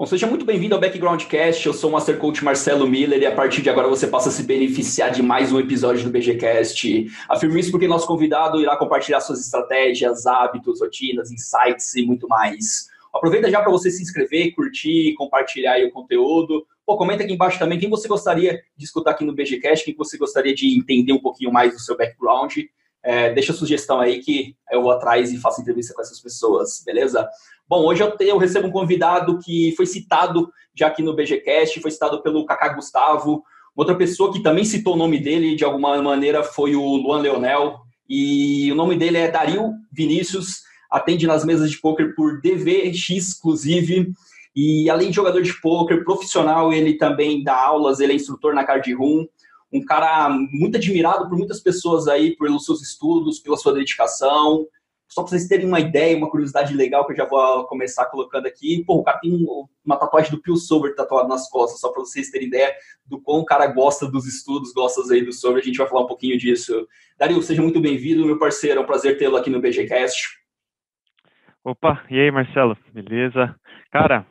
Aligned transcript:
Bom, 0.00 0.06
seja 0.06 0.26
muito 0.26 0.46
bem-vindo 0.46 0.74
ao 0.74 0.80
Backgroundcast. 0.80 1.66
Eu 1.66 1.74
sou 1.74 1.90
o 1.90 1.92
Master 1.92 2.16
Coach 2.16 2.42
Marcelo 2.42 2.86
Miller 2.86 3.20
e 3.20 3.26
a 3.26 3.34
partir 3.34 3.60
de 3.60 3.68
agora 3.68 3.86
você 3.86 4.06
passa 4.06 4.30
a 4.30 4.32
se 4.32 4.42
beneficiar 4.44 5.10
de 5.10 5.22
mais 5.22 5.52
um 5.52 5.60
episódio 5.60 6.04
do 6.04 6.10
BGCast. 6.10 7.06
Afirmo 7.28 7.58
isso 7.58 7.70
porque 7.70 7.86
nosso 7.86 8.06
convidado 8.06 8.58
irá 8.62 8.78
compartilhar 8.78 9.20
suas 9.20 9.40
estratégias, 9.40 10.24
hábitos, 10.24 10.80
rotinas, 10.80 11.30
insights 11.30 11.94
e 11.96 12.02
muito 12.02 12.26
mais. 12.26 12.88
Aproveita 13.12 13.50
já 13.50 13.60
para 13.60 13.70
você 13.70 13.90
se 13.90 14.02
inscrever, 14.02 14.54
curtir, 14.54 15.12
compartilhar 15.18 15.78
o 15.84 15.90
conteúdo. 15.90 16.66
Pô, 16.86 16.96
comenta 16.96 17.22
aqui 17.22 17.34
embaixo 17.34 17.58
também 17.58 17.78
quem 17.78 17.90
você 17.90 18.08
gostaria 18.08 18.58
de 18.74 18.84
escutar 18.86 19.10
aqui 19.10 19.22
no 19.22 19.34
BGCast, 19.34 19.84
quem 19.84 19.94
você 19.94 20.16
gostaria 20.16 20.54
de 20.54 20.78
entender 20.78 21.12
um 21.12 21.20
pouquinho 21.20 21.52
mais 21.52 21.74
do 21.74 21.78
seu 21.78 21.94
background. 21.94 22.56
É, 23.02 23.32
deixa 23.32 23.52
a 23.52 23.54
sugestão 23.54 24.00
aí 24.00 24.20
que 24.20 24.54
eu 24.70 24.82
vou 24.82 24.90
atrás 24.90 25.32
e 25.32 25.38
faço 25.38 25.60
entrevista 25.60 25.94
com 25.94 26.02
essas 26.02 26.20
pessoas, 26.20 26.82
beleza? 26.84 27.28
Bom, 27.68 27.86
hoje 27.86 28.02
eu, 28.02 28.10
tenho, 28.10 28.30
eu 28.30 28.38
recebo 28.38 28.68
um 28.68 28.72
convidado 28.72 29.38
que 29.38 29.72
foi 29.76 29.86
citado 29.86 30.50
já 30.74 30.88
aqui 30.88 31.02
no 31.02 31.14
BGCast, 31.14 31.80
foi 31.80 31.90
citado 31.90 32.22
pelo 32.22 32.44
Kaká 32.44 32.74
Gustavo. 32.74 33.42
Outra 33.76 33.94
pessoa 33.94 34.32
que 34.32 34.42
também 34.42 34.64
citou 34.64 34.94
o 34.94 34.98
nome 34.98 35.18
dele 35.18 35.54
de 35.54 35.64
alguma 35.64 36.00
maneira 36.02 36.42
foi 36.42 36.74
o 36.74 36.96
Luan 36.96 37.20
Leonel. 37.20 37.78
E 38.08 38.70
o 38.72 38.74
nome 38.74 38.96
dele 38.96 39.18
é 39.18 39.30
Dario 39.30 39.72
Vinícius, 39.92 40.62
atende 40.90 41.26
nas 41.26 41.44
mesas 41.44 41.70
de 41.70 41.80
poker 41.80 42.14
por 42.16 42.40
DVX 42.40 43.10
Exclusive. 43.10 44.12
E 44.54 44.90
além 44.90 45.10
de 45.10 45.16
jogador 45.16 45.40
de 45.40 45.58
poker 45.60 46.02
profissional, 46.02 46.72
ele 46.72 46.94
também 46.94 47.44
dá 47.44 47.54
aulas, 47.54 48.00
ele 48.00 48.12
é 48.12 48.16
instrutor 48.16 48.52
na 48.52 48.64
Card 48.64 48.92
Room. 48.92 49.26
Um 49.72 49.84
cara 49.84 50.28
muito 50.28 50.76
admirado 50.76 51.28
por 51.28 51.38
muitas 51.38 51.60
pessoas 51.60 52.08
aí 52.08 52.36
pelos 52.36 52.64
seus 52.64 52.82
estudos, 52.82 53.38
pela 53.38 53.56
sua 53.56 53.72
dedicação. 53.72 54.66
Só 55.08 55.22
para 55.22 55.30
vocês 55.30 55.48
terem 55.48 55.66
uma 55.66 55.80
ideia, 55.80 56.16
uma 56.16 56.30
curiosidade 56.30 56.72
legal 56.72 57.04
que 57.04 57.12
eu 57.12 57.16
já 57.16 57.24
vou 57.24 57.66
começar 57.66 58.06
colocando 58.06 58.46
aqui. 58.46 58.84
Pô, 58.84 58.94
o 58.94 59.02
cara 59.02 59.18
tem 59.18 59.44
uma 59.84 59.96
tatuagem 59.96 60.30
do 60.30 60.40
Pio 60.40 60.56
Sober 60.56 60.94
tatuado 60.94 61.28
nas 61.28 61.50
costas, 61.50 61.80
só 61.80 61.90
para 61.90 62.00
vocês 62.00 62.30
terem 62.30 62.46
ideia 62.46 62.72
do 63.04 63.20
quão 63.20 63.40
o 63.40 63.44
cara 63.44 63.66
gosta 63.66 64.08
dos 64.08 64.24
estudos, 64.26 64.72
gosta 64.72 65.02
aí 65.12 65.24
do 65.24 65.32
Sober. 65.32 65.60
A 65.60 65.64
gente 65.64 65.78
vai 65.78 65.88
falar 65.88 66.02
um 66.02 66.06
pouquinho 66.06 66.38
disso. 66.38 66.86
Dario, 67.18 67.42
seja 67.42 67.60
muito 67.60 67.80
bem-vindo, 67.80 68.24
meu 68.24 68.38
parceiro. 68.38 68.78
É 68.78 68.82
um 68.82 68.86
prazer 68.86 69.18
tê-lo 69.18 69.36
aqui 69.36 69.50
no 69.50 69.60
BGCast. 69.60 70.40
Opa, 71.64 72.04
e 72.08 72.18
aí, 72.18 72.30
Marcelo? 72.30 72.76
Beleza? 72.94 73.54
Cara, 73.90 74.24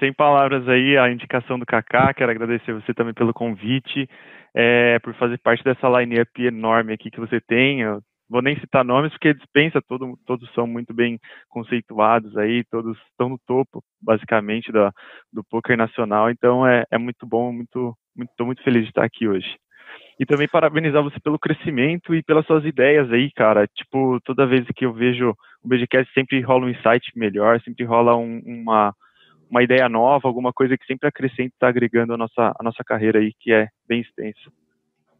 sem 0.00 0.12
palavras 0.12 0.68
aí, 0.68 0.98
a 0.98 1.10
indicação 1.10 1.56
do 1.58 1.64
Kaká. 1.64 2.12
Quero 2.12 2.32
agradecer 2.32 2.72
você 2.72 2.92
também 2.92 3.14
pelo 3.14 3.32
convite, 3.32 4.08
é, 4.56 4.98
por 5.00 5.14
fazer 5.16 5.38
parte 5.38 5.62
dessa 5.62 5.86
line-up 5.86 6.42
enorme 6.42 6.94
aqui 6.94 7.10
que 7.10 7.20
você 7.20 7.38
tem. 7.42 7.82
Eu 7.82 8.00
vou 8.28 8.40
nem 8.40 8.58
citar 8.58 8.82
nomes 8.82 9.12
porque 9.12 9.34
dispensa, 9.34 9.82
todo, 9.86 10.18
todos 10.26 10.50
são 10.54 10.66
muito 10.66 10.94
bem 10.94 11.18
conceituados 11.48 12.34
aí, 12.38 12.64
todos 12.70 12.96
estão 13.10 13.28
no 13.28 13.38
topo, 13.46 13.84
basicamente, 14.00 14.72
da, 14.72 14.90
do 15.30 15.44
poker 15.44 15.76
nacional, 15.76 16.30
então 16.30 16.66
é, 16.66 16.84
é 16.90 16.96
muito 16.96 17.26
bom, 17.26 17.52
muito, 17.52 17.94
muito, 18.16 18.30
tô 18.36 18.46
muito 18.46 18.62
feliz 18.62 18.84
de 18.84 18.88
estar 18.88 19.04
aqui 19.04 19.28
hoje. 19.28 19.54
E 20.18 20.24
também 20.24 20.48
parabenizar 20.48 21.02
você 21.02 21.20
pelo 21.20 21.38
crescimento 21.38 22.14
e 22.14 22.22
pelas 22.22 22.46
suas 22.46 22.64
ideias 22.64 23.12
aí, 23.12 23.30
cara. 23.32 23.66
Tipo, 23.66 24.18
toda 24.24 24.46
vez 24.46 24.66
que 24.74 24.86
eu 24.86 24.92
vejo 24.92 25.34
o 25.62 25.68
BGCast 25.68 26.10
sempre 26.14 26.40
rola 26.40 26.64
um 26.64 26.70
insight 26.70 27.12
melhor, 27.14 27.60
sempre 27.60 27.84
rola 27.84 28.16
um, 28.16 28.40
uma, 28.46 28.94
uma 29.50 29.62
ideia 29.62 29.88
nova, 29.88 30.26
alguma 30.26 30.52
coisa 30.52 30.76
que 30.76 30.86
sempre 30.86 31.08
acrescenta, 31.08 31.54
está 31.54 31.68
agregando 31.68 32.14
a 32.14 32.16
nossa, 32.16 32.52
a 32.58 32.62
nossa 32.62 32.82
carreira 32.84 33.18
aí, 33.18 33.32
que 33.38 33.52
é 33.52 33.68
bem 33.88 34.00
extensa. 34.00 34.50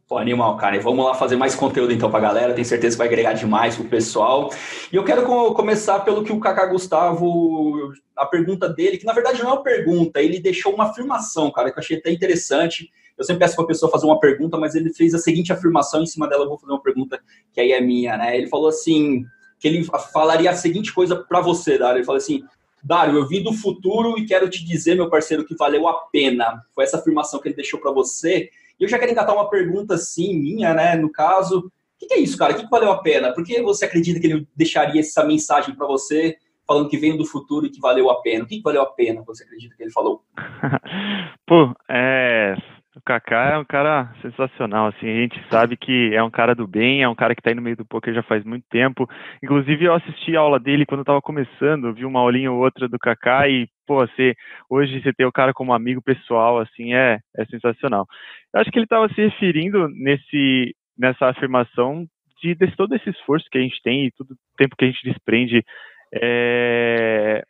Pô, 0.07 0.17
animal, 0.17 0.55
cara. 0.55 0.77
E 0.77 0.79
vamos 0.79 1.05
lá 1.05 1.13
fazer 1.13 1.35
mais 1.35 1.53
conteúdo 1.53 1.91
então 1.91 2.09
pra 2.09 2.21
galera. 2.21 2.53
Tenho 2.53 2.65
certeza 2.65 2.95
que 2.95 2.99
vai 2.99 3.07
agregar 3.07 3.33
demais 3.33 3.75
pro 3.75 3.89
pessoal. 3.89 4.49
E 4.91 4.95
eu 4.95 5.03
quero 5.03 5.25
começar 5.53 5.99
pelo 5.99 6.23
que 6.23 6.31
o 6.31 6.39
Kaká 6.39 6.65
Gustavo, 6.67 7.91
a 8.15 8.25
pergunta 8.25 8.69
dele, 8.69 8.97
que 8.97 9.05
na 9.05 9.11
verdade 9.11 9.43
não 9.43 9.49
é 9.49 9.53
uma 9.53 9.63
pergunta, 9.63 10.21
ele 10.21 10.39
deixou 10.39 10.73
uma 10.73 10.85
afirmação, 10.85 11.51
cara, 11.51 11.71
que 11.71 11.77
eu 11.77 11.83
achei 11.83 11.97
até 11.97 12.09
interessante. 12.09 12.89
Eu 13.17 13.25
sempre 13.25 13.41
peço 13.41 13.55
pra 13.57 13.65
pessoa 13.65 13.91
fazer 13.91 14.05
uma 14.05 14.19
pergunta, 14.19 14.57
mas 14.57 14.75
ele 14.75 14.93
fez 14.93 15.13
a 15.13 15.17
seguinte 15.17 15.51
afirmação, 15.51 16.01
em 16.01 16.05
cima 16.05 16.27
dela 16.29 16.45
eu 16.45 16.49
vou 16.49 16.57
fazer 16.57 16.71
uma 16.71 16.81
pergunta 16.81 17.19
que 17.51 17.59
aí 17.59 17.73
é 17.73 17.81
minha, 17.81 18.15
né? 18.15 18.37
Ele 18.37 18.47
falou 18.47 18.69
assim, 18.69 19.25
que 19.59 19.67
ele 19.67 19.83
falaria 20.13 20.51
a 20.51 20.55
seguinte 20.55 20.93
coisa 20.93 21.15
para 21.15 21.41
você, 21.41 21.77
Dário. 21.77 21.97
Ele 21.97 22.05
falou 22.05 22.17
assim: 22.17 22.43
Dário, 22.83 23.15
eu 23.15 23.27
vim 23.27 23.43
do 23.43 23.53
futuro 23.53 24.17
e 24.17 24.25
quero 24.25 24.49
te 24.49 24.63
dizer, 24.63 24.95
meu 24.95 25.09
parceiro, 25.09 25.45
que 25.45 25.55
valeu 25.55 25.87
a 25.87 25.93
pena. 26.11 26.61
Foi 26.73 26.83
essa 26.83 26.97
afirmação 26.97 27.39
que 27.39 27.47
ele 27.47 27.55
deixou 27.55 27.79
para 27.79 27.91
você. 27.91 28.49
E 28.79 28.83
eu 28.83 28.87
já 28.87 28.99
quero 28.99 29.11
engatar 29.11 29.35
uma 29.35 29.49
pergunta 29.49 29.95
assim, 29.95 30.37
minha, 30.37 30.73
né? 30.73 30.95
No 30.95 31.11
caso, 31.11 31.59
o 31.59 31.71
que, 31.99 32.05
que, 32.05 32.13
é 32.13 32.19
isso, 32.19 32.37
cara? 32.37 32.53
O 32.53 32.55
que, 32.55 32.63
que, 32.63 32.69
valeu 32.69 32.91
a 32.91 33.01
pena? 33.01 33.33
Por 33.33 33.43
que 33.43 33.61
você 33.61 33.85
acredita 33.85 34.19
que 34.19 34.27
ele 34.27 34.47
deixaria 34.55 35.01
essa 35.01 35.23
mensagem 35.23 35.75
para 35.75 35.87
você, 35.87 36.37
falando 36.65 36.89
que 36.89 36.97
veio 36.97 37.17
do 37.17 37.25
futuro 37.25 37.65
e 37.65 37.69
que 37.71 37.81
valeu 37.81 38.09
a 38.09 38.21
pena? 38.21 38.43
O 38.43 38.47
que, 38.47 38.57
que 38.57 38.63
valeu 38.63 38.83
a 38.83 38.85
pena, 38.85 39.23
você 39.25 39.43
acredita 39.43 39.75
que 39.75 39.83
ele 39.83 39.91
falou? 39.91 40.23
Pô, 41.47 41.73
é. 41.89 42.55
O 42.97 43.01
Kaká 43.05 43.51
é 43.51 43.57
um 43.59 43.63
cara 43.63 44.11
sensacional, 44.23 44.87
assim, 44.87 45.07
a 45.07 45.21
gente 45.21 45.39
sabe 45.51 45.77
que 45.77 46.15
é 46.15 46.23
um 46.23 46.31
cara 46.31 46.55
do 46.55 46.65
bem, 46.65 47.03
é 47.03 47.07
um 47.07 47.13
cara 47.13 47.35
que 47.35 47.41
está 47.41 47.51
aí 47.51 47.55
no 47.55 47.61
meio 47.61 47.77
do 47.77 47.85
poker 47.85 48.11
já 48.11 48.23
faz 48.23 48.43
muito 48.43 48.65
tempo. 48.71 49.07
Inclusive 49.43 49.85
eu 49.85 49.93
assisti 49.93 50.35
a 50.35 50.39
aula 50.39 50.59
dele 50.59 50.83
quando 50.83 50.99
eu 50.99 51.03
estava 51.03 51.21
começando, 51.21 51.93
vi 51.93 52.05
uma 52.05 52.19
aulinha 52.19 52.51
ou 52.51 52.59
outra 52.59 52.87
do 52.89 52.97
Kaká 52.97 53.47
e, 53.47 53.67
pô, 53.85 53.97
você, 53.97 54.33
hoje 54.67 54.99
você 54.99 55.13
ter 55.13 55.25
o 55.25 55.31
cara 55.31 55.53
como 55.53 55.73
amigo 55.73 56.01
pessoal, 56.01 56.57
assim, 56.57 56.95
é, 56.95 57.19
é 57.37 57.45
sensacional. 57.45 58.07
Eu 58.51 58.61
acho 58.61 58.71
que 58.71 58.79
ele 58.79 58.85
estava 58.85 59.07
se 59.09 59.21
referindo 59.21 59.87
nesse, 59.89 60.75
nessa 60.97 61.27
afirmação 61.27 62.03
de, 62.41 62.55
de 62.55 62.75
todo 62.75 62.95
esse 62.95 63.11
esforço 63.11 63.45
que 63.51 63.59
a 63.59 63.61
gente 63.61 63.79
tem 63.83 64.07
e 64.07 64.11
todo 64.11 64.31
o 64.31 64.37
tempo 64.57 64.75
que 64.75 64.85
a 64.85 64.87
gente 64.87 65.03
desprende 65.03 65.63
é, 66.11 67.43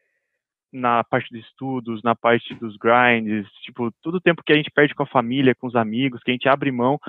na 0.78 1.04
parte 1.04 1.30
de 1.32 1.40
estudos, 1.40 2.02
na 2.04 2.16
parte 2.16 2.54
dos 2.56 2.78
grinds, 2.78 3.50
tipo, 3.64 3.92
todo 4.02 4.16
o 4.16 4.22
tempo 4.22 4.44
que 4.46 4.54
a 4.54 4.56
gente 4.56 4.72
perde 4.72 4.96
com 4.96 5.04
a 5.04 5.08
família, 5.08 5.56
com 5.56 5.68
os 5.68 5.76
amigos, 5.76 6.22
que 6.24 6.32
a 6.32 6.34
gente 6.34 6.48
abre 6.48 6.72
mão 6.72 7.00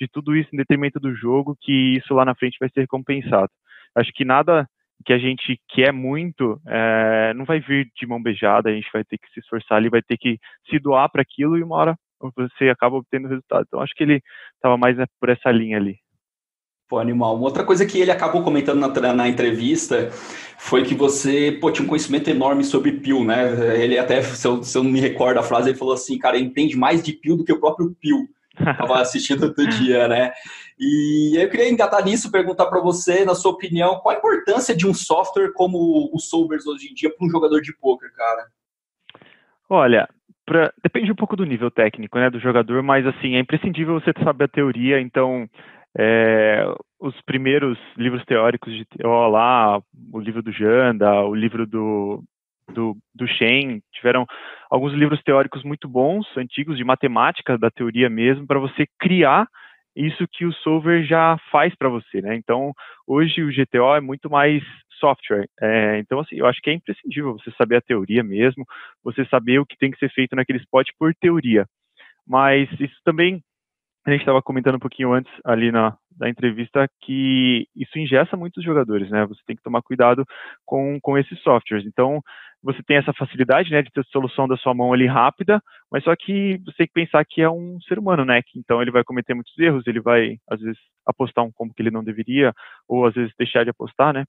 de 0.00 0.08
tudo 0.08 0.34
isso 0.34 0.48
em 0.52 0.56
detrimento 0.56 0.98
do 0.98 1.14
jogo, 1.14 1.56
que 1.60 1.96
isso 1.96 2.14
lá 2.14 2.24
na 2.24 2.34
frente 2.34 2.56
vai 2.58 2.68
ser 2.70 2.80
recompensado. 2.80 3.50
Acho 3.94 4.12
que 4.12 4.24
nada 4.24 4.66
que 5.04 5.12
a 5.12 5.18
gente 5.18 5.60
quer 5.68 5.92
muito 5.92 6.60
é, 6.66 7.32
não 7.34 7.44
vai 7.44 7.60
vir 7.60 7.88
de 7.96 8.06
mão 8.06 8.20
beijada, 8.22 8.68
a 8.68 8.72
gente 8.72 8.90
vai 8.92 9.04
ter 9.04 9.18
que 9.18 9.28
se 9.32 9.40
esforçar 9.40 9.78
ali, 9.78 9.88
vai 9.88 10.02
ter 10.02 10.16
que 10.16 10.38
se 10.68 10.78
doar 10.78 11.08
para 11.10 11.22
aquilo 11.22 11.56
e 11.56 11.62
uma 11.62 11.76
hora 11.76 11.96
você 12.36 12.68
acaba 12.68 12.96
obtendo 12.96 13.28
resultado. 13.28 13.64
Então 13.66 13.80
acho 13.80 13.94
que 13.94 14.02
ele 14.02 14.20
estava 14.56 14.76
mais 14.76 14.96
né, 14.96 15.04
por 15.20 15.28
essa 15.28 15.50
linha 15.50 15.76
ali. 15.76 15.98
Pô, 16.88 16.98
animal. 16.98 17.36
Uma 17.36 17.44
outra 17.44 17.64
coisa 17.64 17.84
que 17.84 18.00
ele 18.00 18.10
acabou 18.10 18.42
comentando 18.42 18.80
na, 18.80 19.12
na 19.12 19.28
entrevista 19.28 20.08
foi 20.56 20.82
que 20.82 20.94
você 20.94 21.52
pô, 21.60 21.70
tinha 21.70 21.84
um 21.84 21.88
conhecimento 21.88 22.30
enorme 22.30 22.64
sobre 22.64 22.92
Pio, 22.92 23.24
né? 23.24 23.76
Ele 23.82 23.98
até, 23.98 24.22
se 24.22 24.46
eu, 24.46 24.62
se 24.62 24.76
eu 24.76 24.82
não 24.82 24.90
me 24.90 24.98
recordo 24.98 25.38
a 25.38 25.42
frase, 25.42 25.68
ele 25.68 25.78
falou 25.78 25.92
assim, 25.92 26.18
cara, 26.18 26.36
ele 26.36 26.46
entende 26.46 26.76
mais 26.76 27.02
de 27.02 27.12
Pio 27.12 27.36
do 27.36 27.44
que 27.44 27.52
o 27.52 27.60
próprio 27.60 27.94
Pio. 28.00 28.26
Estava 28.58 29.00
assistindo 29.02 29.44
outro 29.44 29.66
dia, 29.68 30.08
né? 30.08 30.32
E 30.80 31.36
eu 31.36 31.50
queria 31.50 31.70
engatar 31.70 32.02
nisso, 32.02 32.32
perguntar 32.32 32.66
para 32.66 32.80
você, 32.80 33.24
na 33.24 33.34
sua 33.34 33.52
opinião, 33.52 34.00
qual 34.00 34.14
a 34.14 34.18
importância 34.18 34.74
de 34.74 34.86
um 34.86 34.94
software 34.94 35.52
como 35.52 36.10
o 36.12 36.18
Solvers 36.18 36.66
hoje 36.66 36.88
em 36.90 36.94
dia 36.94 37.14
para 37.14 37.26
um 37.26 37.30
jogador 37.30 37.60
de 37.60 37.76
poker, 37.76 38.10
cara? 38.14 38.46
Olha, 39.68 40.08
pra, 40.46 40.72
depende 40.82 41.12
um 41.12 41.16
pouco 41.16 41.36
do 41.36 41.44
nível 41.44 41.70
técnico, 41.70 42.18
né, 42.18 42.30
do 42.30 42.40
jogador, 42.40 42.82
mas 42.82 43.06
assim, 43.06 43.36
é 43.36 43.40
imprescindível 43.40 44.00
você 44.00 44.12
saber 44.24 44.44
a 44.44 44.48
teoria, 44.48 45.00
então 45.00 45.48
é, 45.98 46.64
os 47.00 47.20
primeiros 47.22 47.76
livros 47.96 48.24
teóricos 48.24 48.72
de 48.72 48.84
TO 48.84 49.28
lá, 49.28 49.80
o 50.12 50.20
livro 50.20 50.42
do 50.42 50.52
Janda, 50.52 51.22
o 51.22 51.34
livro 51.34 51.66
do, 51.66 52.22
do, 52.72 52.96
do 53.14 53.26
Shen, 53.26 53.80
tiveram 53.92 54.24
alguns 54.70 54.92
livros 54.92 55.20
teóricos 55.22 55.64
muito 55.64 55.88
bons, 55.88 56.24
antigos, 56.36 56.76
de 56.76 56.84
matemática, 56.84 57.58
da 57.58 57.70
teoria 57.70 58.08
mesmo, 58.08 58.46
para 58.46 58.60
você 58.60 58.86
criar 58.98 59.48
isso 59.96 60.28
que 60.30 60.46
o 60.46 60.52
solver 60.52 61.04
já 61.04 61.36
faz 61.50 61.74
para 61.74 61.88
você, 61.88 62.20
né? 62.22 62.36
Então, 62.36 62.72
hoje 63.04 63.42
o 63.42 63.50
GTO 63.50 63.96
é 63.96 64.00
muito 64.00 64.30
mais 64.30 64.62
software. 65.00 65.48
É, 65.60 65.98
então, 65.98 66.20
assim, 66.20 66.36
eu 66.36 66.46
acho 66.46 66.60
que 66.60 66.70
é 66.70 66.74
imprescindível 66.74 67.32
você 67.32 67.50
saber 67.52 67.76
a 67.76 67.80
teoria 67.80 68.22
mesmo, 68.22 68.64
você 69.02 69.24
saber 69.24 69.58
o 69.58 69.66
que 69.66 69.76
tem 69.76 69.90
que 69.90 69.98
ser 69.98 70.10
feito 70.10 70.36
naquele 70.36 70.60
spot 70.60 70.86
por 70.96 71.12
teoria. 71.16 71.66
Mas 72.24 72.68
isso 72.78 72.96
também 73.04 73.42
a 74.06 74.10
gente 74.10 74.20
estava 74.20 74.42
comentando 74.42 74.76
um 74.76 74.80
pouquinho 74.80 75.12
antes 75.12 75.32
ali 75.44 75.70
na, 75.70 75.96
da 76.16 76.28
entrevista 76.28 76.88
que 77.00 77.66
isso 77.76 77.98
ingessa 77.98 78.36
muitos 78.36 78.64
jogadores, 78.64 79.10
né? 79.10 79.26
Você 79.26 79.40
tem 79.46 79.56
que 79.56 79.62
tomar 79.62 79.82
cuidado 79.82 80.24
com, 80.64 80.98
com 81.00 81.18
esses 81.18 81.40
softwares. 81.42 81.86
Então, 81.86 82.20
você 82.62 82.82
tem 82.82 82.96
essa 82.96 83.12
facilidade, 83.12 83.70
né, 83.70 83.82
de 83.82 83.90
ter 83.90 84.04
solução 84.06 84.48
da 84.48 84.56
sua 84.56 84.74
mão 84.74 84.92
ali 84.92 85.06
rápida, 85.06 85.62
mas 85.92 86.02
só 86.02 86.14
que 86.16 86.58
você 86.64 86.78
tem 86.78 86.86
que 86.88 86.92
pensar 86.92 87.24
que 87.24 87.40
é 87.40 87.48
um 87.48 87.78
ser 87.86 87.98
humano, 87.98 88.24
né? 88.24 88.42
Que, 88.42 88.58
então, 88.58 88.82
ele 88.82 88.90
vai 88.90 89.04
cometer 89.04 89.34
muitos 89.34 89.56
erros, 89.58 89.86
ele 89.86 90.00
vai, 90.00 90.36
às 90.50 90.60
vezes, 90.60 90.78
apostar 91.06 91.44
um 91.44 91.52
combo 91.52 91.72
que 91.74 91.82
ele 91.82 91.90
não 91.90 92.02
deveria, 92.02 92.52
ou 92.88 93.06
às 93.06 93.14
vezes 93.14 93.32
deixar 93.38 93.64
de 93.64 93.70
apostar, 93.70 94.12
né? 94.12 94.24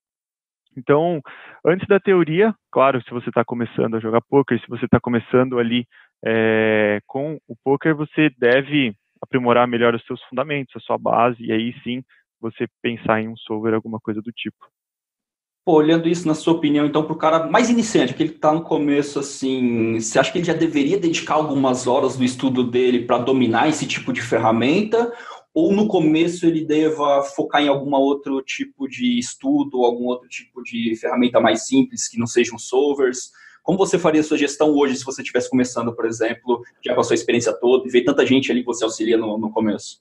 Então, 0.77 1.19
antes 1.66 1.88
da 1.88 2.00
teoria, 2.00 2.54
claro, 2.71 3.01
se 3.01 3.10
você 3.10 3.30
está 3.30 3.44
começando 3.44 3.95
a 3.95 4.00
jogar 4.00 4.21
poker, 4.21 4.60
se 4.60 4.68
você 4.68 4.86
está 4.86 5.00
começando 5.00 5.57
ali 5.57 5.86
é, 6.24 7.00
com 7.07 7.39
o 7.48 7.56
poker, 7.63 7.95
você 7.95 8.30
deve 8.38 8.94
aprimorar 9.21 9.68
melhor 9.68 9.95
os 9.95 10.04
seus 10.06 10.21
fundamentos, 10.24 10.75
a 10.75 10.80
sua 10.80 10.98
base, 10.98 11.44
e 11.44 11.51
aí 11.51 11.74
sim 11.83 12.04
você 12.39 12.68
pensar 12.81 13.21
em 13.21 13.27
um 13.27 13.38
solver, 13.38 13.74
alguma 13.74 14.00
coisa 14.00 14.21
do 14.21 14.31
tipo. 14.31 14.66
Pô, 15.66 15.74
olhando 15.74 16.07
isso 16.07 16.27
na 16.27 16.33
sua 16.33 16.54
opinião, 16.54 16.86
então, 16.86 17.04
para 17.04 17.13
o 17.13 17.18
cara 17.18 17.48
mais 17.48 17.69
iniciante, 17.69 18.13
que 18.13 18.24
ele 18.24 18.33
está 18.33 18.51
no 18.51 18.63
começo, 18.63 19.19
assim, 19.19 20.00
você 20.00 20.18
acha 20.18 20.31
que 20.31 20.39
ele 20.39 20.45
já 20.45 20.54
deveria 20.54 20.98
dedicar 20.98 21.36
algumas 21.36 21.86
horas 21.86 22.18
do 22.18 22.24
estudo 22.24 22.63
dele 22.63 23.06
para 23.06 23.19
dominar 23.19 23.68
esse 23.68 23.86
tipo 23.86 24.12
de 24.12 24.21
ferramenta? 24.21 25.13
Ou 25.54 25.74
no 25.74 25.88
começo 25.88 26.45
ele 26.45 26.66
deva 26.66 27.21
focar 27.24 27.62
em 27.62 27.68
algum 27.68 27.94
outro 27.94 28.42
tipo 28.42 28.88
de 28.88 29.19
estudo, 29.19 29.83
algum 29.83 30.06
outro 30.06 30.30
tipo 30.30 30.63
de 30.63 30.95
ferramenta 30.95 31.39
mais 31.39 31.68
simples, 31.68 32.07
que 32.07 32.18
não 32.18 32.27
sejam 32.27 32.57
solvers? 32.57 33.31
Como 33.64 33.78
você 33.78 33.98
faria 34.00 34.22
a 34.22 34.24
sua 34.24 34.38
gestão 34.38 34.70
hoje 34.76 34.96
se 34.96 35.06
você 35.06 35.22
estivesse 35.22 35.50
começando, 35.50 35.96
por 35.96 36.06
exemplo, 36.06 36.62
já 36.84 36.94
com 36.94 37.02
a 37.02 37.04
sua 37.04 37.16
experiência 37.16 37.54
toda 37.54 37.88
e 37.88 37.92
ver 37.92 38.04
tanta 38.04 38.26
gente 38.26 38.52
ali 38.52 38.62
que 38.62 38.66
você 38.66 38.84
auxilia 38.84 39.18
no, 39.18 39.38
no 39.38 39.52
começo? 39.52 40.00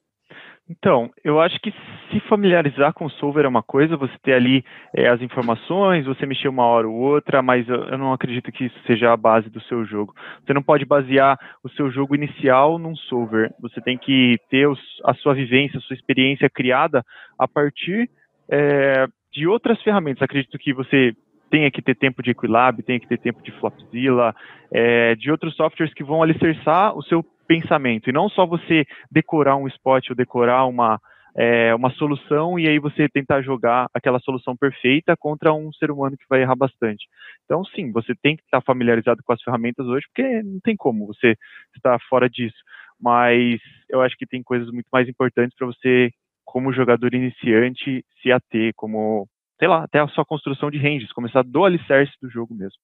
Então, 0.71 1.11
eu 1.25 1.41
acho 1.41 1.59
que 1.61 1.73
se 2.11 2.21
familiarizar 2.29 2.93
com 2.93 3.07
o 3.07 3.11
solver 3.11 3.47
é 3.47 3.49
uma 3.49 3.63
coisa, 3.63 3.97
você 3.97 4.13
ter 4.23 4.35
ali 4.35 4.63
é, 4.95 5.09
as 5.09 5.23
informações, 5.23 6.05
você 6.05 6.27
mexer 6.27 6.47
uma 6.49 6.67
hora 6.67 6.87
ou 6.87 6.95
outra, 6.95 7.41
mas 7.41 7.67
eu, 7.67 7.85
eu, 7.85 7.97
não 7.97 8.13
acredito 8.13 8.53
que 8.53 8.67
isso 8.67 8.79
seja 8.87 9.11
a 9.11 9.17
base 9.17 9.49
do 9.49 9.63
seu 9.63 9.87
jogo. 9.87 10.15
Você 10.45 10.53
não 10.53 10.63
pode 10.63 10.85
basear 10.85 11.39
o 11.65 11.71
seu 11.71 11.91
jogo 11.91 12.15
inicial 12.15 12.79
num 12.79 12.95
solver. 12.95 13.51
Você 13.63 13.81
tem 13.81 13.97
que 13.97 14.37
ter 14.51 14.69
os, 14.69 14.79
a 15.05 15.15
sua 15.15 15.33
vivência, 15.33 15.79
a 15.79 15.81
sua 15.81 15.97
experiência 15.97 16.51
criada 16.51 17.03
a 17.39 17.49
partir 17.49 18.11
é, 18.51 19.07
de 19.33 19.47
outras 19.47 19.81
ferramentas. 19.83 20.23
Acredito 20.23 20.59
que 20.59 20.75
você 20.75 21.15
tenha 21.51 21.71
que 21.71 21.83
ter 21.83 21.95
tempo 21.95 22.23
de 22.23 22.31
Equilab, 22.31 22.83
tenha 22.83 23.01
que 23.01 23.09
ter 23.09 23.19
tempo 23.19 23.43
de 23.43 23.53
Flopzilla, 23.53 24.35
é, 24.73 25.15
de 25.15 25.31
outros 25.31 25.55
softwares 25.57 25.95
que 25.95 26.05
vão 26.05 26.23
alicerçar 26.23 26.97
o 26.97 27.03
seu 27.03 27.25
pensamento, 27.47 28.11
e 28.11 28.13
não 28.13 28.29
só 28.29 28.47
você 28.47 28.85
decorar 29.11 29.57
um 29.57 29.67
spot 29.67 30.11
ou 30.11 30.17
decorar 30.17 30.67
uma, 30.67 31.01
é, 31.35 31.75
uma 31.75 31.91
solução 31.91 32.59
e 32.59 32.69
aí 32.69 32.79
você 32.79 33.09
tentar 33.09 33.41
jogar 33.43 33.89
aquela 33.95 34.19
solução 34.19 34.57
perfeita 34.57 35.17
contra 35.17 35.55
um 35.55 35.73
ser 35.73 35.91
humano 35.91 36.17
que 36.17 36.27
vai 36.29 36.43
errar 36.43 36.57
bastante. 36.57 37.07
Então, 37.45 37.65
sim, 37.65 37.91
você 37.91 38.15
tem 38.23 38.37
que 38.37 38.43
estar 38.43 38.61
familiarizado 38.61 39.23
com 39.25 39.33
as 39.33 39.43
ferramentas 39.43 39.87
hoje, 39.87 40.05
porque 40.09 40.43
não 40.43 40.61
tem 40.61 40.77
como 40.77 41.07
você 41.07 41.35
estar 41.75 41.99
fora 42.09 42.29
disso. 42.29 42.59
Mas 43.01 43.61
eu 43.89 44.03
acho 44.03 44.17
que 44.17 44.27
tem 44.27 44.43
coisas 44.43 44.69
muito 44.71 44.89
mais 44.93 45.09
importantes 45.09 45.57
para 45.57 45.69
você, 45.69 46.11
como 46.45 46.73
jogador 46.73 47.15
iniciante, 47.15 48.05
se 48.21 48.33
ater, 48.33 48.73
como, 48.75 49.29
sei 49.59 49.69
lá, 49.69 49.85
até 49.85 50.01
a 50.01 50.09
sua 50.09 50.25
construção 50.25 50.71
de 50.71 50.79
ranges, 50.79 51.13
começar 51.13 51.43
do 51.43 51.65
alicerce 51.65 52.13
do 52.21 52.31
jogo 52.31 52.55
mesmo 52.55 52.79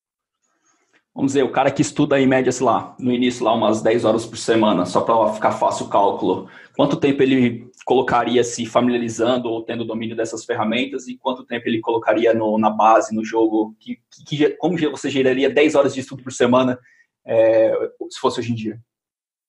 vamos 1.14 1.32
dizer, 1.32 1.44
o 1.44 1.52
cara 1.52 1.70
que 1.70 1.80
estuda 1.80 2.20
em 2.20 2.26
média, 2.26 2.50
sei 2.50 2.66
lá, 2.66 2.96
no 2.98 3.12
início 3.12 3.44
lá 3.44 3.54
umas 3.54 3.80
10 3.80 4.04
horas 4.04 4.26
por 4.26 4.36
semana, 4.36 4.84
só 4.84 5.00
para 5.00 5.32
ficar 5.32 5.52
fácil 5.52 5.86
o 5.86 5.88
cálculo, 5.88 6.48
quanto 6.76 6.96
tempo 6.96 7.22
ele 7.22 7.70
colocaria 7.84 8.42
se 8.42 8.66
familiarizando 8.66 9.48
ou 9.48 9.62
tendo 9.62 9.84
domínio 9.84 10.16
dessas 10.16 10.44
ferramentas 10.44 11.06
e 11.06 11.16
quanto 11.16 11.44
tempo 11.44 11.68
ele 11.68 11.80
colocaria 11.80 12.34
no, 12.34 12.58
na 12.58 12.70
base, 12.70 13.14
no 13.14 13.24
jogo? 13.24 13.76
Que, 13.78 14.00
que, 14.26 14.50
como 14.56 14.76
você 14.90 15.08
geraria 15.08 15.48
10 15.48 15.76
horas 15.76 15.94
de 15.94 16.00
estudo 16.00 16.22
por 16.22 16.32
semana 16.32 16.78
é, 17.24 17.72
se 18.10 18.18
fosse 18.18 18.40
hoje 18.40 18.50
em 18.50 18.56
dia? 18.56 18.80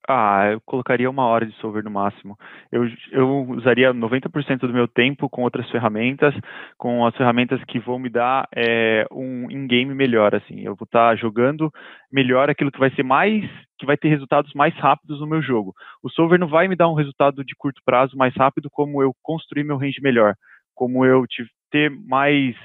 Ah, 0.07 0.51
eu 0.51 0.61
colocaria 0.61 1.09
uma 1.09 1.25
hora 1.25 1.47
de 1.47 1.55
solver 1.55 1.83
no 1.83 1.89
máximo. 1.89 2.37
Eu, 2.71 2.87
eu 3.11 3.49
usaria 3.49 3.91
90% 3.91 4.59
do 4.59 4.73
meu 4.73 4.87
tempo 4.87 5.27
com 5.27 5.41
outras 5.41 5.67
ferramentas, 5.71 6.33
com 6.77 7.03
as 7.05 7.15
ferramentas 7.15 7.63
que 7.63 7.79
vão 7.79 7.97
me 7.97 8.07
dar 8.07 8.47
é, 8.55 9.07
um 9.11 9.49
in-game 9.49 9.95
melhor, 9.95 10.35
assim. 10.35 10.61
Eu 10.61 10.75
vou 10.75 10.85
estar 10.85 11.09
tá 11.09 11.15
jogando 11.15 11.71
melhor 12.11 12.51
aquilo 12.51 12.71
que 12.71 12.79
vai 12.79 12.91
ser 12.91 13.01
mais, 13.01 13.43
que 13.79 13.85
vai 13.85 13.97
ter 13.97 14.09
resultados 14.09 14.53
mais 14.53 14.75
rápidos 14.75 15.19
no 15.19 15.27
meu 15.27 15.41
jogo. 15.41 15.73
O 16.03 16.09
solver 16.09 16.37
não 16.37 16.47
vai 16.47 16.67
me 16.67 16.75
dar 16.75 16.87
um 16.87 16.95
resultado 16.95 17.43
de 17.43 17.55
curto 17.55 17.81
prazo 17.83 18.15
mais 18.15 18.35
rápido 18.35 18.69
como 18.69 19.01
eu 19.01 19.11
construir 19.23 19.63
meu 19.63 19.77
range 19.77 20.01
melhor, 20.03 20.35
como 20.75 21.03
eu 21.03 21.25
ter 21.71 21.89
mais, 21.89 22.55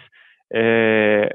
é, 0.53 1.35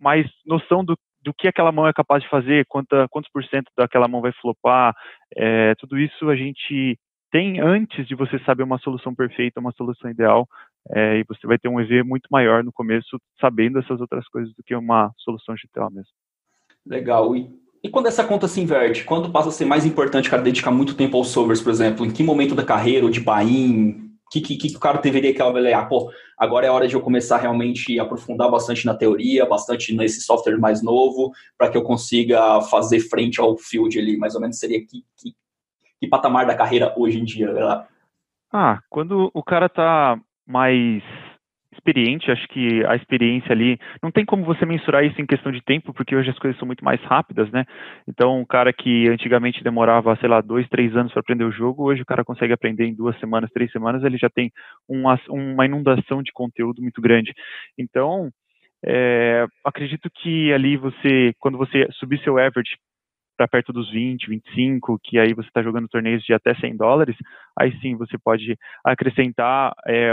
mais 0.00 0.26
noção 0.46 0.84
do 0.84 0.96
do 1.22 1.34
que 1.34 1.48
aquela 1.48 1.72
mão 1.72 1.86
é 1.86 1.92
capaz 1.92 2.22
de 2.22 2.28
fazer, 2.28 2.66
quanta, 2.66 3.06
quantos 3.10 3.30
por 3.30 3.44
cento 3.44 3.70
daquela 3.76 4.08
mão 4.08 4.20
vai 4.20 4.32
flopar, 4.32 4.94
é, 5.36 5.74
tudo 5.76 5.98
isso 5.98 6.28
a 6.30 6.36
gente 6.36 6.98
tem 7.30 7.60
antes 7.60 8.06
de 8.08 8.14
você 8.14 8.38
saber 8.40 8.62
uma 8.62 8.78
solução 8.78 9.14
perfeita, 9.14 9.60
uma 9.60 9.72
solução 9.72 10.10
ideal, 10.10 10.48
é, 10.90 11.18
e 11.18 11.24
você 11.24 11.46
vai 11.46 11.58
ter 11.58 11.68
um 11.68 11.80
EV 11.80 12.02
muito 12.02 12.26
maior 12.30 12.64
no 12.64 12.72
começo, 12.72 13.20
sabendo 13.40 13.78
essas 13.78 14.00
outras 14.00 14.26
coisas 14.28 14.52
do 14.54 14.62
que 14.62 14.74
uma 14.74 15.12
solução 15.18 15.54
GTO 15.54 15.90
mesmo. 15.92 16.12
Legal. 16.84 17.36
E, 17.36 17.48
e 17.84 17.88
quando 17.88 18.06
essa 18.06 18.24
conta 18.24 18.48
se 18.48 18.60
inverte? 18.60 19.04
Quando 19.04 19.30
passa 19.30 19.50
a 19.50 19.52
ser 19.52 19.64
mais 19.64 19.86
importante, 19.86 20.28
cara, 20.28 20.42
dedicar 20.42 20.70
muito 20.70 20.96
tempo 20.96 21.16
aos 21.16 21.28
solvers, 21.28 21.60
por 21.60 21.70
exemplo? 21.70 22.04
Em 22.04 22.10
que 22.10 22.22
momento 22.22 22.54
da 22.54 22.64
carreira, 22.64 23.04
ou 23.04 23.10
de 23.10 23.20
buy-in, 23.20 24.09
que, 24.30 24.40
que, 24.40 24.56
que 24.56 24.76
o 24.76 24.80
cara 24.80 25.00
deveria 25.00 25.34
que 25.34 25.42
avaliar? 25.42 25.88
Pô, 25.88 26.10
agora 26.38 26.66
é 26.66 26.70
hora 26.70 26.86
de 26.86 26.94
eu 26.94 27.00
começar 27.00 27.38
realmente 27.38 27.98
a 27.98 28.04
aprofundar 28.04 28.48
bastante 28.48 28.86
na 28.86 28.94
teoria, 28.94 29.44
bastante 29.44 29.94
nesse 29.94 30.20
software 30.20 30.56
mais 30.56 30.82
novo, 30.82 31.32
para 31.58 31.68
que 31.68 31.76
eu 31.76 31.82
consiga 31.82 32.60
fazer 32.62 33.00
frente 33.00 33.40
ao 33.40 33.58
field 33.58 33.98
ali, 33.98 34.16
mais 34.16 34.36
ou 34.36 34.40
menos 34.40 34.58
seria 34.58 34.80
que, 34.80 35.04
que, 35.16 35.34
que 35.98 36.06
patamar 36.08 36.46
da 36.46 36.54
carreira 36.54 36.94
hoje 36.96 37.18
em 37.18 37.24
dia? 37.24 37.52
Né? 37.52 37.86
Ah, 38.52 38.78
quando 38.88 39.30
o 39.34 39.42
cara 39.42 39.68
tá 39.68 40.16
mais 40.46 41.02
experiente, 41.80 42.30
acho 42.30 42.46
que 42.48 42.84
a 42.84 42.94
experiência 42.94 43.52
ali, 43.52 43.78
não 44.02 44.10
tem 44.10 44.24
como 44.24 44.44
você 44.44 44.66
mensurar 44.66 45.04
isso 45.04 45.20
em 45.20 45.26
questão 45.26 45.50
de 45.50 45.62
tempo, 45.62 45.92
porque 45.94 46.14
hoje 46.14 46.30
as 46.30 46.38
coisas 46.38 46.58
são 46.58 46.66
muito 46.66 46.84
mais 46.84 47.00
rápidas, 47.02 47.50
né? 47.50 47.64
Então, 48.06 48.38
um 48.38 48.44
cara 48.44 48.72
que 48.72 49.08
antigamente 49.08 49.64
demorava, 49.64 50.14
sei 50.16 50.28
lá, 50.28 50.40
dois, 50.40 50.68
três 50.68 50.94
anos 50.94 51.12
para 51.12 51.20
aprender 51.20 51.44
o 51.44 51.50
jogo, 51.50 51.84
hoje 51.84 52.02
o 52.02 52.06
cara 52.06 52.24
consegue 52.24 52.52
aprender 52.52 52.84
em 52.84 52.94
duas 52.94 53.18
semanas, 53.18 53.50
três 53.52 53.72
semanas, 53.72 54.04
ele 54.04 54.18
já 54.18 54.28
tem 54.28 54.52
uma, 54.86 55.18
uma 55.28 55.64
inundação 55.64 56.22
de 56.22 56.30
conteúdo 56.32 56.82
muito 56.82 57.00
grande. 57.00 57.32
Então, 57.78 58.30
é, 58.84 59.46
acredito 59.64 60.10
que 60.10 60.52
ali 60.52 60.76
você, 60.76 61.32
quando 61.38 61.58
você 61.58 61.86
subir 61.92 62.22
seu 62.22 62.38
average 62.38 62.76
para 63.40 63.48
perto 63.48 63.72
dos 63.72 63.90
20, 63.90 64.28
25, 64.28 64.98
que 65.02 65.18
aí 65.18 65.32
você 65.32 65.48
está 65.48 65.62
jogando 65.62 65.88
torneios 65.88 66.22
de 66.22 66.34
até 66.34 66.54
100 66.54 66.76
dólares, 66.76 67.16
aí 67.58 67.72
sim 67.80 67.96
você 67.96 68.18
pode 68.18 68.54
acrescentar 68.84 69.72
é, 69.86 70.10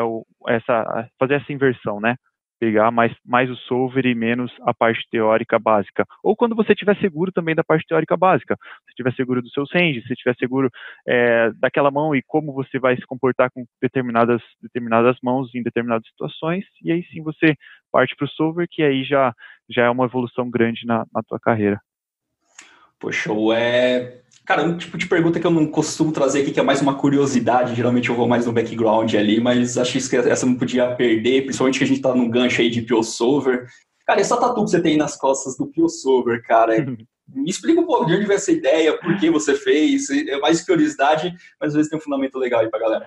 essa, 0.47 1.09
fazer 1.19 1.33
essa 1.33 1.51
inversão, 1.51 2.00
né? 2.00 2.15
Pegar 2.57 2.89
mais, 2.89 3.13
mais 3.25 3.50
o 3.50 3.56
solver 3.57 4.06
e 4.06 4.15
menos 4.15 4.50
a 4.62 4.74
parte 4.74 5.06
teórica 5.12 5.59
básica. 5.59 6.06
Ou 6.24 6.38
quando 6.38 6.56
você 6.56 6.71
estiver 6.71 6.97
seguro 7.00 7.29
também 7.33 7.53
da 7.53 7.65
parte 7.65 7.85
teórica 7.85 8.15
básica. 8.15 8.56
Se 8.85 8.91
estiver 8.91 9.13
seguro 9.13 9.41
do 9.41 9.50
seu 9.50 9.65
range, 9.74 10.01
se 10.03 10.13
estiver 10.13 10.35
seguro 10.38 10.69
é, 11.06 11.51
daquela 11.59 11.91
mão 11.91 12.15
e 12.15 12.24
como 12.25 12.53
você 12.53 12.79
vai 12.79 12.95
se 12.95 13.06
comportar 13.06 13.51
com 13.51 13.65
determinadas, 13.81 14.41
determinadas 14.62 15.18
mãos 15.21 15.53
em 15.53 15.62
determinadas 15.62 16.07
situações, 16.07 16.63
e 16.81 16.94
aí 16.94 17.03
sim 17.12 17.21
você 17.21 17.56
parte 17.91 18.15
para 18.15 18.25
o 18.25 18.29
solver, 18.29 18.68
que 18.71 18.81
aí 18.81 19.03
já, 19.03 19.33
já 19.69 19.83
é 19.83 19.89
uma 19.89 20.06
evolução 20.06 20.50
grande 20.50 20.85
na, 20.85 21.06
na 21.13 21.21
tua 21.21 21.39
carreira. 21.39 21.77
Poxa, 22.99 23.31
é. 23.55 24.21
Cara, 24.45 24.63
um 24.63 24.77
tipo 24.77 24.98
de 24.98 25.07
pergunta 25.07 25.39
que 25.39 25.45
eu 25.45 25.51
não 25.51 25.67
costumo 25.67 26.12
trazer 26.12 26.41
aqui, 26.41 26.51
que 26.51 26.60
é 26.60 26.63
mais 26.63 26.81
uma 26.81 26.95
curiosidade, 26.95 27.75
geralmente 27.75 28.07
eu 28.10 28.15
vou 28.15 28.27
mais 28.27 28.45
no 28.45 28.53
background 28.53 29.13
ali, 29.13 29.41
mas 29.41 29.77
acho 29.77 30.00
que 30.10 30.15
essa 30.15 30.45
não 30.45 30.55
podia 30.55 30.95
perder, 30.95 31.43
principalmente 31.43 31.77
que 31.77 31.83
a 31.83 31.88
gente 31.88 32.01
tá 32.01 32.15
num 32.15 32.29
gancho 32.29 32.62
aí 32.62 32.69
de 32.69 32.86
Solver. 33.03 33.67
Cara, 34.05 34.22
essa 34.22 34.39
tatu 34.39 34.63
que 34.63 34.72
você 34.72 34.81
tem 34.81 34.95
nas 34.95 35.17
costas 35.17 35.57
do 35.57 35.89
Solver, 35.89 36.41
cara, 36.43 36.74
me 37.27 37.50
explica 37.50 37.81
um 37.81 37.86
pouco 37.86 38.05
de 38.05 38.13
onde 38.13 38.25
veio 38.25 38.38
essa 38.38 38.51
ideia, 38.51 38.98
por 38.98 39.17
que 39.17 39.29
você 39.29 39.53
fez, 39.53 40.10
é 40.10 40.39
mais 40.39 40.65
curiosidade, 40.65 41.33
mas 41.60 41.69
às 41.69 41.75
vezes 41.75 41.89
tem 41.89 42.00
um 42.00 42.01
fundamento 42.01 42.39
legal 42.39 42.62
aí 42.62 42.69
pra 42.69 42.79
galera. 42.79 43.05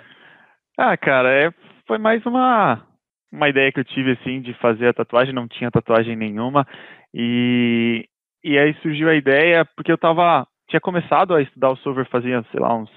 Ah, 0.76 0.94
cara, 0.96 1.32
é, 1.32 1.50
foi 1.86 1.96
mais 1.96 2.24
uma, 2.26 2.86
uma 3.32 3.48
ideia 3.48 3.72
que 3.72 3.80
eu 3.80 3.84
tive, 3.84 4.12
assim, 4.12 4.42
de 4.42 4.52
fazer 4.60 4.88
a 4.88 4.92
tatuagem, 4.92 5.34
não 5.34 5.48
tinha 5.48 5.70
tatuagem 5.70 6.16
nenhuma, 6.16 6.66
e 7.14 8.09
e 8.42 8.58
aí 8.58 8.74
surgiu 8.82 9.08
a 9.08 9.14
ideia, 9.14 9.64
porque 9.76 9.92
eu 9.92 9.98
tava, 9.98 10.46
tinha 10.68 10.80
começado 10.80 11.34
a 11.34 11.42
estudar 11.42 11.70
o 11.70 11.76
Solver 11.76 12.08
fazia, 12.08 12.44
sei 12.50 12.60
lá, 12.60 12.74
uns 12.74 12.90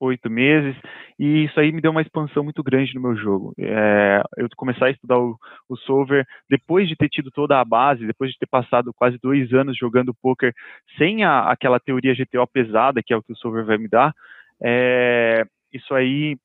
oito 0.00 0.28
meses, 0.28 0.76
e 1.18 1.44
isso 1.44 1.58
aí 1.58 1.72
me 1.72 1.80
deu 1.80 1.90
uma 1.90 2.02
expansão 2.02 2.42
muito 2.42 2.62
grande 2.62 2.94
no 2.94 3.00
meu 3.00 3.16
jogo. 3.16 3.54
É, 3.58 4.22
eu 4.36 4.48
comecei 4.56 4.88
a 4.88 4.90
estudar 4.90 5.18
o, 5.18 5.36
o 5.68 5.76
Solver 5.76 6.26
depois 6.50 6.88
de 6.88 6.96
ter 6.96 7.08
tido 7.08 7.30
toda 7.30 7.60
a 7.60 7.64
base, 7.64 8.06
depois 8.06 8.30
de 8.30 8.38
ter 8.38 8.46
passado 8.46 8.92
quase 8.94 9.18
dois 9.22 9.52
anos 9.52 9.76
jogando 9.76 10.14
poker 10.14 10.52
sem 10.98 11.24
a, 11.24 11.50
aquela 11.50 11.78
teoria 11.80 12.14
GTO 12.14 12.46
pesada, 12.52 13.02
que 13.02 13.12
é 13.12 13.16
o 13.16 13.22
que 13.22 13.32
o 13.32 13.36
Solver 13.36 13.64
vai 13.64 13.78
me 13.78 13.88
dar. 13.88 14.12
É, 14.62 15.44
isso 15.72 15.94
aí 15.94 16.36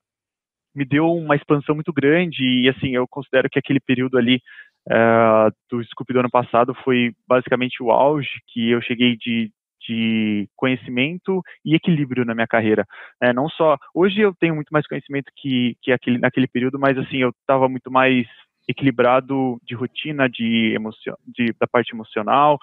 me 0.74 0.84
deu 0.84 1.12
uma 1.12 1.34
expansão 1.34 1.74
muito 1.74 1.92
grande 1.92 2.44
e 2.44 2.68
assim 2.68 2.94
eu 2.94 3.06
considero 3.08 3.50
que 3.50 3.58
aquele 3.58 3.80
período 3.80 4.16
ali 4.16 4.40
uh, 4.88 5.52
do 5.70 5.82
Scoop 5.84 6.12
do 6.12 6.20
ano 6.20 6.30
passado 6.30 6.74
foi 6.84 7.12
basicamente 7.28 7.82
o 7.82 7.90
auge 7.90 8.40
que 8.48 8.70
eu 8.70 8.80
cheguei 8.80 9.16
de, 9.16 9.50
de 9.86 10.48
conhecimento 10.56 11.42
e 11.64 11.74
equilíbrio 11.74 12.24
na 12.24 12.34
minha 12.34 12.46
carreira. 12.46 12.86
É, 13.20 13.32
não 13.32 13.48
só 13.48 13.76
hoje 13.94 14.20
eu 14.20 14.34
tenho 14.34 14.54
muito 14.54 14.70
mais 14.70 14.86
conhecimento 14.86 15.30
que, 15.36 15.76
que 15.82 15.92
aquele, 15.92 16.18
naquele 16.18 16.46
período, 16.46 16.78
mas 16.78 16.96
assim 16.98 17.18
eu 17.18 17.30
estava 17.30 17.68
muito 17.68 17.90
mais 17.90 18.26
equilibrado 18.68 19.60
de 19.64 19.74
rotina, 19.74 20.28
de 20.28 20.76
de, 21.26 21.52
da 21.58 21.66
parte 21.66 21.92
emocional. 21.92 22.58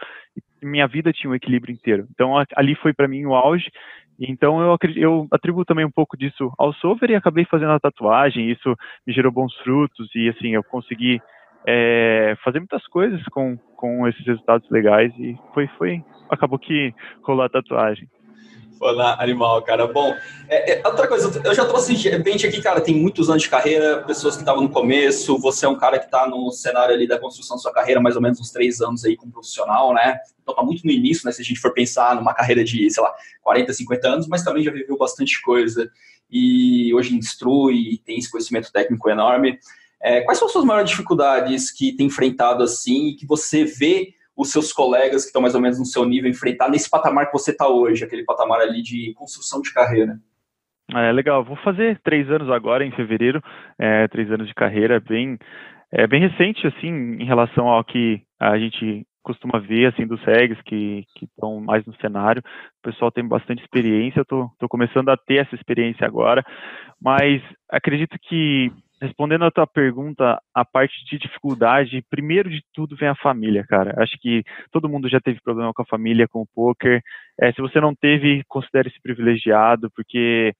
minha 0.61 0.87
vida 0.87 1.11
tinha 1.11 1.29
um 1.29 1.35
equilíbrio 1.35 1.73
inteiro. 1.73 2.07
Então 2.11 2.33
ali 2.55 2.75
foi 2.75 2.93
para 2.93 3.07
mim 3.07 3.25
o 3.25 3.35
auge. 3.35 3.69
Então 4.19 4.59
eu, 4.61 4.77
eu 4.95 5.27
atribuo 5.31 5.65
também 5.65 5.85
um 5.85 5.91
pouco 5.91 6.17
disso 6.17 6.51
ao 6.57 6.73
software 6.73 7.11
e 7.11 7.15
acabei 7.15 7.45
fazendo 7.45 7.71
a 7.71 7.79
tatuagem. 7.79 8.49
Isso 8.49 8.75
me 9.05 9.13
gerou 9.13 9.31
bons 9.31 9.53
frutos 9.57 10.09
e 10.15 10.29
assim 10.29 10.49
eu 10.49 10.63
consegui 10.63 11.21
é, 11.69 12.33
fazer 12.45 12.59
muitas 12.59 12.87
coisas 12.87 13.21
com, 13.25 13.57
com 13.75 14.07
esses 14.07 14.25
resultados 14.25 14.69
legais 14.71 15.11
e 15.19 15.37
foi, 15.53 15.67
foi, 15.77 16.01
acabou 16.29 16.57
que 16.57 16.93
rolou 17.21 17.43
a 17.43 17.49
tatuagem. 17.49 18.09
Foi 18.79 18.95
na 18.95 19.21
animal, 19.21 19.61
cara. 19.63 19.87
Bom, 19.87 20.15
é, 20.47 20.79
é, 20.79 20.87
outra 20.87 21.07
coisa, 21.07 21.41
eu 21.43 21.53
já 21.53 21.65
trouxe 21.65 21.95
gente 21.95 22.47
aqui, 22.47 22.61
cara, 22.61 22.79
tem 22.79 22.95
muitos 22.95 23.29
anos 23.29 23.43
de 23.43 23.49
carreira, 23.49 24.03
pessoas 24.03 24.35
que 24.35 24.43
estavam 24.43 24.61
no 24.61 24.69
começo, 24.69 25.37
você 25.39 25.65
é 25.65 25.69
um 25.69 25.75
cara 25.75 25.99
que 25.99 26.05
está 26.05 26.27
no 26.29 26.51
cenário 26.51 26.93
ali 26.93 27.07
da 27.07 27.19
construção 27.19 27.57
da 27.57 27.61
sua 27.61 27.73
carreira, 27.73 27.99
mais 27.99 28.15
ou 28.15 28.21
menos 28.21 28.39
uns 28.39 28.51
três 28.51 28.79
anos 28.79 29.03
aí 29.03 29.17
como 29.17 29.31
profissional, 29.31 29.93
né? 29.93 30.19
Então 30.41 30.55
tá 30.55 30.63
muito 30.63 30.85
no 30.85 30.91
início, 30.91 31.25
né? 31.25 31.33
Se 31.33 31.41
a 31.41 31.45
gente 31.45 31.59
for 31.59 31.73
pensar 31.73 32.15
numa 32.15 32.33
carreira 32.33 32.63
de, 32.63 32.89
sei 32.89 33.03
lá, 33.03 33.11
40, 33.41 33.73
50 33.73 34.07
anos, 34.07 34.27
mas 34.27 34.43
também 34.43 34.63
já 34.63 34.71
viveu 34.71 34.97
bastante 34.97 35.41
coisa 35.41 35.91
e 36.31 36.93
hoje 36.93 37.15
instrui 37.15 37.99
tem 38.05 38.17
esse 38.19 38.31
conhecimento 38.31 38.71
técnico 38.71 39.09
enorme. 39.09 39.59
É, 40.01 40.21
quais 40.21 40.37
são 40.37 40.47
as 40.47 40.51
suas 40.51 40.65
maiores 40.65 40.89
dificuldades 40.89 41.71
que 41.71 41.95
tem 41.95 42.07
enfrentado 42.07 42.63
assim 42.63 43.09
e 43.09 43.15
que 43.15 43.25
você 43.25 43.65
vê 43.65 44.13
os 44.35 44.51
seus 44.51 44.71
colegas 44.71 45.23
que 45.23 45.29
estão 45.29 45.41
mais 45.41 45.55
ou 45.55 45.61
menos 45.61 45.79
no 45.79 45.85
seu 45.85 46.05
nível 46.05 46.29
enfrentar 46.29 46.69
nesse 46.69 46.89
patamar 46.89 47.25
que 47.25 47.33
você 47.33 47.51
está 47.51 47.67
hoje, 47.67 48.03
aquele 48.03 48.23
patamar 48.23 48.61
ali 48.61 48.83
de 48.83 49.13
construção 49.15 49.61
de 49.61 49.73
carreira? 49.73 50.19
É 50.93 51.11
legal, 51.11 51.43
vou 51.43 51.57
fazer 51.57 51.99
três 52.03 52.29
anos 52.29 52.49
agora, 52.49 52.85
em 52.85 52.91
fevereiro, 52.91 53.41
é, 53.77 54.07
três 54.07 54.31
anos 54.31 54.47
de 54.47 54.53
carreira, 54.53 55.01
bem, 55.01 55.37
é 55.91 56.07
bem 56.07 56.21
recente, 56.21 56.65
assim, 56.65 57.17
em 57.19 57.25
relação 57.25 57.67
ao 57.67 57.83
que 57.83 58.21
a 58.39 58.57
gente 58.57 59.05
costuma 59.21 59.59
ver, 59.59 59.87
assim, 59.87 60.07
dos 60.07 60.23
regs 60.23 60.61
que 60.61 61.03
estão 61.21 61.59
mais 61.59 61.85
no 61.85 61.93
cenário. 61.95 62.41
O 62.79 62.89
pessoal 62.89 63.11
tem 63.11 63.27
bastante 63.27 63.61
experiência, 63.61 64.19
eu 64.19 64.21
estou 64.53 64.69
começando 64.69 65.09
a 65.09 65.17
ter 65.17 65.39
essa 65.39 65.55
experiência 65.55 66.07
agora, 66.07 66.45
mas 67.01 67.41
acredito 67.69 68.17
que 68.21 68.71
respondendo 69.01 69.45
a 69.45 69.51
tua 69.51 69.67
pergunta, 69.67 70.41
a 70.53 70.65
parte 70.65 70.93
de 71.05 71.17
dificuldade, 71.17 72.03
primeiro 72.09 72.49
de 72.49 72.61
tudo 72.73 72.95
vem 72.95 73.07
a 73.07 73.15
família, 73.15 73.65
cara. 73.67 73.93
Acho 74.01 74.17
que 74.19 74.43
todo 74.71 74.89
mundo 74.89 75.09
já 75.09 75.19
teve 75.19 75.39
problema 75.41 75.73
com 75.73 75.81
a 75.81 75.85
família, 75.85 76.27
com 76.27 76.41
o 76.41 76.47
poker. 76.53 77.01
É, 77.39 77.51
se 77.51 77.61
você 77.61 77.79
não 77.79 77.93
teve, 77.93 78.43
considere-se 78.47 78.99
privilegiado, 79.01 79.91
porque 79.95 80.53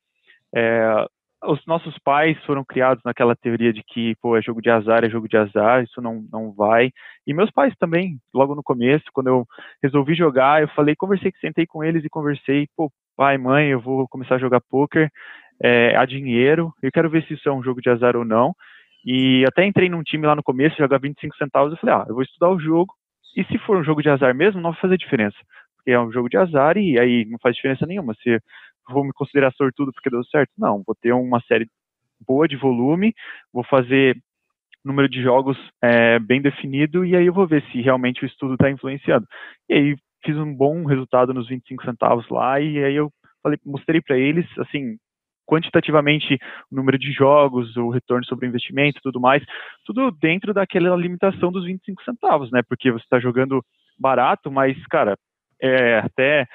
é, 0.56 1.06
os 1.44 1.64
nossos 1.66 1.98
pais 2.00 2.38
foram 2.46 2.64
criados 2.64 3.04
naquela 3.04 3.36
teoria 3.36 3.72
de 3.72 3.84
que, 3.84 4.16
pô, 4.22 4.38
é 4.38 4.42
jogo 4.42 4.62
de 4.62 4.70
azar, 4.70 5.04
é 5.04 5.10
jogo 5.10 5.28
de 5.28 5.38
azar, 5.38 5.84
isso 5.84 6.02
não, 6.02 6.24
não 6.32 6.52
vai. 6.52 6.92
E 7.26 7.34
meus 7.34 7.52
pais 7.52 7.74
também, 7.80 8.20
logo 8.34 8.56
no 8.56 8.64
começo, 8.64 9.06
quando 9.14 9.28
eu 9.28 9.46
resolvi 9.82 10.16
jogar, 10.16 10.62
eu 10.62 10.68
falei, 10.70 10.96
conversei, 10.96 11.32
sentei 11.40 11.66
com 11.66 11.84
eles 11.84 12.04
e 12.04 12.10
conversei, 12.10 12.68
pô, 12.76 12.92
pai, 13.16 13.38
mãe, 13.38 13.70
eu 13.70 13.80
vou 13.80 14.08
começar 14.08 14.36
a 14.36 14.40
jogar 14.40 14.62
poker 14.62 15.10
é, 15.62 15.96
a 15.96 16.06
dinheiro. 16.06 16.74
Eu 16.82 16.92
quero 16.92 17.10
ver 17.10 17.24
se 17.26 17.34
isso 17.34 17.48
é 17.48 17.52
um 17.52 17.64
jogo 17.64 17.82
de 17.82 17.90
azar 17.90 18.16
ou 18.16 18.26
não. 18.26 18.54
E 19.06 19.46
até 19.48 19.66
entrei 19.66 19.90
num 19.90 20.04
time 20.04 20.26
lá 20.26 20.36
no 20.36 20.44
começo, 20.44 20.78
jogar 20.78 21.00
25 21.00 21.36
centavos. 21.38 21.72
Eu 21.72 21.78
falei, 21.78 21.96
ah, 21.96 22.06
eu 22.08 22.14
vou 22.14 22.24
estudar 22.24 22.50
o 22.50 22.60
jogo. 22.60 22.94
E 23.36 23.44
se 23.46 23.58
for 23.60 23.78
um 23.78 23.84
jogo 23.84 24.02
de 24.02 24.10
azar 24.10 24.34
mesmo, 24.36 24.62
não 24.62 24.72
vai 24.72 24.82
fazer 24.82 24.98
diferença. 24.98 25.38
Porque 25.76 25.92
é 25.92 26.00
um 26.00 26.12
jogo 26.12 26.30
de 26.30 26.38
azar 26.38 26.78
e 26.78 27.00
aí 27.00 27.26
não 27.26 27.38
faz 27.40 27.56
diferença 27.56 27.86
nenhuma. 27.86 28.14
Se 28.16 28.40
vou 28.90 29.04
me 29.04 29.14
considerar 29.14 29.52
sortudo 29.54 29.92
porque 29.94 30.10
deu 30.10 30.24
certo, 30.26 30.52
não. 30.58 30.84
Vou 30.86 30.96
ter 30.96 31.14
uma 31.14 31.40
série 31.42 31.68
boa 32.26 32.48
de 32.48 32.56
volume, 32.56 33.14
vou 33.54 33.64
fazer 33.64 34.18
número 34.84 35.10
de 35.10 35.22
jogos 35.22 35.58
é, 35.82 36.18
bem 36.18 36.42
definido 36.42 37.06
e 37.06 37.16
aí 37.16 37.26
eu 37.26 37.34
vou 37.34 37.46
ver 37.46 37.62
se 37.72 37.82
realmente 37.82 38.24
o 38.24 38.26
estudo 38.26 38.54
está 38.54 38.70
influenciando. 38.72 39.28
E 39.70 39.74
aí 39.74 39.96
fiz 40.26 40.36
um 40.38 40.54
bom 40.54 40.86
resultado 40.86 41.34
nos 41.34 41.48
25 41.48 41.84
centavos 41.84 42.28
lá 42.30 42.60
e 42.60 42.84
aí 42.84 42.96
eu 42.96 43.12
falei, 43.44 43.60
mostrei 43.66 44.02
para 44.02 44.18
eles, 44.18 44.46
assim, 44.58 44.98
quantitativamente 45.48 46.38
o 46.70 46.76
número 46.76 47.00
de 47.00 47.12
jogos, 47.12 47.76
o 47.78 47.90
retorno 47.90 48.26
sobre 48.26 48.46
o 48.46 48.50
investimento, 48.50 49.00
tudo 49.02 49.20
mais, 49.20 49.44
tudo 49.86 50.12
dentro 50.12 50.54
daquela 50.54 50.96
limitação 50.96 51.52
dos 51.52 51.66
25 51.66 52.04
centavos, 52.04 52.52
né? 52.52 52.62
Porque 52.68 52.92
você 52.92 53.04
está 53.04 53.20
jogando 53.20 53.64
barato, 53.98 54.52
mas, 54.52 54.78
cara, 54.88 55.18
é, 55.62 56.00
até 56.00 56.46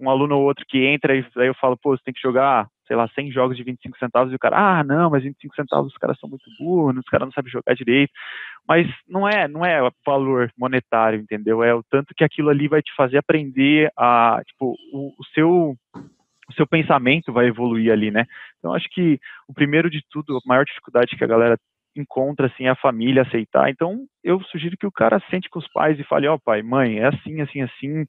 um 0.00 0.10
aluno 0.10 0.36
ou 0.36 0.44
outro 0.44 0.64
que 0.66 0.84
entra 0.84 1.14
e 1.14 1.24
aí 1.36 1.46
eu 1.46 1.54
falo, 1.54 1.76
pô, 1.76 1.96
você 1.96 2.02
tem 2.02 2.14
que 2.14 2.20
jogar, 2.20 2.66
sei 2.86 2.96
lá, 2.96 3.06
100 3.08 3.30
jogos 3.30 3.56
de 3.56 3.62
25 3.62 3.98
centavos 3.98 4.32
e 4.32 4.36
o 4.36 4.38
cara, 4.38 4.56
ah, 4.80 4.82
não, 4.82 5.10
mas 5.10 5.22
25 5.22 5.54
centavos 5.54 5.92
os 5.92 5.98
caras 5.98 6.18
são 6.18 6.28
muito 6.28 6.44
burros, 6.58 6.96
os 6.96 7.04
caras 7.04 7.26
não 7.26 7.32
sabem 7.32 7.52
jogar 7.52 7.74
direito. 7.74 8.10
Mas 8.66 8.86
não 9.06 9.28
é, 9.28 9.46
não 9.46 9.64
é 9.64 9.78
valor 10.04 10.50
monetário, 10.56 11.20
entendeu? 11.20 11.62
É 11.62 11.74
o 11.74 11.82
tanto 11.82 12.14
que 12.14 12.24
aquilo 12.24 12.48
ali 12.48 12.66
vai 12.66 12.82
te 12.82 12.94
fazer 12.96 13.18
aprender 13.18 13.92
a, 13.96 14.40
tipo, 14.46 14.74
o, 14.92 15.08
o 15.18 15.24
seu 15.34 15.76
o 16.50 16.54
seu 16.54 16.66
pensamento 16.66 17.32
vai 17.32 17.46
evoluir 17.46 17.92
ali, 17.92 18.10
né? 18.10 18.24
Então, 18.58 18.74
acho 18.74 18.88
que 18.90 19.18
o 19.48 19.54
primeiro 19.54 19.88
de 19.88 20.02
tudo, 20.10 20.36
a 20.36 20.40
maior 20.46 20.64
dificuldade 20.64 21.16
que 21.16 21.24
a 21.24 21.28
galera 21.28 21.56
encontra, 21.96 22.46
assim, 22.46 22.64
é 22.64 22.70
a 22.70 22.76
família 22.76 23.22
aceitar. 23.22 23.70
Então, 23.70 24.04
eu 24.22 24.40
sugiro 24.44 24.76
que 24.76 24.86
o 24.86 24.92
cara 24.92 25.20
sente 25.30 25.48
com 25.48 25.58
os 25.58 25.68
pais 25.72 25.98
e 25.98 26.04
fale, 26.04 26.26
ó, 26.28 26.34
oh, 26.34 26.38
pai, 26.38 26.62
mãe, 26.62 26.98
é 26.98 27.06
assim, 27.06 27.40
assim, 27.40 27.62
assim, 27.62 28.04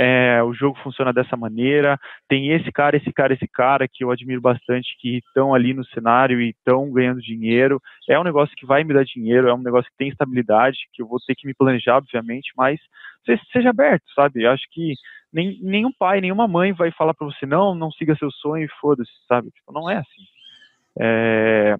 é, 0.00 0.40
o 0.44 0.54
jogo 0.54 0.78
funciona 0.80 1.12
dessa 1.12 1.36
maneira, 1.36 1.98
tem 2.28 2.52
esse 2.52 2.70
cara, 2.70 2.96
esse 2.96 3.12
cara, 3.12 3.34
esse 3.34 3.48
cara 3.48 3.88
que 3.92 4.04
eu 4.04 4.12
admiro 4.12 4.40
bastante, 4.40 4.96
que 5.00 5.16
estão 5.16 5.52
ali 5.52 5.74
no 5.74 5.84
cenário 5.86 6.40
e 6.40 6.50
estão 6.50 6.88
ganhando 6.92 7.20
dinheiro. 7.20 7.82
É 8.08 8.16
um 8.16 8.22
negócio 8.22 8.54
que 8.56 8.64
vai 8.64 8.84
me 8.84 8.94
dar 8.94 9.04
dinheiro, 9.04 9.48
é 9.48 9.54
um 9.54 9.60
negócio 9.60 9.90
que 9.90 9.96
tem 9.96 10.08
estabilidade, 10.08 10.78
que 10.92 11.02
eu 11.02 11.08
vou 11.08 11.18
ter 11.26 11.34
que 11.34 11.48
me 11.48 11.54
planejar, 11.54 11.96
obviamente, 11.96 12.52
mas 12.56 12.78
seja 13.52 13.70
aberto, 13.70 14.04
sabe? 14.14 14.44
Eu 14.44 14.52
acho 14.52 14.62
que 14.70 14.94
nem, 15.32 15.58
nenhum 15.60 15.90
pai, 15.98 16.20
nenhuma 16.20 16.46
mãe 16.46 16.72
vai 16.72 16.92
falar 16.92 17.12
para 17.12 17.26
você, 17.26 17.44
não, 17.44 17.74
não 17.74 17.90
siga 17.90 18.14
seu 18.14 18.30
sonho 18.30 18.66
e 18.66 18.80
foda-se, 18.80 19.10
sabe? 19.26 19.50
Tipo, 19.50 19.72
não 19.72 19.90
é 19.90 19.96
assim. 19.96 20.22
É, 21.00 21.76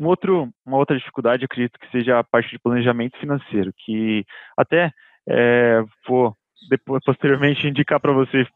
um 0.00 0.06
outro, 0.06 0.48
uma 0.66 0.76
outra 0.76 0.98
dificuldade, 0.98 1.44
acredito 1.44 1.78
que 1.78 1.90
seja 1.92 2.18
a 2.18 2.24
parte 2.24 2.50
de 2.50 2.58
planejamento 2.58 3.16
financeiro, 3.18 3.72
que 3.76 4.24
até 4.56 4.90
é, 5.28 5.84
vou 6.04 6.34
depois, 6.68 7.02
posteriormente 7.04 7.66
indicar 7.66 8.00
para 8.00 8.12
você 8.12 8.46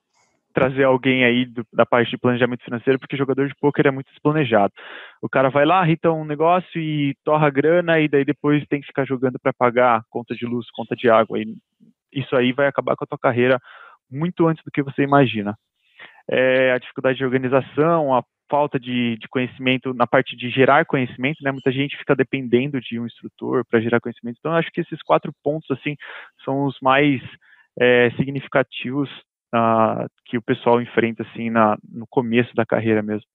trazer 0.52 0.84
alguém 0.84 1.24
aí 1.24 1.46
do, 1.46 1.66
da 1.72 1.86
parte 1.86 2.10
de 2.10 2.18
planejamento 2.18 2.64
financeiro, 2.64 2.98
porque 2.98 3.16
jogador 3.16 3.48
de 3.48 3.54
pôquer 3.54 3.86
é 3.86 3.90
muito 3.90 4.10
desplanejado. 4.10 4.72
O 5.20 5.28
cara 5.28 5.48
vai 5.48 5.64
lá, 5.64 5.82
rita 5.82 6.12
um 6.12 6.24
negócio 6.24 6.80
e 6.80 7.14
torra 7.24 7.50
grana, 7.50 7.98
e 8.00 8.08
daí 8.08 8.24
depois 8.24 8.64
tem 8.66 8.80
que 8.80 8.86
ficar 8.86 9.06
jogando 9.06 9.38
para 9.38 9.52
pagar 9.52 10.02
conta 10.10 10.34
de 10.34 10.44
luz, 10.44 10.70
conta 10.70 10.94
de 10.94 11.08
água. 11.08 11.38
E 11.38 11.56
isso 12.12 12.36
aí 12.36 12.52
vai 12.52 12.66
acabar 12.66 12.96
com 12.96 13.04
a 13.04 13.06
tua 13.06 13.18
carreira 13.18 13.58
muito 14.10 14.46
antes 14.46 14.62
do 14.62 14.70
que 14.70 14.82
você 14.82 15.02
imagina. 15.02 15.56
É, 16.30 16.72
a 16.72 16.78
dificuldade 16.78 17.18
de 17.18 17.24
organização, 17.24 18.14
a 18.14 18.22
falta 18.50 18.78
de, 18.78 19.16
de, 19.16 19.26
conhecimento 19.28 19.94
na 19.94 20.06
parte 20.06 20.36
de 20.36 20.50
gerar 20.50 20.84
conhecimento, 20.84 21.42
né? 21.42 21.50
Muita 21.50 21.72
gente 21.72 21.96
fica 21.96 22.14
dependendo 22.14 22.78
de 22.80 23.00
um 23.00 23.06
instrutor 23.06 23.64
para 23.64 23.80
gerar 23.80 23.98
conhecimento. 23.98 24.36
Então, 24.38 24.52
acho 24.52 24.70
que 24.70 24.82
esses 24.82 25.00
quatro 25.02 25.32
pontos 25.42 25.70
assim 25.70 25.96
são 26.44 26.66
os 26.66 26.76
mais 26.82 27.22
é, 27.80 28.10
significativos 28.16 29.08
uh, 29.54 30.06
que 30.26 30.36
o 30.36 30.42
pessoal 30.42 30.80
enfrenta 30.80 31.22
assim 31.22 31.50
na, 31.50 31.76
no 31.90 32.06
começo 32.08 32.54
da 32.54 32.66
carreira 32.66 33.02
mesmo. 33.02 33.26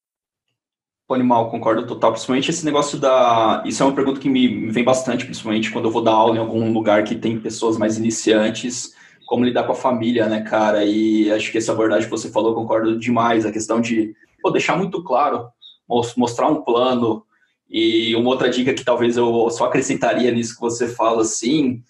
Animal, 1.10 1.50
concordo 1.50 1.88
total. 1.88 2.12
Principalmente 2.12 2.50
esse 2.50 2.66
negócio 2.66 3.00
da. 3.00 3.64
Isso 3.66 3.82
é 3.82 3.86
uma 3.86 3.96
pergunta 3.96 4.20
que 4.20 4.30
me 4.30 4.70
vem 4.70 4.84
bastante, 4.84 5.24
principalmente 5.24 5.72
quando 5.72 5.86
eu 5.86 5.92
vou 5.92 6.04
dar 6.04 6.12
aula 6.12 6.36
em 6.36 6.40
algum 6.40 6.72
lugar 6.74 7.06
que 7.06 7.16
tem 7.16 7.40
pessoas 7.40 7.78
mais 7.78 7.98
iniciantes 7.98 8.94
como 9.26 9.44
lidar 9.44 9.64
com 9.64 9.74
a 9.74 9.76
família, 9.76 10.28
né, 10.28 10.42
cara? 10.42 10.84
E 10.86 11.30
acho 11.32 11.52
que 11.52 11.58
essa 11.58 11.74
abordagem 11.74 12.06
que 12.06 12.12
você 12.12 12.32
falou, 12.32 12.56
concordo 12.56 12.98
demais. 12.98 13.46
A 13.46 13.52
questão 13.52 13.80
de 13.80 14.14
pô, 14.42 14.50
deixar 14.50 14.78
muito 14.78 15.04
claro, 15.04 15.48
mostrar 16.16 16.48
um 16.48 16.64
plano. 16.64 17.24
E 17.70 18.16
uma 18.16 18.30
outra 18.30 18.50
dica 18.50 18.74
que 18.74 18.86
talvez 18.86 19.18
eu 19.18 19.50
só 19.50 19.66
acrescentaria 19.66 20.32
nisso 20.32 20.56
que 20.56 20.62
você 20.62 20.88
fala, 20.88 21.22
assim, 21.22 21.84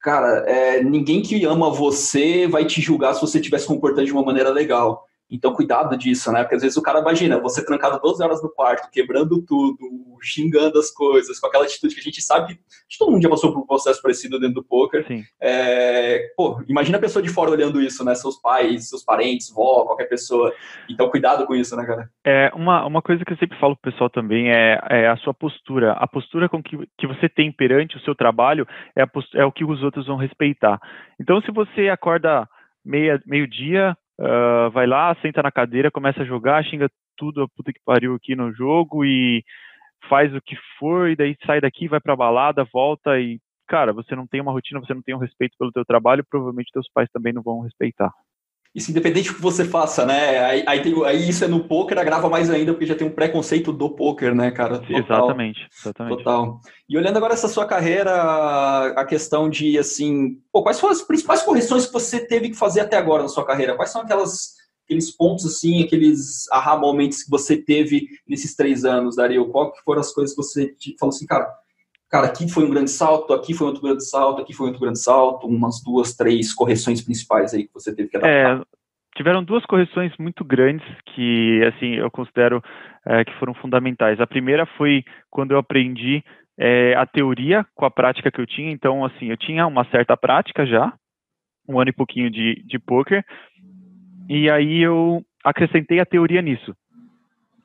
cara, 0.00 0.44
é, 0.48 0.82
ninguém 0.82 1.22
que 1.22 1.44
ama 1.44 1.70
você 1.70 2.46
vai 2.46 2.64
te 2.64 2.80
julgar 2.80 3.14
se 3.14 3.20
você 3.20 3.38
estiver 3.38 3.58
se 3.58 3.66
comportando 3.66 4.06
de 4.06 4.12
uma 4.12 4.22
maneira 4.22 4.50
legal. 4.50 5.07
Então, 5.30 5.52
cuidado 5.52 5.96
disso, 5.96 6.32
né? 6.32 6.42
Porque 6.42 6.54
às 6.54 6.62
vezes 6.62 6.76
o 6.76 6.82
cara 6.82 7.00
imagina 7.00 7.38
você 7.38 7.64
trancado 7.64 8.00
12 8.00 8.22
horas 8.22 8.42
no 8.42 8.48
quarto, 8.48 8.90
quebrando 8.90 9.42
tudo, 9.42 9.78
xingando 10.22 10.78
as 10.78 10.90
coisas, 10.90 11.38
com 11.38 11.46
aquela 11.46 11.64
atitude 11.64 11.94
que 11.94 12.00
a 12.00 12.04
gente 12.04 12.22
sabe, 12.22 12.58
que 12.88 12.98
todo 12.98 13.10
mundo 13.10 13.22
já 13.22 13.28
passou 13.28 13.52
por 13.52 13.60
um 13.60 13.66
processo 13.66 14.00
parecido 14.00 14.40
dentro 14.40 14.56
do 14.56 14.64
poker. 14.64 15.04
É, 15.40 16.32
pô, 16.36 16.62
imagina 16.68 16.96
a 16.96 17.00
pessoa 17.00 17.22
de 17.22 17.28
fora 17.28 17.50
olhando 17.50 17.80
isso, 17.80 18.04
né? 18.04 18.14
Seus 18.14 18.40
pais, 18.40 18.88
seus 18.88 19.04
parentes, 19.04 19.50
vó, 19.50 19.84
qualquer 19.84 20.06
pessoa. 20.06 20.52
Então, 20.88 21.10
cuidado 21.10 21.46
com 21.46 21.54
isso, 21.54 21.76
né, 21.76 21.84
cara? 21.84 22.08
É, 22.24 22.50
uma, 22.54 22.86
uma 22.86 23.02
coisa 23.02 23.24
que 23.24 23.32
eu 23.32 23.38
sempre 23.38 23.58
falo 23.58 23.76
pro 23.76 23.92
pessoal 23.92 24.08
também 24.08 24.50
é, 24.50 24.80
é 24.88 25.08
a 25.08 25.16
sua 25.18 25.34
postura. 25.34 25.92
A 25.92 26.06
postura 26.06 26.48
com 26.48 26.62
que, 26.62 26.76
que 26.98 27.06
você 27.06 27.28
tem 27.28 27.52
perante 27.52 27.96
o 27.96 28.00
seu 28.00 28.14
trabalho 28.14 28.66
é, 28.96 29.02
a, 29.02 29.08
é 29.34 29.44
o 29.44 29.52
que 29.52 29.64
os 29.64 29.82
outros 29.82 30.06
vão 30.06 30.16
respeitar. 30.16 30.80
Então, 31.20 31.40
se 31.42 31.50
você 31.50 31.88
acorda 31.88 32.48
meia, 32.84 33.20
meio-dia, 33.26 33.96
uh, 34.20 34.70
vai 34.70 34.86
lá, 34.86 35.14
senta 35.22 35.42
na 35.42 35.50
cadeira, 35.50 35.90
começa 35.90 36.22
a 36.22 36.26
jogar, 36.26 36.64
xinga 36.64 36.88
tudo 37.16 37.42
a 37.42 37.48
puta 37.48 37.72
que 37.72 37.80
pariu 37.84 38.14
aqui 38.14 38.34
no 38.34 38.52
jogo 38.52 39.04
e 39.04 39.44
faz 40.08 40.34
o 40.34 40.40
que 40.40 40.56
for 40.78 41.08
e 41.08 41.16
daí 41.16 41.36
sai 41.44 41.60
daqui, 41.60 41.88
vai 41.88 42.00
pra 42.00 42.16
balada, 42.16 42.66
volta 42.72 43.18
e 43.18 43.40
cara, 43.68 43.92
você 43.92 44.16
não 44.16 44.26
tem 44.26 44.40
uma 44.40 44.52
rotina, 44.52 44.80
você 44.80 44.94
não 44.94 45.02
tem 45.02 45.14
um 45.14 45.18
respeito 45.18 45.56
pelo 45.58 45.70
teu 45.70 45.84
trabalho, 45.84 46.24
provavelmente 46.28 46.72
teus 46.72 46.88
pais 46.92 47.08
também 47.12 47.32
não 47.32 47.42
vão 47.42 47.60
respeitar. 47.60 48.10
Isso 48.74 48.90
independente 48.90 49.30
do 49.30 49.36
que 49.36 49.42
você 49.42 49.64
faça, 49.64 50.04
né? 50.04 50.38
Aí, 50.44 50.64
aí, 50.66 50.82
tem, 50.82 51.04
aí 51.04 51.28
isso 51.28 51.44
é 51.44 51.48
no 51.48 51.64
poker, 51.64 51.98
agrava 51.98 52.28
mais 52.28 52.50
ainda, 52.50 52.72
porque 52.72 52.86
já 52.86 52.94
tem 52.94 53.06
um 53.06 53.12
preconceito 53.12 53.72
do 53.72 53.90
poker, 53.90 54.34
né, 54.34 54.50
cara? 54.50 54.78
Total. 54.78 54.98
Exatamente, 54.98 55.68
exatamente. 55.76 56.18
Total. 56.18 56.60
E 56.88 56.96
olhando 56.96 57.16
agora 57.16 57.32
essa 57.32 57.48
sua 57.48 57.66
carreira, 57.66 58.12
a 58.94 59.04
questão 59.04 59.48
de, 59.48 59.78
assim, 59.78 60.38
pô, 60.52 60.62
quais 60.62 60.78
foram 60.78 60.92
as 60.92 61.02
principais 61.02 61.42
correções 61.42 61.86
que 61.86 61.92
você 61.92 62.20
teve 62.20 62.50
que 62.50 62.56
fazer 62.56 62.80
até 62.80 62.96
agora 62.96 63.22
na 63.22 63.28
sua 63.28 63.44
carreira? 63.44 63.74
Quais 63.74 63.90
são 63.90 64.02
aquelas, 64.02 64.52
aqueles 64.84 65.10
pontos, 65.10 65.46
assim, 65.46 65.82
aqueles 65.82 66.46
aha 66.52 66.76
momentos 66.76 67.22
que 67.22 67.30
você 67.30 67.56
teve 67.56 68.06
nesses 68.28 68.54
três 68.54 68.84
anos, 68.84 69.16
Dario? 69.16 69.48
Qual 69.48 69.72
que 69.72 69.82
foram 69.82 70.00
as 70.00 70.12
coisas 70.12 70.36
que 70.36 70.42
você 70.42 70.74
falou 71.00 71.14
assim, 71.14 71.26
cara, 71.26 71.50
cara, 72.08 72.26
aqui 72.26 72.48
foi 72.48 72.64
um 72.64 72.70
grande 72.70 72.90
salto, 72.90 73.32
aqui 73.32 73.54
foi 73.54 73.66
outro 73.66 73.82
grande 73.82 74.04
salto, 74.04 74.42
aqui 74.42 74.52
foi 74.52 74.66
outro 74.66 74.80
grande 74.80 75.00
salto, 75.00 75.46
umas 75.46 75.82
duas, 75.82 76.14
três 76.14 76.52
correções 76.52 77.02
principais 77.02 77.52
aí 77.54 77.66
que 77.66 77.74
você 77.74 77.94
teve 77.94 78.08
que 78.08 78.16
adaptar? 78.16 78.60
É, 78.60 78.62
tiveram 79.16 79.42
duas 79.42 79.64
correções 79.66 80.12
muito 80.18 80.44
grandes 80.44 80.86
que, 81.14 81.60
assim, 81.64 81.96
eu 81.96 82.10
considero 82.10 82.62
é, 83.04 83.24
que 83.24 83.38
foram 83.38 83.54
fundamentais. 83.54 84.20
A 84.20 84.26
primeira 84.26 84.64
foi 84.76 85.04
quando 85.30 85.52
eu 85.52 85.58
aprendi 85.58 86.24
é, 86.58 86.94
a 86.94 87.06
teoria 87.06 87.66
com 87.74 87.84
a 87.84 87.90
prática 87.90 88.30
que 88.30 88.40
eu 88.40 88.46
tinha. 88.46 88.70
Então, 88.70 89.04
assim, 89.04 89.26
eu 89.26 89.36
tinha 89.36 89.66
uma 89.66 89.84
certa 89.90 90.16
prática 90.16 90.66
já, 90.66 90.92
um 91.68 91.78
ano 91.78 91.90
e 91.90 91.92
pouquinho 91.92 92.30
de, 92.30 92.62
de 92.66 92.78
poker, 92.78 93.24
e 94.28 94.50
aí 94.50 94.82
eu 94.82 95.22
acrescentei 95.44 96.00
a 96.00 96.06
teoria 96.06 96.42
nisso. 96.42 96.74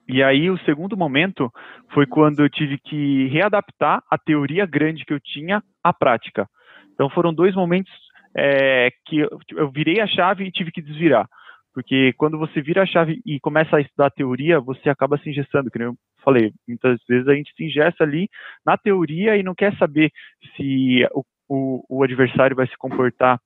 E 0.07 0.21
aí 0.21 0.49
o 0.49 0.57
segundo 0.59 0.97
momento 0.97 1.51
foi 1.93 2.05
quando 2.05 2.41
eu 2.41 2.49
tive 2.49 2.77
que 2.77 3.27
readaptar 3.27 4.03
a 4.09 4.17
teoria 4.17 4.65
grande 4.65 5.05
que 5.05 5.13
eu 5.13 5.19
tinha 5.19 5.63
à 5.83 5.93
prática. 5.93 6.47
Então 6.93 7.09
foram 7.09 7.33
dois 7.33 7.55
momentos 7.55 7.91
é, 8.35 8.89
que 9.05 9.19
eu, 9.19 9.39
eu 9.51 9.71
virei 9.71 9.99
a 10.01 10.07
chave 10.07 10.45
e 10.45 10.51
tive 10.51 10.71
que 10.71 10.81
desvirar. 10.81 11.27
Porque 11.73 12.13
quando 12.17 12.37
você 12.37 12.61
vira 12.61 12.83
a 12.83 12.85
chave 12.85 13.19
e 13.25 13.39
começa 13.39 13.77
a 13.77 13.81
estudar 13.81 14.07
a 14.07 14.11
teoria, 14.11 14.59
você 14.59 14.89
acaba 14.89 15.17
se 15.17 15.29
ingessando, 15.29 15.71
que 15.71 15.81
eu 15.81 15.95
falei, 16.23 16.53
muitas 16.67 16.99
vezes 17.09 17.27
a 17.27 17.33
gente 17.33 17.51
se 17.55 17.65
ingessa 17.65 18.03
ali 18.03 18.29
na 18.65 18.77
teoria 18.77 19.35
e 19.35 19.43
não 19.43 19.55
quer 19.55 19.75
saber 19.77 20.11
se 20.55 21.07
o, 21.11 21.23
o, 21.49 21.85
o 21.89 22.03
adversário 22.03 22.55
vai 22.55 22.67
se 22.67 22.77
comportar 22.77 23.39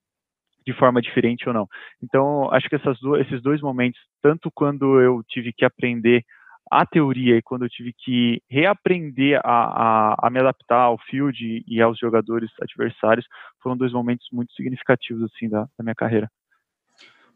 de 0.66 0.74
forma 0.74 1.02
diferente 1.02 1.48
ou 1.48 1.54
não. 1.54 1.68
Então, 2.04 2.52
acho 2.52 2.68
que 2.68 2.76
esses 2.76 3.42
dois 3.42 3.62
momentos, 3.62 4.00
tanto 4.22 4.52
quando 4.54 5.00
eu 5.00 5.24
tive 5.30 5.54
que 5.54 5.64
aprender 5.64 6.26
a 6.72 6.86
teoria 6.86 7.38
e 7.38 7.42
quando 7.42 7.64
eu 7.64 7.70
tive 7.70 7.94
que 7.98 8.42
reaprender 8.50 9.40
a, 9.44 10.14
a, 10.14 10.28
a, 10.28 10.30
me 10.30 10.40
adaptar 10.40 10.82
ao 10.82 10.98
field 10.98 11.64
e 11.68 11.82
aos 11.82 11.98
jogadores 11.98 12.50
adversários, 12.62 13.26
foram 13.62 13.78
dois 13.78 13.92
momentos 13.92 14.28
muito 14.32 14.54
significativos 14.54 15.24
assim 15.24 15.50
da, 15.50 15.62
da 15.78 15.84
minha 15.84 15.96
carreira. 15.96 16.30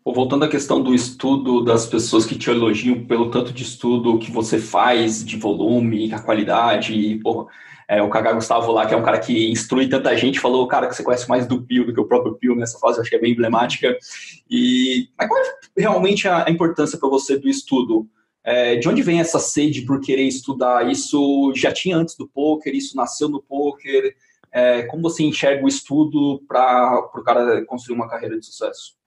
Voltando 0.03 0.45
à 0.45 0.49
questão 0.49 0.81
do 0.81 0.95
estudo 0.95 1.63
das 1.63 1.85
pessoas 1.85 2.25
que 2.25 2.35
te 2.35 2.49
elogiam 2.49 3.05
pelo 3.05 3.29
tanto 3.29 3.53
de 3.53 3.61
estudo 3.61 4.17
que 4.17 4.31
você 4.31 4.57
faz, 4.57 5.23
de 5.23 5.37
volume, 5.37 6.11
a 6.11 6.19
qualidade, 6.19 7.19
porra, 7.21 7.45
é, 7.87 8.01
o 8.01 8.09
Kaga 8.09 8.33
Gustavo 8.33 8.71
lá, 8.71 8.85
que 8.87 8.93
é 8.93 8.97
um 8.97 9.03
cara 9.03 9.19
que 9.19 9.51
instrui 9.51 9.87
tanta 9.87 10.15
gente, 10.17 10.39
falou, 10.39 10.65
cara, 10.65 10.87
que 10.87 10.95
você 10.95 11.03
conhece 11.03 11.29
mais 11.29 11.45
do 11.45 11.61
Pio 11.61 11.85
do 11.85 11.93
que 11.93 11.99
o 11.99 12.07
próprio 12.07 12.35
Pio 12.35 12.55
nessa 12.55 12.79
fase, 12.79 12.99
acho 12.99 13.09
que 13.09 13.17
é 13.17 13.19
bem 13.19 13.33
emblemática. 13.33 13.95
E 14.49 15.09
mas 15.17 15.27
qual 15.27 15.39
é 15.39 15.45
realmente 15.77 16.27
a, 16.27 16.47
a 16.47 16.49
importância 16.49 16.97
para 16.97 17.09
você 17.09 17.37
do 17.37 17.47
estudo? 17.47 18.07
É, 18.43 18.75
de 18.75 18.89
onde 18.89 19.03
vem 19.03 19.19
essa 19.19 19.39
sede 19.39 19.85
por 19.85 20.01
querer 20.01 20.23
estudar? 20.23 20.89
Isso 20.89 21.53
já 21.55 21.71
tinha 21.71 21.95
antes 21.95 22.15
do 22.15 22.27
poker? 22.27 22.73
Isso 22.73 22.97
nasceu 22.97 23.29
no 23.29 23.41
poker? 23.41 24.15
É, 24.51 24.83
como 24.83 25.03
você 25.03 25.23
enxerga 25.23 25.63
o 25.63 25.67
estudo 25.67 26.43
para 26.47 27.09
o 27.13 27.23
cara 27.23 27.63
construir 27.65 27.95
uma 27.95 28.09
carreira 28.09 28.37
de 28.37 28.45
sucesso? 28.45 28.99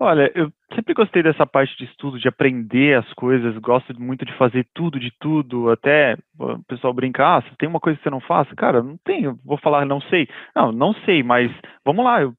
Olha, 0.00 0.30
eu 0.32 0.52
sempre 0.76 0.94
gostei 0.94 1.24
dessa 1.24 1.44
parte 1.44 1.76
de 1.76 1.84
estudo, 1.84 2.20
de 2.20 2.28
aprender 2.28 2.96
as 2.96 3.12
coisas, 3.14 3.58
gosto 3.58 4.00
muito 4.00 4.24
de 4.24 4.32
fazer 4.38 4.64
tudo 4.72 5.00
de 5.00 5.12
tudo, 5.18 5.70
até 5.70 6.16
o 6.38 6.62
pessoal 6.68 6.94
brincar, 6.94 7.38
ah, 7.38 7.56
tem 7.58 7.68
uma 7.68 7.80
coisa 7.80 7.98
que 7.98 8.04
você 8.04 8.10
não 8.10 8.20
faça, 8.20 8.54
cara, 8.54 8.80
não 8.80 8.96
tem, 9.04 9.28
vou 9.44 9.58
falar 9.58 9.84
não 9.84 10.00
sei. 10.02 10.28
Não, 10.54 10.70
não 10.70 10.94
sei, 11.04 11.24
mas 11.24 11.50
vamos 11.84 12.04
lá, 12.04 12.22
eu 12.22 12.32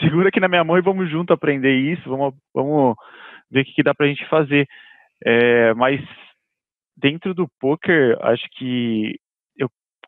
segura 0.00 0.28
aqui 0.28 0.38
na 0.38 0.48
minha 0.48 0.62
mão 0.62 0.76
e 0.76 0.82
vamos 0.82 1.10
junto 1.10 1.32
aprender 1.32 1.74
isso, 1.74 2.08
vamos, 2.10 2.34
vamos 2.54 2.94
ver 3.50 3.62
o 3.62 3.64
que, 3.64 3.82
dá 3.82 3.94
pra 3.94 4.06
gente 4.06 4.28
fazer. 4.28 4.68
É, 5.24 5.74
mas 5.74 6.00
dentro 6.96 7.34
do 7.34 7.48
poker, 7.60 8.16
acho 8.20 8.46
que 8.56 9.18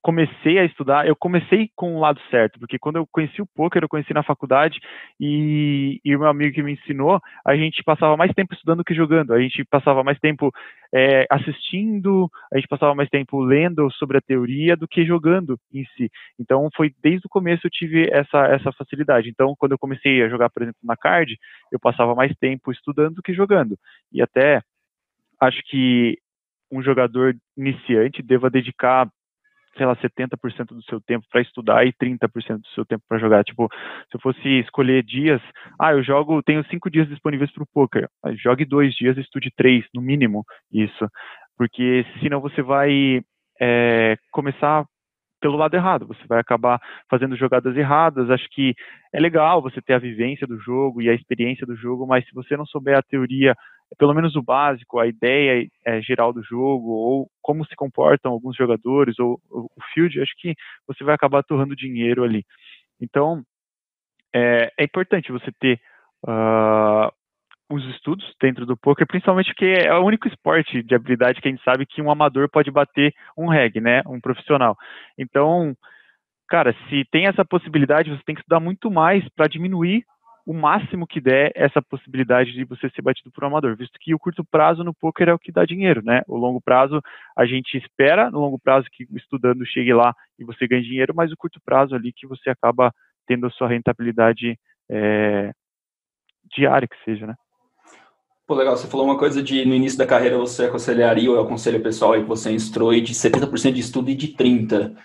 comecei 0.03 0.59
a 0.59 0.65
estudar, 0.65 1.07
eu 1.07 1.15
comecei 1.15 1.71
com 1.77 1.97
o 1.97 2.01
lado 2.01 2.21
certo, 2.31 2.59
porque 2.59 2.79
quando 2.79 2.97
eu 2.97 3.07
conheci 3.11 3.41
o 3.43 3.47
poker, 3.47 3.83
eu 3.83 3.89
conheci 3.89 4.15
na 4.15 4.23
faculdade 4.23 4.79
e, 5.19 6.01
e 6.05 6.17
o 6.17 6.21
meu 6.21 6.29
amigo 6.29 6.55
que 6.55 6.63
me 6.63 6.73
ensinou, 6.73 7.21
a 7.47 7.55
gente 7.55 7.83
passava 7.83 8.17
mais 8.17 8.33
tempo 8.33 8.55
estudando 8.55 8.85
que 8.85 8.95
jogando, 8.95 9.33
a 9.33 9.41
gente 9.41 9.65
passava 9.65 10.03
mais 10.03 10.19
tempo 10.19 10.51
é, 10.95 11.27
assistindo, 11.31 12.29
a 12.53 12.57
gente 12.57 12.69
passava 12.69 12.95
mais 12.95 13.09
tempo 13.11 13.41
lendo 13.41 13.91
sobre 13.93 14.19
a 14.19 14.23
teoria 14.23 14.77
do 14.77 14.89
que 14.89 15.05
jogando 15.05 15.59
em 15.73 15.85
si. 15.97 16.11
Então, 16.39 16.69
foi 16.75 16.93
desde 17.03 17.27
o 17.27 17.31
começo 17.31 17.67
eu 17.67 17.71
tive 17.71 18.09
essa, 18.11 18.47
essa 18.47 18.73
facilidade. 18.73 19.29
Então, 19.29 19.55
quando 19.59 19.73
eu 19.73 19.79
comecei 19.79 20.23
a 20.23 20.29
jogar, 20.29 20.51
por 20.51 20.63
exemplo, 20.63 20.81
na 20.83 20.97
card, 20.97 21.37
eu 21.71 21.79
passava 21.79 22.15
mais 22.15 22.35
tempo 22.39 22.73
estudando 22.73 23.17
do 23.17 23.23
que 23.23 23.35
jogando. 23.35 23.77
E 24.13 24.23
até 24.23 24.63
acho 25.41 25.61
que 25.65 26.19
um 26.71 26.83
jogador 26.83 27.35
iniciante 27.57 28.23
deva 28.23 28.51
dedicar 28.51 29.09
sei 29.77 29.87
lá, 29.87 29.95
70% 29.97 30.75
do 30.75 30.83
seu 30.83 31.01
tempo 31.01 31.25
para 31.31 31.41
estudar 31.41 31.87
e 31.87 31.93
30% 31.93 32.59
do 32.59 32.69
seu 32.75 32.85
tempo 32.85 33.05
para 33.09 33.19
jogar. 33.19 33.45
Tipo, 33.45 33.69
se 34.11 34.17
eu 34.17 34.21
fosse 34.21 34.49
escolher 34.61 35.03
dias, 35.03 35.41
ah, 35.79 35.93
eu 35.93 36.03
jogo, 36.03 36.43
tenho 36.43 36.65
cinco 36.67 36.91
dias 36.91 37.09
disponíveis 37.09 37.51
para 37.53 37.63
o 37.63 37.69
poker. 37.73 38.09
Jogue 38.43 38.65
dois 38.65 38.95
dias, 38.95 39.17
estude 39.17 39.51
três, 39.57 39.85
no 39.95 40.03
mínimo, 40.03 40.45
isso. 40.73 41.09
Porque 41.57 42.05
senão 42.21 42.41
você 42.41 42.63
vai 42.63 43.23
é, 43.61 44.17
começar 44.33 44.85
pelo 45.41 45.57
lado 45.57 45.75
errado, 45.75 46.07
você 46.07 46.21
vai 46.29 46.39
acabar 46.39 46.79
fazendo 47.09 47.37
jogadas 47.37 47.75
erradas. 47.77 48.29
Acho 48.29 48.49
que 48.51 48.75
é 49.13 49.21
legal 49.21 49.63
você 49.63 49.81
ter 49.81 49.95
a 49.95 49.99
vivência 49.99 50.47
do 50.47 50.59
jogo 50.59 51.01
e 51.01 51.09
a 51.09 51.15
experiência 51.15 51.67
do 51.67 51.77
jogo, 51.77 52.07
mas 52.07 52.25
se 52.27 52.35
você 52.35 52.57
não 52.57 52.67
souber 52.67 52.97
a 52.99 53.03
teoria 53.03 53.57
pelo 53.99 54.15
menos 54.15 54.37
o 54.37 54.43
básico, 54.43 54.99
a 54.99 55.07
ideia 55.07 55.67
é, 55.85 56.01
geral 56.01 56.33
do 56.33 56.43
jogo, 56.43 56.91
ou 56.91 57.31
como 57.43 57.65
se 57.67 57.75
comportam 57.75 58.33
alguns 58.33 58.57
jogadores, 58.57 59.19
ou, 59.19 59.41
ou, 59.51 59.65
o 59.65 59.83
field, 59.93 60.21
acho 60.21 60.33
que 60.39 60.55
você 60.87 61.05
vai 61.05 61.15
acabar 61.15 61.43
torrando 61.43 61.77
dinheiro 61.77 62.25
ali. 62.25 62.45
Então, 63.01 63.43
é, 64.35 64.73
é 64.79 64.85
importante 64.85 65.33
você 65.33 65.51
ter 65.59 65.81
uh, 66.27 67.13
os 67.71 67.85
estudos 67.95 68.25
dentro 68.41 68.67
do 68.67 68.77
poker, 68.77 69.07
principalmente 69.07 69.53
porque 69.53 69.85
é 69.85 69.95
o 69.95 70.05
único 70.05 70.29
esporte 70.29 70.83
de 70.83 70.95
habilidade 70.95 71.41
que 71.41 71.49
a 71.49 71.51
gente 71.51 71.63
sabe 71.63 71.87
que 71.87 72.03
um 72.03 72.11
amador 72.11 72.49
pode 72.49 72.71
bater 72.71 73.15
um 73.37 73.49
reg, 73.49 73.81
né, 73.81 74.03
um 74.07 74.21
profissional. 74.21 74.77
Então, 75.17 75.75
cara, 76.49 76.75
se 76.89 77.05
tem 77.11 77.27
essa 77.27 77.45
possibilidade, 77.45 78.11
você 78.11 78.23
tem 78.25 78.35
que 78.35 78.41
estudar 78.41 78.61
muito 78.61 78.91
mais 78.91 79.27
para 79.31 79.49
diminuir 79.49 80.05
o 80.47 80.53
máximo 80.53 81.07
que 81.07 81.21
der 81.21 81.53
essa 81.55 81.83
possibilidade 81.83 82.53
de 82.53 82.65
você 82.65 82.89
ser 82.91 83.03
batido 83.03 83.31
por 83.31 83.45
um 83.45 83.49
amador, 83.49 83.77
visto 83.77 83.99
que 84.01 84.15
o 84.15 84.19
curto 84.19 84.45
prazo 84.45 84.83
no 84.83 84.95
poker 84.95 85.29
é 85.29 85.35
o 85.35 85.39
que 85.39 85.53
dá 85.53 85.65
dinheiro, 85.65 86.03
né? 86.03 86.23
O 86.27 86.37
longo 86.37 86.61
prazo 86.61 87.01
a 87.37 87.47
gente 87.47 87.77
espera, 87.77 88.31
no 88.31 88.41
longo 88.41 88.59
prazo 88.59 88.87
que 88.91 89.07
estudando 89.15 89.67
chegue 89.67 89.93
lá 89.93 90.15
e 90.39 90.45
você 90.45 90.67
ganhe 90.67 90.83
dinheiro, 90.83 91.15
mas 91.15 91.33
o 91.33 91.37
curto 91.37 91.61
prazo 91.65 91.95
ali 91.95 92.13
que 92.13 92.27
você 92.27 92.51
acaba 92.51 92.93
tendo 93.27 93.47
a 93.47 93.51
sua 93.51 93.69
rentabilidade 93.69 94.59
é, 94.91 95.53
diária 96.55 96.89
que 96.89 96.97
seja, 97.05 97.27
né? 97.27 97.35
Pô, 98.47 98.57
legal, 98.57 98.77
você 98.77 98.89
falou 98.89 99.07
uma 99.07 99.17
coisa 99.17 99.41
de 99.41 99.65
no 99.65 99.75
início 99.75 99.97
da 99.97 100.07
carreira 100.07 100.37
você 100.37 100.65
aconselharia, 100.65 101.31
ou 101.31 101.37
eu 101.37 101.43
aconselho 101.43 101.79
o 101.79 101.83
pessoal 101.83 102.15
aí 102.15 102.23
que 102.23 102.29
você 102.29 102.51
instrui 102.51 103.01
de 103.01 103.15
70% 103.15 103.73
de 103.73 103.81
estudo 103.81 104.11
e 104.11 104.15
de 104.17 104.35
30%. 104.35 104.97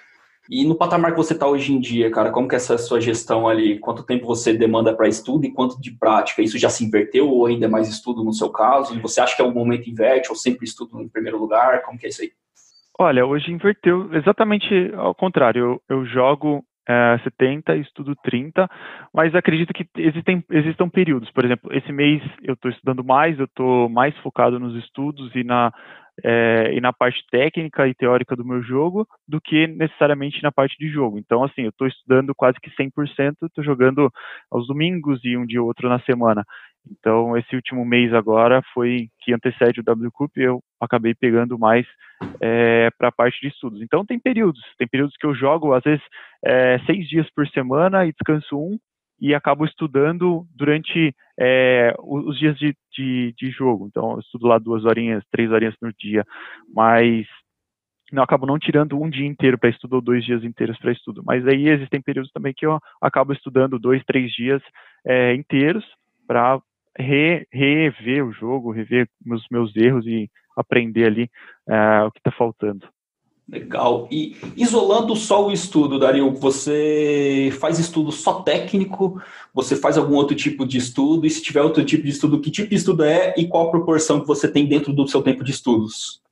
E 0.50 0.66
no 0.66 0.76
patamar 0.76 1.12
que 1.12 1.18
você 1.18 1.34
está 1.34 1.48
hoje 1.48 1.74
em 1.74 1.80
dia, 1.80 2.12
cara, 2.12 2.32
como 2.32 2.48
que 2.48 2.56
é 2.56 2.58
essa 2.58 2.78
sua 2.78 3.02
gestão 3.02 3.48
ali? 3.48 3.80
Quanto 3.80 4.04
tempo 4.04 4.26
você 4.26 4.54
demanda 4.54 4.96
para 4.96 5.08
estudo 5.08 5.46
e 5.46 5.52
quanto 5.52 5.82
de 5.82 5.92
prática? 5.92 6.42
Isso 6.42 6.58
já 6.58 6.70
se 6.70 6.86
inverteu 6.86 7.30
ou 7.30 7.46
ainda 7.46 7.66
é 7.66 7.70
mais 7.70 7.90
estudo 7.90 8.24
no 8.24 8.34
seu 8.34 8.50
caso? 8.50 8.96
E 8.96 9.00
você 9.00 9.20
acha 9.20 9.36
que 9.36 9.42
é 9.42 9.46
um 9.46 9.54
momento 9.54 9.90
inverte 9.90 10.30
ou 10.30 10.36
sempre 10.36 10.66
estudo 10.66 11.02
em 11.02 11.10
primeiro 11.10 11.40
lugar? 11.40 11.82
Como 11.82 11.98
que 11.98 12.06
é 12.06 12.10
isso 12.10 12.22
aí? 12.22 12.32
Olha, 12.98 13.26
hoje 13.26 13.52
inverteu 13.52 14.14
exatamente 14.14 14.92
ao 14.96 15.14
contrário. 15.16 15.82
Eu, 15.90 15.98
eu 15.98 16.06
jogo 16.06 16.64
é, 16.88 17.20
70, 17.24 17.76
estudo 17.78 18.16
30, 18.24 18.70
mas 19.14 19.34
acredito 19.34 19.74
que 19.74 19.88
existem, 19.98 20.44
existam 20.52 20.90
períodos. 20.90 21.32
Por 21.32 21.44
exemplo, 21.44 21.74
esse 21.74 21.92
mês 21.92 22.22
eu 22.44 22.54
estou 22.54 22.70
estudando 22.72 23.04
mais, 23.04 23.38
eu 23.40 23.46
estou 23.46 23.90
mais 23.90 24.16
focado 24.20 24.60
nos 24.60 24.76
estudos 24.84 25.34
e 25.36 25.44
na, 25.44 25.74
é, 26.24 26.74
e 26.74 26.80
na 26.80 26.94
parte 26.94 27.26
técnica 27.30 27.88
e 27.88 27.94
teórica 27.94 28.36
do 28.36 28.46
meu 28.46 28.62
jogo 28.62 29.08
do 29.28 29.42
que 29.42 29.68
necessariamente 29.68 30.42
na 30.44 30.52
parte 30.52 30.78
de 30.78 30.90
jogo. 30.90 31.18
Então, 31.18 31.44
assim, 31.44 31.64
eu 31.64 31.70
estou 31.70 31.88
estudando 31.88 32.34
quase 32.36 32.60
que 32.60 32.70
100%, 32.72 33.36
estou 33.44 33.64
jogando 33.64 34.12
aos 34.52 34.68
domingos 34.68 35.20
e 35.24 35.36
um 35.36 35.46
dia 35.46 35.62
ou 35.62 35.68
outro 35.68 35.90
na 35.90 36.00
semana. 36.02 36.44
Então, 36.92 37.36
esse 37.38 37.56
último 37.56 37.84
mês 37.86 38.14
agora 38.14 38.62
foi 38.74 39.10
que 39.20 39.34
antecede 39.34 39.80
o 39.80 39.84
W 39.84 40.12
Cup, 40.12 40.32
eu 40.38 40.62
acabei 40.80 41.14
pegando 41.14 41.58
mais 41.58 41.86
é, 42.42 42.90
para 42.98 43.10
a 43.10 43.12
parte 43.12 43.40
de 43.42 43.48
estudos. 43.48 43.82
Então, 43.82 44.06
tem 44.06 44.20
períodos, 44.20 44.62
tem 44.78 44.88
períodos 44.88 45.16
que 45.18 45.26
eu 45.26 45.34
jogo, 45.34 45.74
às 45.74 45.84
vezes, 45.84 46.04
é, 46.44 46.80
seis 46.86 47.08
dias 47.08 47.28
por 47.36 47.48
semana 47.50 48.06
e 48.06 48.12
descanso 48.12 48.58
um, 48.58 48.78
e 49.20 49.34
acabo 49.34 49.66
estudando 49.66 50.46
durante 50.54 51.16
é, 51.40 51.94
os 52.00 52.38
dias 52.38 52.58
de, 52.58 52.76
de, 52.94 53.34
de, 53.38 53.50
jogo. 53.50 53.88
Então, 53.88 54.14
eu 54.14 54.20
estudo 54.20 54.48
lá 54.48 54.60
duas 54.60 54.86
horinhas, 54.86 55.24
três 55.32 55.52
horinhas 55.52 55.76
no 55.82 55.92
dia, 55.94 56.24
mas 56.74 57.26
não 58.12 58.22
acabo 58.22 58.46
não 58.46 58.60
tirando 58.60 59.02
um 59.02 59.10
dia 59.10 59.26
inteiro 59.26 59.58
para 59.58 59.70
estudo 59.70 59.96
ou 59.96 60.02
dois 60.02 60.24
dias 60.24 60.44
inteiros 60.44 60.78
para 60.78 60.92
estudo. 60.92 61.24
Mas 61.26 61.48
aí 61.48 61.70
existem 61.70 62.02
períodos 62.02 62.32
também 62.32 62.54
que 62.56 62.66
eu 62.66 62.80
acabo 63.02 63.34
estudando 63.34 63.80
dois, 63.80 64.04
três 64.06 64.32
dias 64.32 64.62
inteiros 65.36 65.84
para 66.28 66.60
re, 66.98 67.48
rever 67.52 68.26
o 68.26 68.32
jogo, 68.32 68.72
rever 68.72 69.08
os 69.26 69.46
meus 69.52 69.76
erros 69.76 70.06
e 70.06 70.30
aprender 70.56 71.06
ali 71.06 71.30
é, 71.68 72.04
o 72.04 72.12
que 72.12 72.20
está 72.20 72.32
faltando. 72.32 72.88
Legal. 73.48 74.08
E 74.12 74.36
isolando 74.58 75.16
só 75.16 75.48
o 75.48 75.52
estudo, 75.52 76.00
Dario, 76.00 76.32
você 76.32 77.50
faz 77.60 77.78
estudo 77.78 78.12
só 78.12 78.42
técnico? 78.42 79.22
Você 79.54 79.76
faz 79.76 80.00
algum 80.00 80.16
outro 80.16 80.36
tipo 80.36 80.66
de 80.66 80.80
estudo? 80.80 81.28
E 81.28 81.30
se 81.30 81.44
tiver 81.44 81.62
outro 81.62 81.86
tipo 81.86 82.04
de 82.04 82.10
estudo, 82.10 82.42
que 82.42 82.50
tipo 82.50 82.70
de 82.70 82.76
estudo 82.76 83.04
é 83.04 83.36
e 83.38 83.48
qual 83.48 83.68
a 83.68 83.72
proporção 83.72 84.20
que 84.20 84.28
você 84.28 84.52
tem 84.52 84.66
dentro 84.66 84.92
do 84.92 85.08
seu 85.08 85.22
tempo 85.22 85.44
de 85.44 85.52
estudos? 85.52 86.24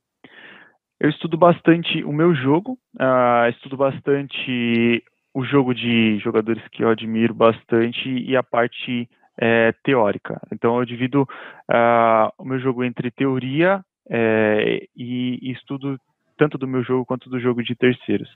Eu 0.98 1.08
estudo 1.08 1.36
bastante 1.36 2.02
o 2.02 2.12
meu 2.12 2.34
jogo, 2.34 2.78
uh, 2.96 3.48
estudo 3.50 3.76
bastante 3.76 5.04
o 5.32 5.44
jogo 5.44 5.72
de 5.72 6.18
jogadores 6.18 6.62
que 6.72 6.82
eu 6.82 6.88
admiro 6.88 7.34
bastante 7.34 8.08
e 8.08 8.36
a 8.36 8.42
parte 8.42 9.08
é, 9.38 9.72
teórica. 9.82 10.40
Então 10.52 10.78
eu 10.78 10.84
divido 10.84 11.22
uh, 11.22 12.32
o 12.38 12.44
meu 12.44 12.58
jogo 12.58 12.84
entre 12.84 13.10
teoria 13.10 13.84
é, 14.08 14.86
e, 14.96 15.38
e, 15.42 15.52
estudo 15.52 15.98
tanto 16.36 16.58
do 16.58 16.66
meu 16.66 16.82
jogo 16.82 17.06
quanto 17.06 17.30
do 17.30 17.40
jogo 17.40 17.62
de 17.62 17.74
terceiros. 17.74 18.28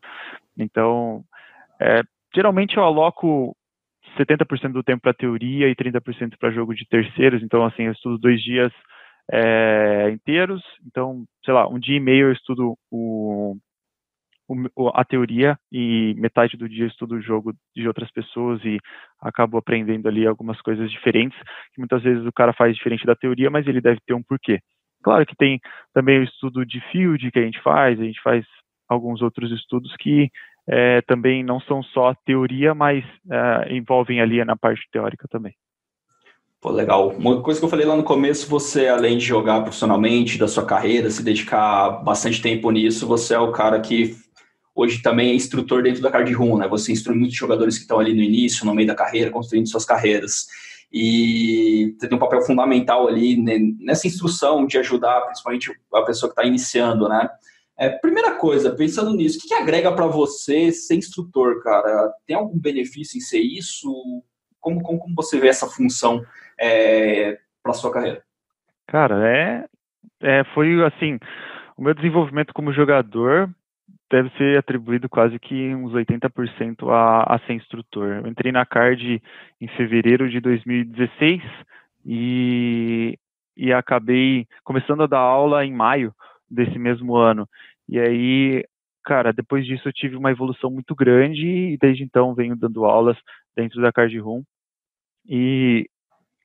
Então, 0.56 1.22
é, 1.80 2.02
geralmente 2.34 2.76
eu 2.76 2.84
aloco 2.84 3.56
70% 4.16 4.72
do 4.72 4.82
tempo 4.82 5.02
para 5.02 5.14
teoria 5.14 5.68
e 5.68 5.74
30% 5.74 6.36
para 6.38 6.50
jogo 6.50 6.74
de 6.74 6.86
terceiros. 6.86 7.42
Então, 7.42 7.64
assim, 7.64 7.84
eu 7.84 7.92
estudo 7.92 8.18
dois 8.18 8.42
dias 8.42 8.72
é, 9.30 10.10
inteiros. 10.10 10.62
Então, 10.86 11.24
sei 11.44 11.52
lá, 11.52 11.68
um 11.68 11.78
dia 11.78 11.96
e 11.96 12.00
meio 12.00 12.28
eu 12.28 12.32
estudo 12.32 12.76
o, 12.90 13.56
a 14.94 15.04
teoria 15.04 15.58
e 15.70 16.14
metade 16.16 16.56
do 16.56 16.68
dia 16.68 16.86
estudo 16.86 17.16
o 17.16 17.20
jogo 17.22 17.52
de 17.76 17.86
outras 17.86 18.10
pessoas 18.10 18.60
e 18.64 18.78
acabo 19.20 19.58
aprendendo 19.58 20.08
ali 20.08 20.26
algumas 20.26 20.60
coisas 20.62 20.90
diferentes 20.90 21.38
que 21.72 21.78
muitas 21.80 22.02
vezes 22.02 22.24
o 22.26 22.32
cara 22.32 22.52
faz 22.52 22.74
diferente 22.74 23.06
da 23.06 23.14
teoria, 23.14 23.50
mas 23.50 23.66
ele 23.66 23.80
deve 23.80 24.00
ter 24.06 24.14
um 24.14 24.22
porquê. 24.22 24.60
Claro 25.02 25.24
que 25.26 25.36
tem 25.36 25.60
também 25.92 26.18
o 26.18 26.24
estudo 26.24 26.64
de 26.64 26.80
field 26.90 27.30
que 27.30 27.38
a 27.38 27.44
gente 27.44 27.60
faz, 27.62 28.00
a 28.00 28.04
gente 28.04 28.20
faz 28.22 28.44
alguns 28.88 29.22
outros 29.22 29.52
estudos 29.52 29.94
que 29.98 30.30
é, 30.66 31.00
também 31.02 31.42
não 31.42 31.60
são 31.60 31.82
só 31.82 32.14
teoria, 32.26 32.74
mas 32.74 33.04
é, 33.30 33.74
envolvem 33.74 34.20
ali 34.20 34.44
na 34.44 34.56
parte 34.56 34.82
teórica 34.90 35.26
também. 35.28 35.54
Pô, 36.60 36.70
legal. 36.70 37.10
Uma 37.10 37.40
coisa 37.40 37.60
que 37.60 37.64
eu 37.64 37.70
falei 37.70 37.86
lá 37.86 37.96
no 37.96 38.02
começo, 38.02 38.50
você, 38.50 38.88
além 38.88 39.16
de 39.16 39.24
jogar 39.24 39.60
profissionalmente, 39.60 40.38
da 40.38 40.48
sua 40.48 40.66
carreira, 40.66 41.08
se 41.08 41.22
dedicar 41.22 42.02
bastante 42.02 42.42
tempo 42.42 42.70
nisso, 42.72 43.06
você 43.06 43.34
é 43.34 43.38
o 43.38 43.52
cara 43.52 43.80
que 43.80 44.16
hoje 44.78 45.02
também 45.02 45.30
é 45.30 45.34
instrutor 45.34 45.82
dentro 45.82 46.00
da 46.00 46.10
Card 46.10 46.32
Room, 46.32 46.56
né? 46.56 46.68
Você 46.68 46.92
instrui 46.92 47.16
muitos 47.16 47.36
jogadores 47.36 47.74
que 47.74 47.82
estão 47.82 47.98
ali 47.98 48.14
no 48.14 48.22
início, 48.22 48.64
no 48.64 48.72
meio 48.72 48.86
da 48.86 48.94
carreira, 48.94 49.28
construindo 49.28 49.68
suas 49.68 49.84
carreiras. 49.84 50.46
E 50.92 51.96
você 51.98 52.08
tem 52.08 52.16
um 52.16 52.20
papel 52.20 52.40
fundamental 52.42 53.08
ali 53.08 53.36
nessa 53.80 54.06
instrução 54.06 54.64
de 54.66 54.78
ajudar, 54.78 55.22
principalmente 55.22 55.72
a 55.92 56.02
pessoa 56.02 56.30
que 56.30 56.40
está 56.40 56.44
iniciando, 56.44 57.08
né? 57.08 57.28
É, 57.76 57.88
primeira 57.88 58.36
coisa, 58.36 58.74
pensando 58.74 59.12
nisso, 59.14 59.38
o 59.38 59.40
que, 59.40 59.48
que 59.48 59.54
agrega 59.54 59.92
para 59.92 60.06
você 60.06 60.70
ser 60.70 60.94
instrutor, 60.94 61.60
cara? 61.60 62.12
Tem 62.24 62.36
algum 62.36 62.58
benefício 62.58 63.18
em 63.18 63.20
ser 63.20 63.40
isso? 63.40 63.92
Como, 64.60 64.80
como, 64.80 64.98
como 65.00 65.14
você 65.16 65.40
vê 65.40 65.48
essa 65.48 65.66
função 65.66 66.22
é, 66.58 67.36
para 67.64 67.72
sua 67.72 67.90
carreira? 67.90 68.22
Cara, 68.86 69.28
é, 69.28 69.64
é, 70.22 70.44
foi 70.54 70.84
assim, 70.84 71.18
o 71.76 71.82
meu 71.82 71.94
desenvolvimento 71.94 72.54
como 72.54 72.72
jogador 72.72 73.52
deve 74.10 74.30
ser 74.36 74.58
atribuído 74.58 75.08
quase 75.08 75.38
que 75.38 75.74
uns 75.74 75.92
80% 75.92 76.88
a, 76.88 77.34
a 77.34 77.38
ser 77.40 77.54
instrutor. 77.54 78.08
Eu 78.08 78.26
entrei 78.26 78.50
na 78.50 78.64
CARD 78.64 79.22
em 79.60 79.68
fevereiro 79.68 80.30
de 80.30 80.40
2016 80.40 81.42
e, 82.06 83.18
e 83.56 83.72
acabei 83.72 84.46
começando 84.64 85.02
a 85.02 85.06
dar 85.06 85.18
aula 85.18 85.64
em 85.64 85.72
maio 85.72 86.14
desse 86.50 86.78
mesmo 86.78 87.16
ano. 87.16 87.46
E 87.88 87.98
aí, 87.98 88.64
cara, 89.04 89.32
depois 89.32 89.66
disso 89.66 89.88
eu 89.88 89.92
tive 89.92 90.16
uma 90.16 90.30
evolução 90.30 90.70
muito 90.70 90.94
grande 90.94 91.46
e 91.46 91.76
desde 91.78 92.02
então 92.02 92.34
venho 92.34 92.56
dando 92.56 92.84
aulas 92.86 93.16
dentro 93.54 93.80
da 93.82 93.92
Card 93.92 94.18
Room. 94.18 94.42
E 95.28 95.86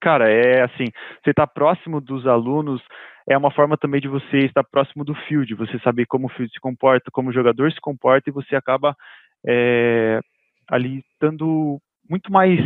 cara, 0.01 0.29
é 0.29 0.61
assim, 0.63 0.91
você 1.23 1.29
está 1.29 1.47
próximo 1.47 2.01
dos 2.01 2.27
alunos 2.27 2.81
é 3.27 3.37
uma 3.37 3.51
forma 3.51 3.77
também 3.77 4.01
de 4.01 4.07
você 4.07 4.39
estar 4.39 4.63
próximo 4.63 5.03
do 5.03 5.15
field, 5.15 5.53
você 5.55 5.79
saber 5.79 6.05
como 6.05 6.27
o 6.27 6.29
field 6.29 6.51
se 6.51 6.59
comporta, 6.59 7.11
como 7.11 7.29
o 7.29 7.33
jogador 7.33 7.71
se 7.71 7.79
comporta 7.79 8.29
e 8.29 8.33
você 8.33 8.55
acaba 8.55 8.95
é, 9.45 10.19
ali 10.69 10.99
estando 11.13 11.79
muito 12.09 12.31
mais 12.31 12.59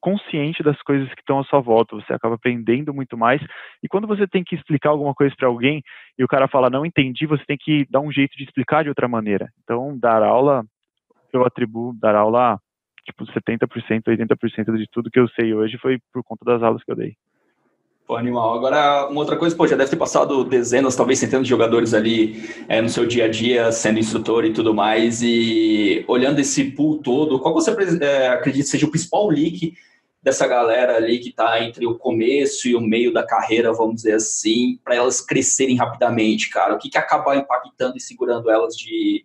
consciente 0.00 0.62
das 0.62 0.80
coisas 0.82 1.08
que 1.10 1.20
estão 1.20 1.38
à 1.38 1.44
sua 1.44 1.60
volta, 1.60 1.94
você 1.94 2.12
acaba 2.12 2.34
aprendendo 2.34 2.92
muito 2.92 3.16
mais. 3.16 3.40
E 3.82 3.88
quando 3.88 4.06
você 4.06 4.26
tem 4.26 4.42
que 4.42 4.54
explicar 4.54 4.88
alguma 4.88 5.14
coisa 5.14 5.34
para 5.36 5.46
alguém 5.46 5.82
e 6.18 6.24
o 6.24 6.28
cara 6.28 6.48
fala 6.48 6.70
não 6.70 6.86
entendi, 6.86 7.26
você 7.26 7.44
tem 7.44 7.58
que 7.58 7.86
dar 7.90 8.00
um 8.00 8.10
jeito 8.10 8.36
de 8.36 8.44
explicar 8.44 8.82
de 8.82 8.88
outra 8.88 9.06
maneira. 9.06 9.48
Então, 9.62 9.96
dar 9.98 10.22
aula, 10.22 10.64
eu 11.32 11.44
atribuo 11.44 11.94
dar 12.00 12.14
aula 12.14 12.58
tipo 13.04 13.24
70%, 13.24 14.04
80% 14.04 14.76
de 14.76 14.86
tudo 14.90 15.10
que 15.10 15.18
eu 15.18 15.28
sei 15.28 15.54
hoje 15.54 15.78
foi 15.78 15.98
por 16.12 16.22
conta 16.24 16.44
das 16.44 16.62
aulas 16.62 16.82
que 16.82 16.90
eu 16.90 16.96
dei. 16.96 17.14
Pô, 18.10 18.16
animal. 18.16 18.54
Agora, 18.54 19.06
uma 19.06 19.20
outra 19.20 19.36
coisa, 19.36 19.54
pô, 19.54 19.68
já 19.68 19.76
deve 19.76 19.90
ter 19.90 19.96
passado 19.96 20.42
dezenas, 20.42 20.96
talvez 20.96 21.20
centenas 21.20 21.46
de 21.46 21.50
jogadores 21.50 21.94
ali 21.94 22.42
é, 22.68 22.82
no 22.82 22.88
seu 22.88 23.06
dia 23.06 23.26
a 23.26 23.28
dia, 23.28 23.70
sendo 23.70 24.00
instrutor 24.00 24.44
e 24.44 24.52
tudo 24.52 24.74
mais, 24.74 25.22
e 25.22 26.04
olhando 26.08 26.40
esse 26.40 26.72
pool 26.72 26.98
todo, 26.98 27.38
qual 27.38 27.54
você 27.54 27.70
é, 28.02 28.26
acredita 28.30 28.66
seja 28.66 28.84
o 28.84 28.90
principal 28.90 29.28
leak 29.28 29.74
dessa 30.20 30.44
galera 30.48 30.96
ali 30.96 31.20
que 31.20 31.28
está 31.28 31.62
entre 31.62 31.86
o 31.86 31.96
começo 31.96 32.66
e 32.66 32.74
o 32.74 32.80
meio 32.80 33.12
da 33.12 33.24
carreira, 33.24 33.72
vamos 33.72 33.94
dizer 33.94 34.14
assim, 34.14 34.80
para 34.82 34.96
elas 34.96 35.20
crescerem 35.20 35.76
rapidamente, 35.76 36.50
cara? 36.50 36.74
O 36.74 36.78
que, 36.78 36.90
que 36.90 36.98
acaba 36.98 37.36
impactando 37.36 37.96
e 37.96 38.00
segurando 38.00 38.50
elas 38.50 38.76
de, 38.76 39.24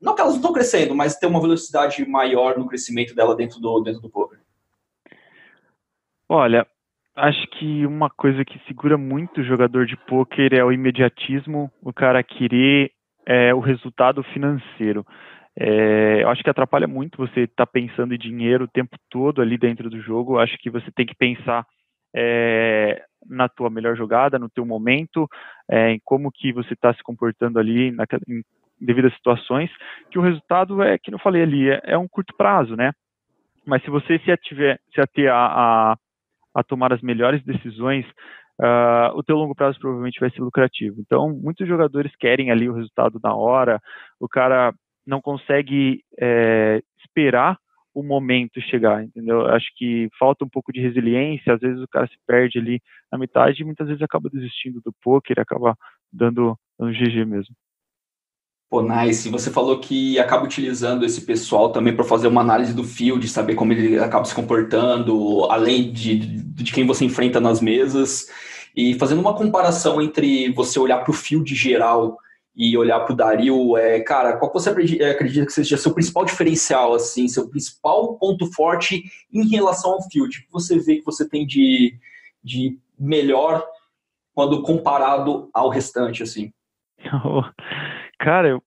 não 0.00 0.14
que 0.14 0.22
elas 0.22 0.32
não 0.32 0.40
estão 0.40 0.54
crescendo, 0.54 0.94
mas 0.94 1.16
ter 1.16 1.26
uma 1.26 1.38
velocidade 1.38 2.02
maior 2.08 2.56
no 2.56 2.66
crescimento 2.66 3.14
dela 3.14 3.36
dentro 3.36 3.60
do, 3.60 3.78
dentro 3.82 4.00
do 4.00 4.08
poker? 4.08 4.40
Olha, 6.30 6.66
acho 7.18 7.46
que 7.48 7.84
uma 7.86 8.08
coisa 8.08 8.44
que 8.44 8.58
segura 8.66 8.96
muito 8.96 9.40
o 9.40 9.44
jogador 9.44 9.86
de 9.86 9.96
poker 9.96 10.54
é 10.54 10.64
o 10.64 10.72
imediatismo, 10.72 11.70
o 11.82 11.92
cara 11.92 12.22
querer 12.22 12.92
é, 13.26 13.52
o 13.52 13.60
resultado 13.60 14.22
financeiro. 14.22 15.04
É, 15.58 16.22
eu 16.22 16.28
acho 16.28 16.42
que 16.42 16.50
atrapalha 16.50 16.86
muito 16.86 17.18
você 17.18 17.40
estar 17.40 17.66
tá 17.66 17.72
pensando 17.72 18.14
em 18.14 18.18
dinheiro 18.18 18.64
o 18.64 18.68
tempo 18.68 18.96
todo 19.10 19.42
ali 19.42 19.58
dentro 19.58 19.90
do 19.90 20.00
jogo. 20.00 20.34
Eu 20.34 20.40
acho 20.40 20.56
que 20.58 20.70
você 20.70 20.90
tem 20.92 21.04
que 21.04 21.16
pensar 21.16 21.66
é, 22.14 23.02
na 23.28 23.48
tua 23.48 23.68
melhor 23.68 23.96
jogada, 23.96 24.38
no 24.38 24.48
teu 24.48 24.64
momento, 24.64 25.28
é, 25.68 25.90
em 25.90 26.00
como 26.04 26.30
que 26.32 26.52
você 26.52 26.74
está 26.74 26.94
se 26.94 27.02
comportando 27.02 27.58
ali 27.58 27.90
naquela, 27.90 28.22
em 28.28 28.42
devido 28.80 29.08
às 29.08 29.14
situações, 29.14 29.70
que 30.10 30.18
o 30.18 30.22
resultado 30.22 30.80
é, 30.82 30.96
que 30.98 31.12
eu 31.12 31.18
falei 31.18 31.42
ali, 31.42 31.68
é, 31.68 31.80
é 31.84 31.98
um 31.98 32.06
curto 32.06 32.34
prazo, 32.36 32.76
né? 32.76 32.92
Mas 33.66 33.82
se 33.82 33.90
você 33.90 34.18
se 34.20 34.30
ativer, 34.30 34.80
se 34.94 35.00
ater 35.00 35.30
a, 35.32 35.46
a, 35.92 35.96
a 36.58 36.64
tomar 36.64 36.92
as 36.92 37.00
melhores 37.00 37.42
decisões, 37.44 38.04
uh, 38.60 39.14
o 39.14 39.22
teu 39.22 39.36
longo 39.36 39.54
prazo 39.54 39.78
provavelmente 39.78 40.18
vai 40.18 40.30
ser 40.30 40.40
lucrativo. 40.40 40.96
Então, 41.00 41.30
muitos 41.30 41.66
jogadores 41.68 42.14
querem 42.16 42.50
ali 42.50 42.68
o 42.68 42.74
resultado 42.74 43.20
na 43.22 43.34
hora, 43.34 43.80
o 44.18 44.28
cara 44.28 44.74
não 45.06 45.20
consegue 45.20 46.02
é, 46.20 46.82
esperar 46.98 47.56
o 47.94 48.02
momento 48.02 48.60
chegar, 48.60 49.02
entendeu? 49.02 49.46
Acho 49.46 49.66
que 49.76 50.08
falta 50.18 50.44
um 50.44 50.48
pouco 50.48 50.72
de 50.72 50.80
resiliência, 50.80 51.54
às 51.54 51.60
vezes 51.60 51.80
o 51.80 51.88
cara 51.88 52.06
se 52.06 52.16
perde 52.26 52.58
ali 52.58 52.80
na 53.10 53.18
metade 53.18 53.62
e 53.62 53.64
muitas 53.64 53.86
vezes 53.86 54.02
acaba 54.02 54.28
desistindo 54.28 54.80
do 54.84 54.92
poker, 55.02 55.40
acaba 55.40 55.74
dando, 56.12 56.56
dando 56.78 56.92
GG 56.92 57.24
mesmo. 57.24 57.54
Pô, 58.70 58.82
nice. 58.82 59.30
Você 59.30 59.50
falou 59.50 59.80
que 59.80 60.18
acaba 60.18 60.44
utilizando 60.44 61.04
esse 61.04 61.22
pessoal 61.22 61.72
também 61.72 61.96
para 61.96 62.04
fazer 62.04 62.28
uma 62.28 62.42
análise 62.42 62.74
do 62.74 62.84
field, 62.84 63.26
saber 63.26 63.54
como 63.54 63.72
ele 63.72 63.98
acaba 63.98 64.26
se 64.26 64.34
comportando, 64.34 65.44
além 65.50 65.90
de, 65.90 66.18
de 66.18 66.72
quem 66.72 66.86
você 66.86 67.04
enfrenta 67.04 67.40
nas 67.40 67.62
mesas, 67.62 68.28
e 68.76 68.94
fazendo 68.94 69.20
uma 69.20 69.34
comparação 69.34 70.02
entre 70.02 70.52
você 70.52 70.78
olhar 70.78 70.98
para 70.98 71.10
o 71.10 71.14
field 71.14 71.54
geral 71.54 72.18
e 72.54 72.76
olhar 72.76 73.00
para 73.00 73.12
o 73.12 73.16
Dario, 73.16 73.76
é, 73.76 74.00
cara, 74.00 74.36
qual 74.36 74.52
você 74.52 74.68
acredita 74.68 75.46
que 75.46 75.52
seja 75.52 75.76
seu 75.76 75.94
principal 75.94 76.24
diferencial, 76.24 76.92
assim, 76.92 77.26
seu 77.26 77.48
principal 77.48 78.18
ponto 78.18 78.52
forte 78.52 79.02
em 79.32 79.48
relação 79.48 79.92
ao 79.92 80.02
field? 80.10 80.36
O 80.36 80.42
que 80.42 80.52
você 80.52 80.78
vê 80.78 80.96
que 80.96 81.04
você 81.04 81.26
tem 81.26 81.46
de, 81.46 81.94
de 82.42 82.76
melhor 82.98 83.64
quando 84.34 84.60
comparado 84.60 85.48
ao 85.54 85.70
restante, 85.70 86.22
assim? 86.22 86.52
Cara, 88.18 88.48
eu, 88.48 88.62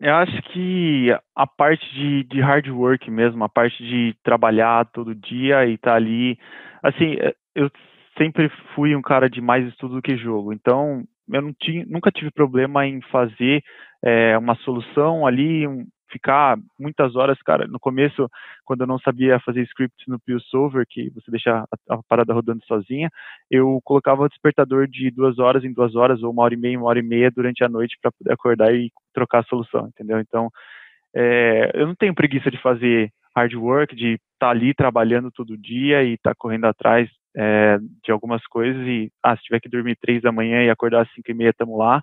eu 0.00 0.14
acho 0.14 0.42
que 0.52 1.08
a 1.36 1.46
parte 1.46 1.84
de, 1.94 2.24
de 2.24 2.40
hard 2.40 2.68
work 2.68 3.10
mesmo, 3.10 3.44
a 3.44 3.48
parte 3.48 3.82
de 3.84 4.14
trabalhar 4.22 4.86
todo 4.86 5.14
dia 5.14 5.66
e 5.66 5.74
estar 5.74 5.90
tá 5.90 5.96
ali, 5.96 6.38
assim, 6.82 7.16
eu 7.54 7.70
sempre 8.16 8.50
fui 8.74 8.96
um 8.96 9.02
cara 9.02 9.28
de 9.28 9.40
mais 9.40 9.66
estudo 9.66 9.96
do 9.96 10.02
que 10.02 10.16
jogo, 10.16 10.52
então 10.52 11.04
eu 11.32 11.42
não 11.42 11.52
tinha, 11.52 11.84
nunca 11.86 12.10
tive 12.10 12.30
problema 12.30 12.86
em 12.86 13.00
fazer 13.02 13.62
é, 14.04 14.36
uma 14.38 14.54
solução 14.56 15.26
ali, 15.26 15.66
um, 15.66 15.86
ficar 16.10 16.58
muitas 16.78 17.14
horas, 17.16 17.38
cara. 17.42 17.66
No 17.66 17.78
começo, 17.78 18.28
quando 18.64 18.82
eu 18.82 18.86
não 18.86 18.98
sabia 18.98 19.40
fazer 19.40 19.62
scripts 19.62 20.06
no 20.06 20.18
PureSolver, 20.20 20.86
que 20.88 21.10
você 21.10 21.30
deixa 21.30 21.50
a, 21.50 21.94
a, 21.94 22.02
parada 22.08 22.32
rodando 22.32 22.64
sozinha, 22.66 23.10
eu 23.50 23.80
colocava 23.84 24.22
o 24.22 24.28
despertador 24.28 24.86
de 24.86 25.10
duas 25.10 25.38
horas 25.38 25.64
em 25.64 25.72
duas 25.72 25.94
horas, 25.94 26.22
ou 26.22 26.30
uma 26.30 26.42
hora 26.42 26.54
e 26.54 26.56
meia, 26.56 26.78
uma 26.78 26.88
hora 26.88 26.98
e 26.98 27.02
meia 27.02 27.30
durante 27.30 27.62
a 27.64 27.68
noite 27.68 27.96
para 28.00 28.12
poder 28.12 28.32
acordar 28.32 28.74
e 28.74 28.90
trocar 29.14 29.40
a 29.40 29.44
solução, 29.44 29.88
entendeu? 29.88 30.18
Então, 30.18 30.50
é, 31.14 31.70
eu 31.74 31.86
não 31.86 31.94
tenho 31.94 32.14
preguiça 32.14 32.50
de 32.50 32.60
fazer 32.60 33.10
hard 33.36 33.54
work, 33.54 33.94
de 33.94 34.14
estar 34.14 34.20
tá 34.38 34.50
ali 34.50 34.74
trabalhando 34.74 35.30
todo 35.30 35.56
dia 35.56 36.02
e 36.02 36.14
estar 36.14 36.30
tá 36.30 36.36
correndo 36.38 36.66
atrás 36.66 37.08
é, 37.36 37.78
de 38.04 38.10
algumas 38.10 38.44
coisas 38.46 38.86
e, 38.86 39.10
ah, 39.22 39.36
se 39.36 39.44
tiver 39.44 39.60
que 39.60 39.68
dormir 39.68 39.96
três 40.00 40.22
da 40.22 40.32
manhã 40.32 40.64
e 40.64 40.70
acordar 40.70 41.02
às 41.02 41.12
cinco 41.12 41.30
e 41.30 41.34
meia, 41.34 41.50
estamos 41.50 41.78
lá. 41.78 42.02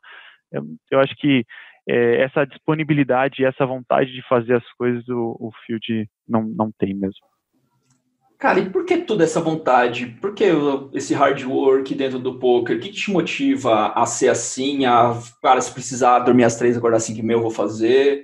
Eu, 0.52 0.63
eu, 0.91 1.00
acho 1.00 1.15
que 1.17 1.46
é, 1.88 2.21
essa 2.23 2.45
disponibilidade 2.45 3.41
e 3.41 3.45
essa 3.45 3.65
vontade 3.65 4.12
de 4.12 4.21
fazer 4.28 4.56
as 4.56 4.71
coisas 4.73 5.08
o, 5.08 5.38
o 5.39 5.52
Field 5.65 6.10
não, 6.28 6.43
não 6.43 6.71
tem 6.71 6.93
mesmo. 6.93 7.26
Cara, 8.38 8.60
e 8.60 8.69
por 8.69 8.86
que 8.86 9.00
toda 9.00 9.23
essa 9.23 9.41
vontade? 9.41 10.06
Por 10.21 10.36
que 10.36 10.45
esse 10.93 11.15
hard 11.15 11.43
work 11.43 11.95
dentro 11.95 12.19
do 12.19 12.38
poker? 12.38 12.78
O 12.78 12.80
que, 12.80 12.91
te 12.91 13.10
motiva 13.10 13.88
a 13.93 14.06
ser 14.06 14.30
assim? 14.30 14.86
A, 14.86 15.13
cara, 15.41 15.60
se 15.60 15.73
precisar 15.73 16.19
dormir 16.19 16.43
às 16.43 16.56
três, 16.56 16.78
acordar 16.78 16.97
às 16.97 17.04
cinco 17.04 17.19
e 17.19 17.23
meia, 17.23 17.38
eu 17.38 17.41
vou 17.41 17.50
fazer. 17.50 18.23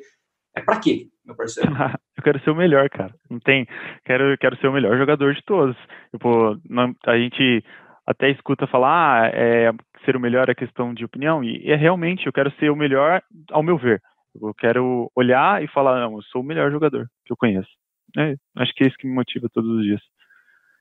É 0.56 0.62
para 0.62 0.80
quê? 0.80 1.08
meu 1.26 1.36
parceiro? 1.36 1.71
eu 2.17 2.23
quero 2.23 2.39
ser 2.41 2.49
o 2.52 2.56
melhor, 2.56 2.89
cara. 2.89 3.13
Não 3.30 3.39
tem. 3.39 3.67
Quero, 4.06 4.38
quero 4.38 4.58
ser 4.58 4.67
o 4.67 4.73
melhor 4.73 4.97
jogador 4.97 5.34
de 5.34 5.43
todos. 5.43 5.76
Tipo, 6.12 6.58
não, 6.69 6.93
a 7.06 7.17
gente 7.17 7.63
até 8.06 8.30
escuta 8.30 8.67
falar, 8.67 9.23
ah, 9.23 9.28
é, 9.34 9.71
ser 10.06 10.16
o 10.16 10.20
melhor 10.20 10.50
é 10.50 10.56
questão 10.56 10.94
de 10.94 11.06
opinião, 11.06 11.44
e 11.44 11.70
é 11.70 11.76
realmente, 11.76 12.26
eu 12.26 12.34
quero 12.34 12.52
ser 12.60 12.70
o 12.70 12.76
melhor 12.76 13.22
ao 13.52 13.63
meu 13.63 13.78
ver. 13.78 14.02
Eu 14.42 14.54
quero 14.54 15.12
olhar 15.16 15.63
e 15.63 15.68
falar, 15.68 16.00
não, 16.00 16.18
eu 16.18 16.22
sou 16.24 16.42
o 16.42 16.46
melhor 16.46 16.72
jogador 16.72 17.08
que 17.26 17.32
eu 17.32 17.38
conheço. 17.38 17.70
É, 18.18 18.36
acho 18.58 18.74
que 18.74 18.84
é 18.84 18.88
isso 18.88 18.98
que 18.98 19.08
me 19.08 19.13
motiva 19.13 19.48
todos 19.54 19.70
os 19.70 19.84
dias. 19.84 20.02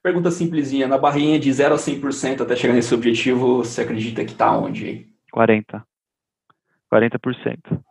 Pergunta 0.02 0.30
simplesinha, 0.30 0.88
na 0.88 0.98
barrinha 0.98 1.38
de 1.38 1.52
0 1.52 1.74
a 1.74 1.78
100% 1.78 2.40
até 2.40 2.56
chegar 2.56 2.74
nesse 2.74 2.94
objetivo, 2.94 3.58
você 3.58 3.82
acredita 3.82 4.24
que 4.24 4.34
tá 4.34 4.56
onde? 4.56 5.06
40. 5.30 5.84
40%. 6.90 7.82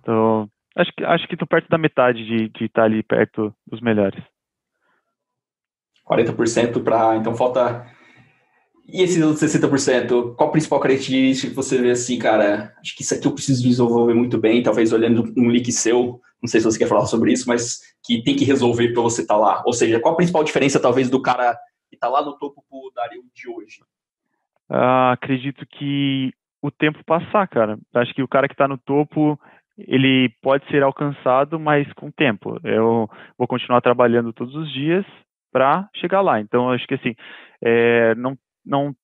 Então, 0.00 0.50
Acho 0.78 0.92
que, 0.96 1.04
acho 1.04 1.26
que 1.26 1.36
tô 1.36 1.44
perto 1.44 1.68
da 1.68 1.76
metade 1.76 2.24
de 2.24 2.64
estar 2.64 2.82
tá 2.82 2.84
ali 2.84 3.02
perto 3.02 3.52
dos 3.66 3.80
melhores. 3.80 4.22
40% 6.06 6.84
para. 6.84 7.16
Então 7.16 7.34
falta. 7.34 7.84
E 8.88 9.02
esses 9.02 9.22
outros 9.22 9.42
60%? 9.42 10.34
Qual 10.34 10.48
a 10.48 10.52
principal 10.52 10.80
característica 10.80 11.50
que 11.50 11.54
você 11.56 11.80
vê 11.80 11.90
assim, 11.90 12.18
cara? 12.18 12.74
Acho 12.80 12.96
que 12.96 13.02
isso 13.02 13.14
aqui 13.14 13.26
eu 13.26 13.32
preciso 13.32 13.62
desenvolver 13.62 14.14
muito 14.14 14.38
bem, 14.38 14.62
talvez 14.62 14.94
olhando 14.94 15.30
um 15.36 15.48
leak 15.48 15.70
seu, 15.70 16.20
não 16.42 16.48
sei 16.48 16.60
se 16.60 16.66
você 16.66 16.78
quer 16.78 16.88
falar 16.88 17.04
sobre 17.04 17.32
isso, 17.32 17.46
mas 17.46 17.80
que 18.02 18.22
tem 18.22 18.34
que 18.34 18.46
resolver 18.46 18.92
para 18.94 19.02
você 19.02 19.20
estar 19.20 19.34
tá 19.34 19.40
lá. 19.40 19.62
Ou 19.66 19.74
seja, 19.74 20.00
qual 20.00 20.14
a 20.14 20.16
principal 20.16 20.42
diferença, 20.42 20.80
talvez, 20.80 21.10
do 21.10 21.20
cara 21.20 21.54
que 21.90 21.96
está 21.96 22.08
lá 22.08 22.24
no 22.24 22.38
topo 22.38 22.64
pro 22.70 22.90
Dario 22.94 23.22
de 23.34 23.48
hoje? 23.50 23.82
Ah, 24.70 25.12
acredito 25.12 25.66
que 25.66 26.32
o 26.62 26.70
tempo 26.70 27.04
passar, 27.04 27.46
cara. 27.46 27.78
Acho 27.94 28.14
que 28.14 28.22
o 28.22 28.28
cara 28.28 28.48
que 28.48 28.54
está 28.54 28.66
no 28.66 28.78
topo, 28.78 29.38
ele 29.76 30.30
pode 30.40 30.66
ser 30.68 30.82
alcançado, 30.82 31.58
mas 31.58 31.90
com 31.92 32.10
tempo. 32.10 32.58
Eu 32.64 33.08
vou 33.36 33.46
continuar 33.46 33.80
trabalhando 33.80 34.32
todos 34.32 34.54
os 34.54 34.72
dias 34.72 35.04
para 35.52 35.88
chegar 35.96 36.20
lá. 36.20 36.40
Então, 36.40 36.70
acho 36.70 36.86
que 36.86 36.94
assim, 36.94 37.14
é, 37.62 38.14
não, 38.14 38.36
não 38.64 38.94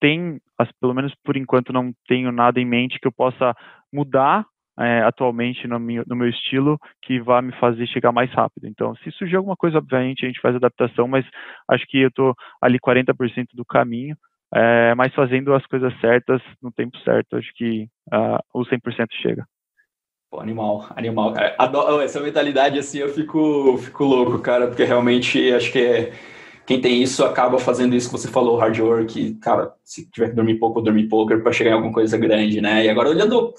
tem, 0.00 0.40
pelo 0.80 0.94
menos 0.94 1.14
por 1.24 1.36
enquanto, 1.36 1.72
não 1.72 1.92
tenho 2.06 2.30
nada 2.30 2.60
em 2.60 2.64
mente 2.64 2.98
que 3.00 3.06
eu 3.06 3.12
possa 3.12 3.54
mudar 3.92 4.44
é, 4.78 5.02
atualmente 5.02 5.68
no 5.68 5.78
meu, 5.78 6.04
no 6.06 6.16
meu, 6.16 6.28
estilo 6.28 6.78
que 7.02 7.20
vá 7.20 7.40
me 7.40 7.52
fazer 7.58 7.86
chegar 7.86 8.12
mais 8.12 8.30
rápido. 8.32 8.66
Então, 8.66 8.94
se 8.96 9.10
surgir 9.12 9.36
alguma 9.36 9.56
coisa, 9.56 9.78
obviamente, 9.78 10.24
a 10.24 10.28
gente 10.28 10.40
faz 10.40 10.56
adaptação, 10.56 11.06
mas 11.06 11.24
acho 11.68 11.86
que 11.86 11.98
eu 11.98 12.08
estou 12.08 12.34
ali 12.60 12.78
40% 12.78 13.14
do 13.54 13.64
caminho, 13.64 14.16
é, 14.52 14.94
mas 14.94 15.14
fazendo 15.14 15.54
as 15.54 15.64
coisas 15.66 15.92
certas 16.00 16.42
no 16.62 16.72
tempo 16.72 16.98
certo, 16.98 17.36
acho 17.36 17.52
que 17.54 17.88
uh, 18.12 18.38
o 18.52 18.64
100% 18.64 19.06
chega. 19.22 19.44
Animal, 20.36 20.86
animal, 20.96 21.32
cara. 21.32 21.54
Adoro, 21.56 22.00
essa 22.00 22.20
mentalidade 22.20 22.76
assim, 22.76 22.98
eu 22.98 23.08
fico, 23.08 23.78
fico 23.78 24.04
louco, 24.04 24.40
cara, 24.40 24.66
porque 24.66 24.82
realmente 24.82 25.52
acho 25.52 25.70
que 25.70 25.78
é, 25.78 26.12
quem 26.66 26.80
tem 26.80 27.02
isso 27.02 27.24
acaba 27.24 27.58
fazendo 27.58 27.94
isso 27.94 28.08
que 28.08 28.18
você 28.18 28.28
falou, 28.28 28.56
hard 28.56 28.78
work, 28.78 29.34
cara, 29.34 29.74
se 29.82 30.10
tiver 30.10 30.30
que 30.30 30.36
dormir 30.36 30.58
pouco, 30.58 30.80
dormir 30.80 31.08
poker 31.08 31.42
para 31.42 31.52
chegar 31.52 31.70
em 31.70 31.74
alguma 31.74 31.92
coisa 31.92 32.16
grande, 32.16 32.60
né? 32.60 32.84
E 32.84 32.88
agora 32.88 33.10
olhando 33.10 33.52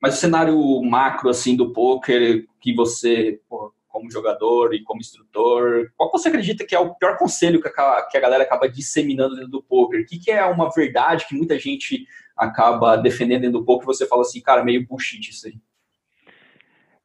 mais 0.00 0.14
o 0.14 0.18
cenário 0.18 0.82
macro 0.82 1.28
assim 1.28 1.56
do 1.56 1.72
poker 1.72 2.46
que 2.60 2.74
você, 2.74 3.40
pô, 3.48 3.72
como 3.88 4.10
jogador 4.10 4.74
e 4.74 4.82
como 4.82 5.00
instrutor, 5.00 5.90
qual 5.96 6.10
você 6.10 6.28
acredita 6.28 6.66
que 6.66 6.74
é 6.74 6.78
o 6.78 6.94
pior 6.94 7.16
conselho 7.16 7.60
que 7.60 7.68
a, 7.68 8.02
que 8.02 8.16
a 8.16 8.20
galera 8.20 8.42
acaba 8.42 8.68
disseminando 8.68 9.34
dentro 9.34 9.50
do 9.50 9.62
poker? 9.62 10.02
O 10.02 10.06
que, 10.06 10.18
que 10.18 10.30
é 10.30 10.44
uma 10.44 10.70
verdade 10.70 11.26
que 11.26 11.34
muita 11.34 11.58
gente 11.58 12.06
acaba 12.36 12.96
defendendo 12.96 13.42
dentro 13.42 13.60
do 13.60 13.64
poker 13.64 13.84
e 13.84 13.86
você 13.86 14.06
fala 14.06 14.22
assim, 14.22 14.40
cara, 14.40 14.62
meio 14.62 14.86
bullshit 14.86 15.30
isso 15.30 15.46
aí? 15.46 15.54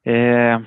É, 0.04 0.60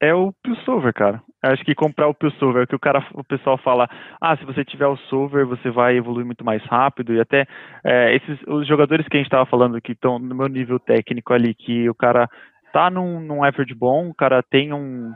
é 0.00 0.14
o 0.14 0.32
Pilsover, 0.42 0.92
cara. 0.92 1.22
Acho 1.42 1.64
que 1.64 1.74
comprar 1.74 2.08
o 2.08 2.14
Pilsover, 2.14 2.62
é 2.62 2.66
que 2.66 2.74
o 2.74 2.80
cara, 2.80 3.06
o 3.14 3.22
pessoal 3.22 3.56
fala, 3.58 3.88
ah, 4.20 4.36
se 4.36 4.44
você 4.44 4.64
tiver 4.64 4.86
o 4.86 4.96
Solver, 5.08 5.46
você 5.46 5.70
vai 5.70 5.96
evoluir 5.96 6.26
muito 6.26 6.44
mais 6.44 6.62
rápido 6.64 7.14
e 7.14 7.20
até 7.20 7.46
é, 7.84 8.14
esses 8.16 8.40
os 8.46 8.66
jogadores 8.66 9.06
que 9.06 9.16
a 9.16 9.18
gente 9.18 9.26
estava 9.26 9.46
falando 9.46 9.80
que 9.80 9.92
estão 9.92 10.18
no 10.18 10.34
meu 10.34 10.48
nível 10.48 10.80
técnico 10.80 11.32
ali, 11.32 11.54
que 11.54 11.88
o 11.88 11.94
cara 11.94 12.28
tá 12.72 12.90
num, 12.90 13.20
num 13.20 13.44
average 13.44 13.74
bom, 13.74 14.08
o 14.08 14.14
cara 14.14 14.42
tem 14.42 14.72
um 14.72 15.14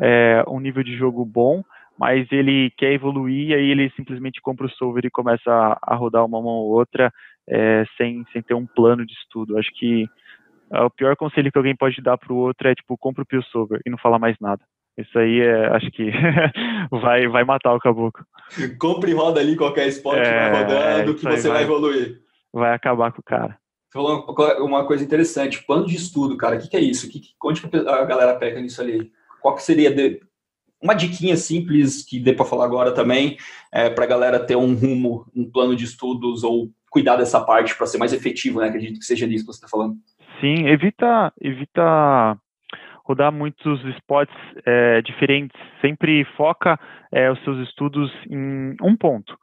é, 0.00 0.42
um 0.48 0.60
nível 0.60 0.82
de 0.82 0.96
jogo 0.96 1.26
bom, 1.26 1.62
mas 1.98 2.26
ele 2.32 2.70
quer 2.78 2.92
evoluir 2.92 3.50
e 3.50 3.54
aí 3.54 3.70
ele 3.70 3.90
simplesmente 3.90 4.40
compra 4.40 4.66
o 4.66 4.70
Solver 4.70 5.04
e 5.04 5.10
começa 5.10 5.50
a, 5.50 5.78
a 5.82 5.94
rodar 5.94 6.24
uma 6.24 6.40
mão 6.40 6.52
ou 6.52 6.70
outra 6.70 7.12
é, 7.46 7.84
sem, 7.98 8.24
sem 8.32 8.40
ter 8.40 8.54
um 8.54 8.66
plano 8.66 9.04
de 9.04 9.12
estudo. 9.12 9.58
Acho 9.58 9.70
que 9.74 10.06
o 10.70 10.90
pior 10.90 11.16
conselho 11.16 11.50
que 11.50 11.58
alguém 11.58 11.76
pode 11.76 12.00
dar 12.00 12.16
para 12.16 12.32
o 12.32 12.36
outro 12.36 12.68
é 12.68 12.74
tipo, 12.74 12.96
compra 12.96 13.22
o 13.22 13.26
Pilsover 13.26 13.80
e 13.84 13.90
não 13.90 13.98
falar 13.98 14.18
mais 14.18 14.36
nada. 14.40 14.62
Isso 14.98 15.18
aí 15.18 15.40
é, 15.40 15.68
acho 15.68 15.90
que 15.90 16.10
vai, 16.90 17.26
vai 17.28 17.44
matar 17.44 17.74
o 17.74 17.78
caboclo. 17.78 18.24
Compre 18.78 19.12
e 19.12 19.14
roda 19.14 19.40
ali 19.40 19.56
qualquer 19.56 19.86
esporte, 19.88 20.28
é, 20.28 20.50
vai 20.50 20.62
rodando, 20.62 21.14
que 21.14 21.22
você 21.22 21.48
vai, 21.48 21.58
vai, 21.58 21.62
evoluir. 21.62 22.20
Vai 22.52 22.74
acabar 22.74 23.12
com 23.12 23.20
o 23.20 23.24
cara. 23.24 23.58
Falou 23.92 24.24
uma 24.60 24.86
coisa 24.86 25.02
interessante, 25.02 25.64
plano 25.64 25.86
de 25.86 25.96
estudo, 25.96 26.36
cara, 26.36 26.56
o 26.56 26.60
que, 26.60 26.68
que, 26.68 26.76
é 26.76 26.80
isso? 26.80 27.08
Que, 27.08 27.20
onde 27.42 27.66
que 27.66 27.76
a 27.76 28.04
galera 28.04 28.36
pega 28.36 28.60
nisso 28.60 28.80
ali? 28.80 29.10
Qual 29.40 29.56
que 29.56 29.62
seria 29.62 29.90
de, 29.90 30.20
uma 30.82 30.94
diquinha 30.94 31.36
simples 31.36 32.04
que 32.04 32.18
dê 32.18 32.32
para 32.32 32.44
falar 32.44 32.64
agora 32.64 32.92
também, 32.92 33.36
é, 33.72 33.90
para 33.90 34.04
a 34.04 34.08
galera 34.08 34.40
ter 34.40 34.56
um 34.56 34.74
rumo, 34.74 35.26
um 35.34 35.48
plano 35.50 35.76
de 35.76 35.84
estudos 35.84 36.42
ou 36.42 36.70
cuidar 36.90 37.16
dessa 37.16 37.40
parte 37.40 37.76
para 37.76 37.86
ser 37.86 37.98
mais 37.98 38.12
efetivo, 38.12 38.60
né? 38.60 38.68
Acredito 38.68 38.98
que 38.98 39.04
seja 39.04 39.26
nisso 39.26 39.44
que 39.44 39.52
você 39.52 39.58
está 39.58 39.68
falando. 39.68 39.96
Sim, 40.40 40.66
evita, 40.68 41.32
evita 41.40 42.36
rodar 43.04 43.32
muitos 43.32 43.84
spots 43.96 44.34
é, 44.64 45.02
diferentes. 45.02 45.58
Sempre 45.80 46.24
foca 46.36 46.78
é, 47.12 47.30
os 47.30 47.42
seus 47.44 47.68
estudos 47.68 48.10
em 48.28 48.74
um 48.82 48.96
ponto. 48.96 49.36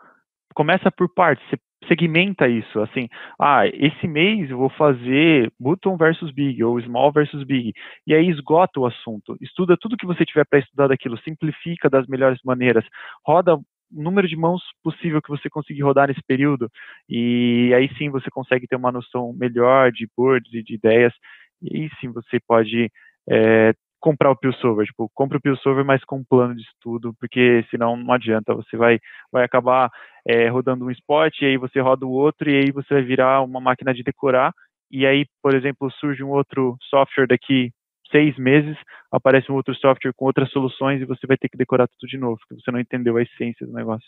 Começa 0.56 0.92
por 0.92 1.14
partes. 1.14 1.46
Você 1.50 1.58
segmenta 1.88 2.48
isso, 2.48 2.80
assim, 2.82 3.08
ah, 3.40 3.68
esse 3.68 4.08
mês 4.08 4.50
eu 4.50 4.58
vou 4.58 4.70
fazer 4.70 5.52
button 5.60 5.96
versus 5.96 6.32
big 6.32 6.62
ou 6.64 6.82
small 6.82 7.12
versus 7.12 7.44
big, 7.44 7.72
e 8.06 8.14
aí 8.16 8.28
esgota 8.30 8.80
o 8.80 8.86
assunto, 8.86 9.38
estuda 9.40 9.78
tudo 9.80 9.96
que 9.96 10.06
você 10.06 10.26
tiver 10.26 10.46
para 10.46 10.60
estudar 10.60 10.88
daquilo, 10.88 11.18
simplifica 11.20 11.90
das 11.90 12.08
melhores 12.08 12.40
maneiras, 12.44 12.84
roda 13.26 13.58
número 13.92 14.28
de 14.28 14.36
mãos 14.36 14.62
possível 14.84 15.22
que 15.22 15.30
você 15.30 15.50
conseguir 15.50 15.82
rodar 15.82 16.08
nesse 16.08 16.22
período, 16.28 16.70
e 17.10 17.72
aí 17.76 17.90
sim 17.98 18.10
você 18.10 18.30
consegue 18.30 18.68
ter 18.68 18.76
uma 18.76 18.92
noção 18.92 19.34
melhor 19.34 19.92
de 19.92 20.08
boards 20.16 20.54
e 20.54 20.64
de 20.64 20.76
ideias, 20.76 21.14
e 21.62 21.84
aí 21.84 21.90
sim 22.00 22.12
você 22.12 22.40
pode 22.46 22.92
é, 23.30 23.74
comprar 24.00 24.32
o 24.32 24.36
PillSolver, 24.36 24.86
tipo, 24.86 25.10
compra 25.14 25.38
o 25.38 25.42
PillSolver, 25.42 25.84
mas 25.86 26.04
com 26.04 26.18
um 26.18 26.24
plano 26.24 26.56
de 26.56 26.62
estudo, 26.62 27.14
porque 27.20 27.66
senão 27.70 27.98
não 27.98 28.14
adianta, 28.14 28.54
você 28.54 28.78
vai, 28.78 29.00
vai 29.32 29.44
acabar 29.44 29.90
é, 30.28 30.48
rodando 30.50 30.86
um 30.86 30.92
spot, 30.92 31.34
e 31.42 31.46
aí 31.46 31.58
você 31.58 31.80
roda 31.80 32.06
o 32.06 32.12
outro, 32.12 32.50
e 32.50 32.56
aí 32.56 32.72
você 32.72 32.94
vai 32.94 33.04
virar 33.04 33.42
uma 33.42 33.60
máquina 33.60 33.94
de 33.94 34.04
decorar, 34.04 34.54
e 34.92 35.06
aí, 35.06 35.26
por 35.42 35.54
exemplo, 35.54 35.92
surge 35.92 36.24
um 36.24 36.30
outro 36.30 36.78
software 36.90 37.28
daqui 37.28 37.72
seis 38.12 38.38
meses, 38.38 38.78
aparece 39.12 39.52
um 39.52 39.56
outro 39.56 39.76
software 39.76 40.14
com 40.16 40.26
outras 40.26 40.50
soluções, 40.52 41.02
e 41.02 41.06
você 41.06 41.26
vai 41.28 41.38
ter 41.38 41.50
que 41.50 41.58
decorar 41.58 41.88
tudo 41.88 42.10
de 42.10 42.18
novo, 42.18 42.38
porque 42.40 42.62
você 42.62 42.72
não 42.72 42.80
entendeu 42.80 43.18
a 43.18 43.22
essência 43.22 43.66
do 43.66 43.74
negócio. 43.74 44.08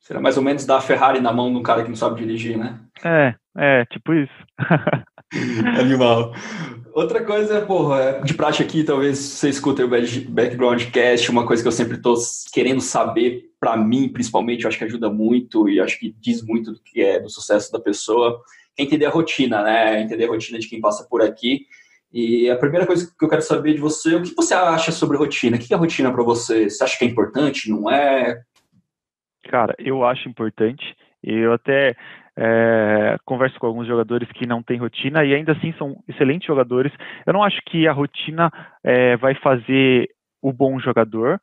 Será 0.00 0.20
mais 0.20 0.36
ou 0.36 0.42
menos 0.42 0.64
dar 0.64 0.76
a 0.76 0.80
Ferrari 0.80 1.20
na 1.20 1.32
mão 1.32 1.50
de 1.50 1.58
um 1.58 1.62
cara 1.62 1.82
que 1.82 1.88
não 1.88 1.96
sabe 1.96 2.20
dirigir, 2.20 2.56
né? 2.56 2.78
É, 3.04 3.34
é, 3.56 3.84
tipo 3.86 4.14
isso. 4.14 4.32
Animal. 5.80 6.32
Outra 6.92 7.24
coisa, 7.24 7.60
porra, 7.62 8.22
de 8.24 8.32
prática 8.32 8.64
aqui, 8.64 8.84
talvez 8.84 9.18
você 9.18 9.48
escute 9.48 9.82
o 9.82 9.88
Background 9.88 10.84
Cast, 10.92 11.30
uma 11.30 11.44
coisa 11.44 11.62
que 11.62 11.68
eu 11.68 11.72
sempre 11.72 11.96
estou 11.96 12.16
querendo 12.52 12.80
saber, 12.80 13.50
para 13.58 13.76
mim, 13.76 14.08
principalmente, 14.08 14.62
eu 14.62 14.68
acho 14.68 14.78
que 14.78 14.84
ajuda 14.84 15.10
muito 15.10 15.68
e 15.68 15.80
acho 15.80 15.98
que 15.98 16.14
diz 16.20 16.40
muito 16.42 16.72
do 16.72 16.80
que 16.80 17.02
é 17.02 17.18
do 17.18 17.28
sucesso 17.28 17.72
da 17.72 17.80
pessoa, 17.80 18.40
é 18.78 18.82
entender 18.82 19.06
a 19.06 19.10
rotina, 19.10 19.62
né? 19.62 20.02
Entender 20.02 20.26
a 20.26 20.28
rotina 20.28 20.58
de 20.58 20.68
quem 20.68 20.80
passa 20.80 21.04
por 21.10 21.20
aqui. 21.20 21.66
E 22.18 22.48
a 22.48 22.56
primeira 22.56 22.86
coisa 22.86 23.06
que 23.06 23.22
eu 23.22 23.28
quero 23.28 23.42
saber 23.42 23.74
de 23.74 23.78
você, 23.78 24.14
o 24.14 24.22
que 24.22 24.34
você 24.34 24.54
acha 24.54 24.90
sobre 24.90 25.18
rotina? 25.18 25.58
O 25.58 25.60
que 25.60 25.74
é 25.74 25.76
rotina 25.76 26.10
para 26.10 26.22
você? 26.22 26.70
Você 26.70 26.82
acha 26.82 26.98
que 26.98 27.04
é 27.04 27.08
importante? 27.08 27.70
Não 27.70 27.90
é? 27.90 28.40
Cara, 29.50 29.74
eu 29.78 30.02
acho 30.02 30.26
importante. 30.26 30.96
Eu 31.22 31.52
até 31.52 31.94
é, 32.34 33.18
converso 33.22 33.60
com 33.60 33.66
alguns 33.66 33.86
jogadores 33.86 34.26
que 34.32 34.46
não 34.46 34.62
têm 34.62 34.78
rotina 34.78 35.26
e 35.26 35.34
ainda 35.34 35.52
assim 35.52 35.74
são 35.76 36.02
excelentes 36.08 36.46
jogadores. 36.46 36.90
Eu 37.26 37.34
não 37.34 37.42
acho 37.42 37.60
que 37.66 37.86
a 37.86 37.92
rotina 37.92 38.50
é, 38.82 39.18
vai 39.18 39.34
fazer 39.34 40.08
o 40.40 40.54
bom 40.54 40.80
jogador. 40.80 41.38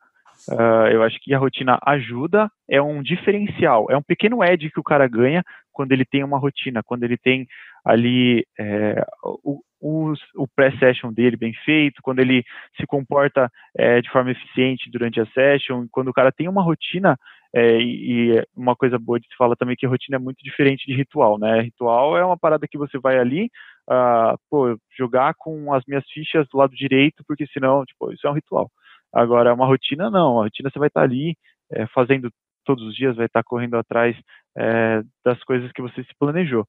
Uh, 0.50 0.88
eu 0.92 1.04
acho 1.04 1.20
que 1.22 1.36
a 1.36 1.38
rotina 1.38 1.80
ajuda, 1.86 2.50
é 2.68 2.82
um 2.82 3.04
diferencial, 3.04 3.86
é 3.92 3.96
um 3.96 4.02
pequeno 4.02 4.44
edge 4.44 4.72
que 4.72 4.80
o 4.80 4.84
cara 4.84 5.08
ganha 5.08 5.44
quando 5.72 5.92
ele 5.92 6.04
tem 6.04 6.24
uma 6.24 6.40
rotina, 6.40 6.82
quando 6.84 7.04
ele 7.04 7.16
tem 7.16 7.48
ali 7.86 8.46
é, 8.60 9.06
o, 9.24 9.62
o, 9.84 10.14
o 10.36 10.48
pré-session 10.48 11.12
dele 11.12 11.36
bem 11.36 11.54
feito, 11.66 12.02
quando 12.02 12.20
ele 12.20 12.44
se 12.80 12.88
comporta 12.88 13.52
é, 13.78 14.02
de 14.02 14.10
forma 14.10 14.32
eficiente 14.32 14.90
durante 14.90 15.20
a 15.20 15.26
session, 15.28 15.86
quando 15.92 16.08
o 16.08 16.14
cara 16.14 16.32
tem 16.32 16.48
uma 16.48 16.64
rotina, 16.64 17.18
é, 17.54 17.78
e, 17.80 18.44
uma 18.56 18.76
coisa 18.76 18.98
boa 18.98 19.20
de 19.20 19.28
se 19.28 19.36
falar 19.36 19.56
também 19.58 19.76
que 19.76 19.86
rotina 19.86 20.16
é 20.16 20.20
muito 20.20 20.42
diferente 20.42 20.86
de 20.88 20.96
ritual, 20.96 21.38
né? 21.38 21.62
Ritual 21.62 22.18
é 22.18 22.26
uma 22.26 22.38
parada 22.38 22.68
que 22.68 22.78
você 22.78 22.98
vai 22.98 23.20
ali, 23.20 23.52
uh, 23.90 24.38
pô, 24.50 24.76
jogar 24.98 25.34
com 25.38 25.74
as 25.74 25.84
minhas 25.86 26.06
fichas 26.10 26.48
do 26.48 26.58
lado 26.58 26.74
direito, 26.74 27.24
porque 27.28 27.46
senão, 27.48 27.86
tipo, 27.86 28.12
isso 28.14 28.26
é 28.26 28.32
um 28.32 28.34
ritual. 28.34 28.72
Agora, 29.14 29.54
uma 29.54 29.68
rotina 29.68 30.10
não, 30.10 30.40
a 30.40 30.44
rotina 30.46 30.70
você 30.72 30.80
vai 30.80 30.88
estar 30.88 31.02
tá 31.02 31.06
ali 31.06 31.36
é, 31.72 31.86
fazendo 31.88 32.32
todos 32.66 32.84
os 32.86 32.96
dias, 32.96 33.16
vai 33.16 33.26
estar 33.26 33.44
tá 33.44 33.48
correndo 33.48 33.76
atrás 33.76 34.18
é, 34.58 35.02
das 35.26 35.44
coisas 35.44 35.72
que 35.74 35.82
você 35.82 36.04
se 36.04 36.16
planejou. 36.18 36.66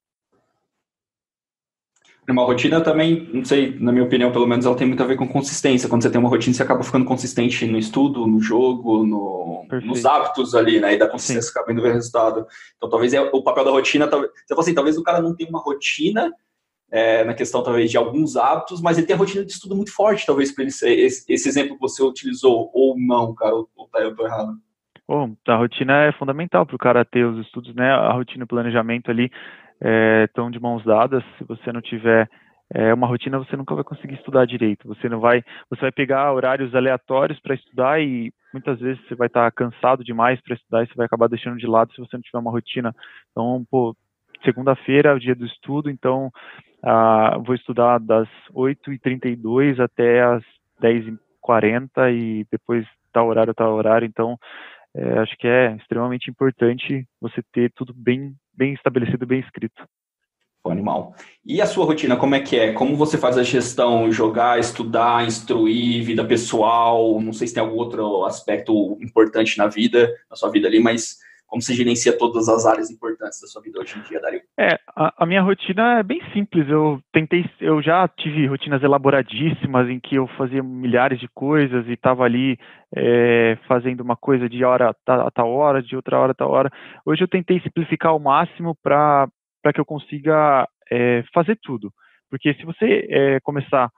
Uma 2.29 2.45
rotina 2.45 2.81
também, 2.81 3.29
não 3.33 3.45
sei, 3.45 3.79
na 3.79 3.93
minha 3.93 4.05
opinião, 4.05 4.33
pelo 4.33 4.47
menos, 4.47 4.65
ela 4.65 4.75
tem 4.75 4.87
muito 4.87 5.03
a 5.03 5.07
ver 5.07 5.17
com 5.17 5.29
consistência. 5.29 5.89
Quando 5.89 6.03
você 6.03 6.11
tem 6.11 6.19
uma 6.19 6.31
rotina, 6.31 6.55
você 6.55 6.63
acaba 6.63 6.83
ficando 6.83 7.05
consistente 7.05 7.67
no 7.67 7.79
estudo, 7.79 8.27
no 8.27 8.41
jogo, 8.41 9.05
no, 9.05 9.67
nos 9.83 10.07
hábitos 10.07 10.55
ali, 10.55 10.81
né? 10.81 10.95
E 10.95 10.99
da 10.99 11.07
consistência 11.07 11.43
Sim. 11.43 11.51
acaba 11.51 11.73
indo 11.73 11.83
ver 11.83 11.93
resultado. 11.93 12.47
Então, 12.77 12.89
talvez 12.89 13.13
é 13.13 13.21
o 13.21 13.43
papel 13.43 13.65
da 13.67 13.71
rotina. 13.71 14.07
Talvez, 14.07 14.33
você 14.33 14.55
fala 14.55 14.61
assim, 14.61 14.75
talvez 14.75 14.97
o 14.97 15.03
cara 15.03 15.21
não 15.21 15.37
tenha 15.37 15.51
uma 15.51 15.61
rotina 15.61 16.33
é, 16.91 17.25
na 17.25 17.35
questão, 17.35 17.63
talvez, 17.63 17.91
de 17.91 17.99
alguns 17.99 18.37
hábitos, 18.37 18.81
mas 18.81 18.97
ele 18.97 19.07
tem 19.07 19.17
a 19.17 19.19
rotina 19.19 19.45
de 19.45 19.53
estudo 19.53 19.77
muito 19.77 19.93
forte, 19.93 20.25
talvez, 20.25 20.51
para 20.51 20.63
ele 20.65 20.71
ser 20.71 20.99
esse, 20.99 21.31
esse, 21.31 21.49
exemplo 21.49 21.75
que 21.75 21.81
você 21.81 22.03
utilizou, 22.03 22.71
ou 22.73 22.97
não, 22.99 23.35
cara, 23.35 23.55
ou, 23.55 23.69
ou 23.77 23.89
tá, 23.89 24.01
eu 24.01 24.15
tô 24.15 24.25
errado. 24.25 24.55
Bom, 25.07 25.35
a 25.47 25.57
rotina 25.57 26.05
é 26.05 26.13
fundamental 26.13 26.65
para 26.65 26.77
o 26.77 26.79
cara 26.79 27.05
ter 27.05 27.27
os 27.27 27.45
estudos, 27.45 27.75
né? 27.75 27.91
A 27.91 28.13
rotina 28.13 28.45
o 28.45 28.49
planejamento 28.49 29.11
ali 29.11 29.31
estão 30.27 30.49
é, 30.49 30.51
de 30.51 30.61
mãos 30.61 30.85
dadas. 30.85 31.23
Se 31.39 31.45
você 31.45 31.73
não 31.73 31.81
tiver 31.81 32.29
é, 32.73 32.93
uma 32.95 33.07
rotina, 33.07 33.39
você 33.39 33.57
nunca 33.57 33.75
vai 33.75 33.85
conseguir 33.85 34.15
estudar 34.15 34.47
direito. 34.47 34.89
Você 34.89 35.09
não 35.09 35.21
vai, 35.21 35.43
você 35.69 35.83
vai 35.83 35.93
pegar 35.93 36.33
horários 36.33 36.75
aleatórios 36.75 37.39
para 37.41 37.55
estudar 37.55 38.01
e 38.01 38.33
muitas 38.53 38.79
vezes 38.79 39.03
você 39.07 39.15
vai 39.15 39.27
estar 39.27 39.45
tá 39.45 39.51
cansado 39.51 40.05
demais 40.05 40.41
para 40.41 40.55
estudar 40.55 40.83
e 40.83 40.87
você 40.87 40.95
vai 40.95 41.07
acabar 41.07 41.29
deixando 41.29 41.59
de 41.59 41.67
lado 41.67 41.93
se 41.93 42.01
você 42.01 42.17
não 42.17 42.23
tiver 42.23 42.39
uma 42.39 42.51
rotina. 42.51 42.95
Então, 43.31 43.65
pô, 43.71 43.97
segunda-feira 44.45 45.11
é 45.11 45.15
o 45.15 45.21
dia 45.21 45.35
do 45.35 45.45
estudo, 45.45 45.91
então 45.91 46.31
ah, 46.83 47.39
vou 47.45 47.55
estudar 47.55 47.99
das 47.99 48.29
8h32 48.53 49.81
até 49.81 50.23
as 50.23 50.43
10h40 50.83 52.13
e 52.13 52.47
depois 52.51 52.87
tal 53.13 53.29
horário, 53.29 53.55
tal 53.55 53.73
horário. 53.75 54.07
Então, 54.07 54.39
é, 54.95 55.19
acho 55.19 55.37
que 55.39 55.49
é 55.49 55.75
extremamente 55.77 56.31
importante 56.31 57.07
você 57.21 57.43
ter 57.53 57.73
tudo 57.73 57.95
bem, 57.95 58.35
bem 58.57 58.75
estabelecido, 58.75 59.27
bem 59.27 59.41
escrito. 59.41 59.87
Animal. 60.67 61.15
E 61.45 61.61
a 61.61 61.67
sua 61.67 61.85
rotina, 61.85 62.17
como 62.17 62.35
é 62.35 62.41
que 62.41 62.57
é? 62.57 62.73
Como 62.73 62.97
você 62.97 63.19
faz 63.19 63.37
a 63.37 63.43
gestão? 63.43 64.11
Jogar, 64.11 64.59
estudar, 64.59 65.27
instruir, 65.27 66.03
vida 66.03 66.25
pessoal? 66.25 67.21
Não 67.21 67.35
sei 67.35 67.47
se 67.47 67.53
tem 67.53 67.63
algum 67.63 67.77
outro 67.77 68.25
aspecto 68.25 68.97
importante 68.99 69.59
na 69.59 69.67
vida, 69.67 70.11
na 70.31 70.37
sua 70.37 70.51
vida 70.51 70.67
ali, 70.67 70.81
mas 70.81 71.19
como 71.47 71.63
você 71.63 71.75
gerencia 71.75 72.17
todas 72.17 72.49
as 72.49 72.67
áreas 72.67 72.91
importantes 72.91 73.41
da 73.41 73.47
sua 73.47 73.63
vida 73.63 73.79
hoje 73.81 73.99
em 73.99 74.03
dia, 74.03 74.21
Dario? 74.21 74.41
É, 74.59 74.79
a, 74.97 75.23
a, 75.23 75.27
minha 75.27 75.43
rotina 75.43 75.99
é 75.99 76.03
bem 76.03 76.21
simples. 76.33 76.69
Eu 76.69 77.01
tentei, 77.13 77.45
eu 77.61 77.81
já 77.81 78.09
tive 78.09 78.47
rotinas 78.47 78.83
elaboradíssimas 78.83 79.89
em 79.89 80.01
que 80.01 80.17
eu 80.17 80.27
fazia 80.37 80.63
milhares 80.63 81.21
de 81.21 81.29
coisas 81.29 81.87
e 81.87 81.93
estava 81.93 82.25
ali 82.25 82.59
é, 82.97 83.57
fazendo 83.69 84.01
uma 84.01 84.17
coisa 84.17 84.49
de 84.49 84.65
hora 84.65 84.95
a 85.07 85.31
tal 85.31 85.51
hora, 85.51 85.83
de 85.83 85.95
outra 85.95 86.19
hora 86.19 86.33
a 86.33 86.35
tal 86.35 86.51
hora. 86.51 86.71
Hoje 87.07 87.23
eu 87.23 87.29
tentei 87.29 87.61
simplificar 87.61 88.13
ao 88.13 88.19
máximo 88.19 88.77
para 88.83 89.29
que 89.73 89.81
eu 89.81 89.85
consiga 89.85 90.69
é, 90.91 91.23
fazer 91.33 91.59
tudo. 91.63 91.93
Porque 92.31 92.55
se 92.55 92.65
você 92.65 93.07
é, 93.09 93.41
começar 93.41 93.91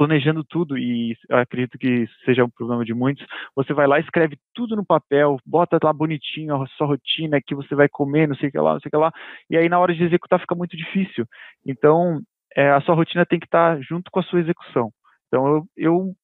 planejando 0.00 0.42
tudo, 0.42 0.78
e 0.78 1.14
acredito 1.28 1.76
que 1.76 2.06
seja 2.24 2.42
um 2.42 2.48
problema 2.48 2.86
de 2.86 2.94
muitos, 2.94 3.22
você 3.54 3.74
vai 3.74 3.86
lá, 3.86 4.00
escreve 4.00 4.38
tudo 4.54 4.74
no 4.74 4.82
papel, 4.82 5.36
bota 5.44 5.78
lá 5.84 5.92
bonitinho 5.92 6.54
a 6.54 6.66
sua 6.68 6.86
rotina, 6.86 7.38
que 7.46 7.54
você 7.54 7.74
vai 7.74 7.86
comer, 7.86 8.26
não 8.26 8.34
sei 8.36 8.48
o 8.48 8.52
que 8.52 8.58
lá, 8.58 8.72
não 8.72 8.80
sei 8.80 8.88
o 8.88 8.90
que 8.92 8.96
lá, 8.96 9.12
e 9.50 9.58
aí 9.58 9.68
na 9.68 9.78
hora 9.78 9.94
de 9.94 10.02
executar 10.02 10.40
fica 10.40 10.54
muito 10.54 10.74
difícil. 10.74 11.26
Então, 11.66 12.18
é, 12.56 12.70
a 12.70 12.80
sua 12.80 12.94
rotina 12.94 13.26
tem 13.26 13.38
que 13.38 13.44
estar 13.44 13.78
junto 13.82 14.10
com 14.10 14.20
a 14.20 14.22
sua 14.22 14.40
execução. 14.40 14.90
Então, 15.28 15.46
eu, 15.46 15.64
eu 15.76 16.14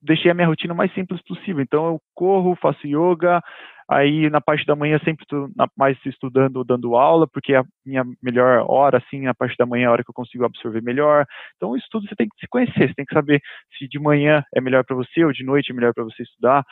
deixei 0.00 0.30
a 0.30 0.34
minha 0.34 0.46
rotina 0.46 0.72
mais 0.72 0.94
simples 0.94 1.20
possível. 1.22 1.60
Então, 1.60 1.86
eu 1.86 2.00
corro, 2.14 2.54
faço 2.54 2.86
yoga, 2.86 3.42
Aí 3.88 4.30
na 4.30 4.40
parte 4.40 4.64
da 4.66 4.74
manhã 4.74 4.98
sempre 5.04 5.24
estou 5.24 5.48
mais 5.76 5.96
estudando 6.06 6.64
dando 6.64 6.96
aula, 6.96 7.26
porque 7.26 7.52
é 7.54 7.58
a 7.58 7.64
minha 7.84 8.04
melhor 8.22 8.64
hora, 8.68 8.98
assim, 8.98 9.22
na 9.22 9.34
parte 9.34 9.56
da 9.56 9.66
manhã 9.66 9.84
é 9.84 9.86
a 9.88 9.92
hora 9.92 10.04
que 10.04 10.10
eu 10.10 10.14
consigo 10.14 10.44
absorver 10.44 10.82
melhor. 10.82 11.26
Então 11.56 11.70
o 11.70 11.76
estudo 11.76 12.06
você 12.08 12.16
tem 12.16 12.28
que 12.28 12.38
se 12.40 12.48
conhecer, 12.48 12.88
você 12.88 12.94
tem 12.94 13.04
que 13.04 13.14
saber 13.14 13.40
se 13.78 13.86
de 13.88 13.98
manhã 13.98 14.42
é 14.54 14.60
melhor 14.60 14.84
para 14.84 14.96
você 14.96 15.24
ou 15.24 15.32
de 15.32 15.44
noite 15.44 15.70
é 15.70 15.74
melhor 15.74 15.92
para 15.94 16.04
você 16.04 16.22
estudar. 16.22 16.64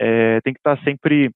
É, 0.00 0.40
tem 0.42 0.52
que 0.52 0.60
estar 0.60 0.76
tá 0.76 0.82
sempre 0.84 1.30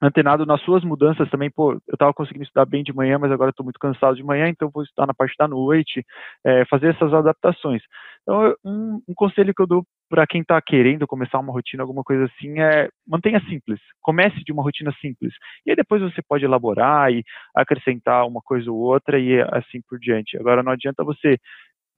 antenado 0.00 0.44
nas 0.44 0.60
suas 0.62 0.84
mudanças 0.84 1.28
também, 1.30 1.50
pô, 1.50 1.72
eu 1.72 1.94
estava 1.94 2.12
conseguindo 2.12 2.44
estudar 2.44 2.66
bem 2.66 2.82
de 2.82 2.92
manhã, 2.92 3.18
mas 3.18 3.32
agora 3.32 3.50
estou 3.50 3.64
muito 3.64 3.78
cansado 3.78 4.16
de 4.16 4.22
manhã, 4.22 4.48
então 4.48 4.70
vou 4.72 4.82
estudar 4.82 5.06
na 5.06 5.14
parte 5.14 5.34
da 5.38 5.48
noite, 5.48 6.04
é, 6.44 6.64
fazer 6.66 6.94
essas 6.94 7.12
adaptações. 7.14 7.82
Então, 8.22 8.54
um, 8.64 9.00
um 9.08 9.14
conselho 9.14 9.54
que 9.54 9.62
eu 9.62 9.66
dou 9.66 9.84
para 10.08 10.26
quem 10.26 10.40
está 10.42 10.60
querendo 10.60 11.06
começar 11.06 11.38
uma 11.38 11.52
rotina, 11.52 11.82
alguma 11.82 12.02
coisa 12.02 12.24
assim, 12.24 12.60
é 12.60 12.88
mantenha 13.06 13.40
simples. 13.48 13.80
Comece 14.02 14.42
de 14.44 14.52
uma 14.52 14.62
rotina 14.62 14.92
simples. 15.00 15.32
E 15.64 15.70
aí 15.70 15.76
depois 15.76 16.02
você 16.02 16.20
pode 16.22 16.44
elaborar 16.44 17.12
e 17.12 17.24
acrescentar 17.54 18.26
uma 18.26 18.40
coisa 18.42 18.70
ou 18.70 18.78
outra 18.78 19.18
e 19.18 19.40
assim 19.52 19.80
por 19.88 19.98
diante. 19.98 20.36
Agora, 20.38 20.62
não 20.62 20.72
adianta 20.72 21.04
você 21.04 21.38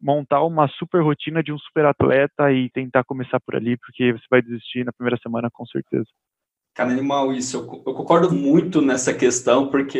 montar 0.00 0.42
uma 0.44 0.68
super 0.68 1.02
rotina 1.02 1.42
de 1.42 1.52
um 1.52 1.58
super 1.58 1.86
atleta 1.86 2.52
e 2.52 2.70
tentar 2.70 3.04
começar 3.04 3.40
por 3.40 3.56
ali, 3.56 3.76
porque 3.78 4.12
você 4.12 4.24
vai 4.30 4.42
desistir 4.42 4.84
na 4.84 4.92
primeira 4.92 5.18
semana 5.22 5.48
com 5.52 5.66
certeza. 5.66 6.06
Cara, 6.78 6.92
animal 6.92 7.32
isso. 7.32 7.56
Eu, 7.56 7.82
eu 7.88 7.92
concordo 7.92 8.30
muito 8.30 8.80
nessa 8.80 9.12
questão, 9.12 9.66
porque 9.66 9.98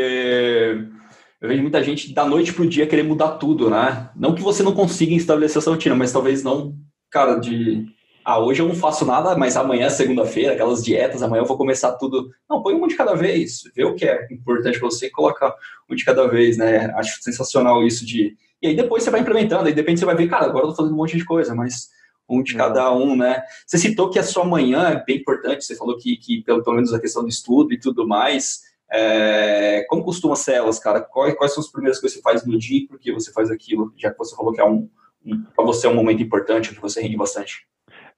eu 1.40 1.48
vejo 1.48 1.60
muita 1.60 1.82
gente 1.82 2.14
da 2.14 2.24
noite 2.24 2.52
pro 2.52 2.68
dia 2.68 2.86
querer 2.86 3.02
mudar 3.02 3.30
tudo, 3.32 3.68
né? 3.68 4.10
Não 4.14 4.32
que 4.32 4.40
você 4.40 4.62
não 4.62 4.72
consiga 4.72 5.12
estabelecer 5.12 5.58
essa 5.58 5.72
rotina, 5.72 5.96
mas 5.96 6.12
talvez 6.12 6.44
não, 6.44 6.76
cara, 7.10 7.34
de 7.34 7.84
ah, 8.24 8.38
hoje 8.38 8.62
eu 8.62 8.68
não 8.68 8.76
faço 8.76 9.04
nada, 9.04 9.36
mas 9.36 9.56
amanhã 9.56 9.86
é 9.86 9.90
segunda-feira, 9.90 10.52
aquelas 10.52 10.84
dietas, 10.84 11.20
amanhã 11.20 11.40
eu 11.42 11.46
vou 11.46 11.56
começar 11.56 11.96
tudo. 11.96 12.30
Não, 12.48 12.62
põe 12.62 12.76
um 12.76 12.86
de 12.86 12.94
cada 12.94 13.16
vez, 13.16 13.62
vê 13.74 13.84
o 13.84 13.96
que 13.96 14.04
é 14.04 14.28
importante 14.30 14.78
para 14.78 14.88
você 14.88 15.06
e 15.06 15.10
coloca 15.10 15.52
um 15.90 15.96
de 15.96 16.04
cada 16.04 16.28
vez, 16.28 16.56
né? 16.56 16.92
Acho 16.94 17.20
sensacional 17.20 17.84
isso 17.84 18.06
de. 18.06 18.36
E 18.62 18.68
aí 18.68 18.76
depois 18.76 19.02
você 19.02 19.10
vai 19.10 19.22
implementando, 19.22 19.66
aí 19.66 19.74
depende, 19.74 19.98
você 19.98 20.06
vai 20.06 20.14
ver, 20.14 20.28
cara, 20.28 20.46
agora 20.46 20.66
eu 20.66 20.68
tô 20.68 20.76
fazendo 20.76 20.94
um 20.94 20.98
monte 20.98 21.16
de 21.16 21.24
coisa, 21.24 21.56
mas 21.56 21.88
um 22.28 22.42
de 22.42 22.54
cada 22.54 22.92
um, 22.92 23.16
né? 23.16 23.42
Você 23.66 23.78
citou 23.78 24.10
que 24.10 24.18
a 24.18 24.22
sua 24.22 24.44
manhã 24.44 24.88
é 24.90 25.04
bem 25.04 25.16
importante, 25.16 25.64
você 25.64 25.76
falou 25.76 25.96
que, 25.96 26.16
que 26.16 26.42
pelo, 26.42 26.62
pelo 26.62 26.76
menos 26.76 26.92
a 26.92 27.00
questão 27.00 27.22
do 27.22 27.28
estudo 27.28 27.72
e 27.72 27.80
tudo 27.80 28.06
mais. 28.06 28.66
É, 28.90 29.84
como 29.88 30.02
costuma 30.02 30.34
ser 30.34 30.54
elas, 30.54 30.78
cara? 30.78 31.00
Quais, 31.00 31.34
quais 31.36 31.52
são 31.52 31.62
as 31.62 31.70
primeiras 31.70 32.00
coisas 32.00 32.16
que 32.16 32.22
você 32.22 32.32
faz 32.32 32.46
no 32.46 32.58
dia 32.58 32.78
e 32.78 32.86
por 32.86 32.98
que 32.98 33.12
você 33.12 33.32
faz 33.32 33.50
aquilo? 33.50 33.92
Já 33.96 34.10
que 34.10 34.18
você 34.18 34.34
falou 34.34 34.52
que 34.52 34.60
é 34.60 34.64
um, 34.64 34.88
um 35.24 35.42
para 35.54 35.64
você 35.64 35.86
é 35.86 35.90
um 35.90 35.94
momento 35.94 36.22
importante, 36.22 36.70
onde 36.70 36.80
você 36.80 37.02
rende 37.02 37.16
bastante. 37.16 37.66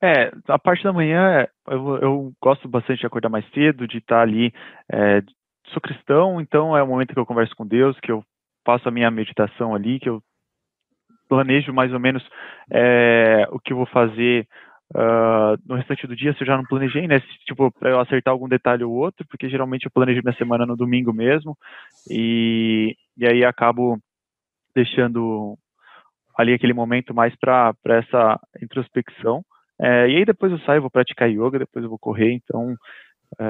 É, 0.02 0.32
a 0.48 0.58
parte 0.58 0.84
da 0.84 0.92
manhã 0.92 1.46
eu, 1.68 1.96
eu 1.98 2.32
gosto 2.42 2.68
bastante 2.68 3.00
de 3.00 3.06
acordar 3.06 3.28
mais 3.28 3.44
cedo, 3.52 3.86
de 3.86 3.98
estar 3.98 4.22
ali. 4.22 4.52
É, 4.90 5.22
sou 5.72 5.80
cristão, 5.82 6.40
então 6.40 6.76
é 6.76 6.82
o 6.82 6.86
momento 6.86 7.12
que 7.12 7.18
eu 7.18 7.26
converso 7.26 7.54
com 7.56 7.66
Deus, 7.66 7.98
que 8.00 8.10
eu 8.10 8.24
faço 8.64 8.88
a 8.88 8.92
minha 8.92 9.10
meditação 9.10 9.74
ali, 9.74 9.98
que 9.98 10.08
eu 10.08 10.22
planejo 11.30 11.72
mais 11.72 11.92
ou 11.92 12.00
menos 12.00 12.28
é, 12.70 13.46
o 13.52 13.60
que 13.60 13.72
eu 13.72 13.76
vou 13.76 13.86
fazer 13.86 14.46
uh, 14.94 15.56
no 15.64 15.76
restante 15.76 16.06
do 16.06 16.16
dia, 16.16 16.34
se 16.34 16.42
eu 16.42 16.46
já 16.46 16.56
não 16.56 16.64
planejei, 16.64 17.06
né? 17.06 17.20
Tipo, 17.46 17.70
para 17.70 17.90
eu 17.90 18.00
acertar 18.00 18.32
algum 18.32 18.48
detalhe 18.48 18.82
ou 18.82 18.92
outro, 18.92 19.24
porque 19.28 19.48
geralmente 19.48 19.84
eu 19.84 19.90
planejo 19.90 20.20
minha 20.22 20.36
semana 20.36 20.66
no 20.66 20.76
domingo 20.76 21.12
mesmo, 21.12 21.56
e, 22.10 22.96
e 23.16 23.26
aí 23.26 23.44
acabo 23.44 23.96
deixando 24.74 25.56
ali 26.36 26.52
aquele 26.52 26.72
momento 26.72 27.14
mais 27.14 27.34
para 27.36 27.74
essa 27.86 28.40
introspecção. 28.60 29.42
É, 29.80 30.08
e 30.10 30.16
aí 30.16 30.24
depois 30.24 30.52
eu 30.52 30.58
saio, 30.60 30.82
vou 30.82 30.90
praticar 30.90 31.30
yoga, 31.30 31.60
depois 31.60 31.82
eu 31.82 31.88
vou 31.88 31.98
correr, 31.98 32.32
então 32.32 32.76
é, 33.38 33.44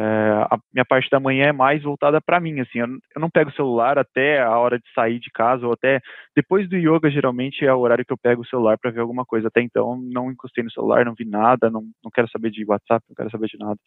a 0.51 0.59
minha 0.73 0.85
parte 0.85 1.09
da 1.11 1.19
manhã 1.19 1.47
é 1.47 1.53
mais 1.53 1.83
voltada 1.83 2.21
para 2.21 2.39
mim, 2.39 2.61
assim, 2.61 2.81
eu, 2.81 2.87
eu, 2.87 3.21
não 3.21 3.31
pego 3.31 3.51
o 3.51 3.55
celular 3.55 3.99
até 3.99 4.43
a 4.43 4.59
hora 4.59 4.79
de 4.79 4.85
sair 4.95 5.19
de 5.19 5.31
casa, 5.31 5.67
ou 5.67 5.73
até 5.73 6.01
depois 6.37 6.69
do 6.69 6.77
yoga, 6.77 7.11
geralmente 7.11 7.65
é 7.65 7.73
o 7.73 7.79
horário 7.79 8.05
que 8.05 8.13
eu 8.13 8.19
pego 8.19 8.43
o 8.43 8.47
celular 8.47 8.79
para 8.79 8.91
ver 8.91 9.01
alguma 9.01 9.25
coisa, 9.25 9.49
até 9.49 9.63
então 9.63 9.99
não 10.01 10.31
encostei 10.31 10.63
no 10.63 10.71
celular, 10.71 11.05
não 11.05 11.15
vi 11.15 11.25
nada, 11.25 11.71
não, 11.71 11.83
não 12.05 12.11
quero 12.11 12.29
saber 12.31 12.51
de 12.51 12.65
WhatsApp, 12.65 13.05
não 13.09 13.15
quero 13.15 13.31
saber 13.31 13.47
de 13.47 13.59
nada. 13.59 13.79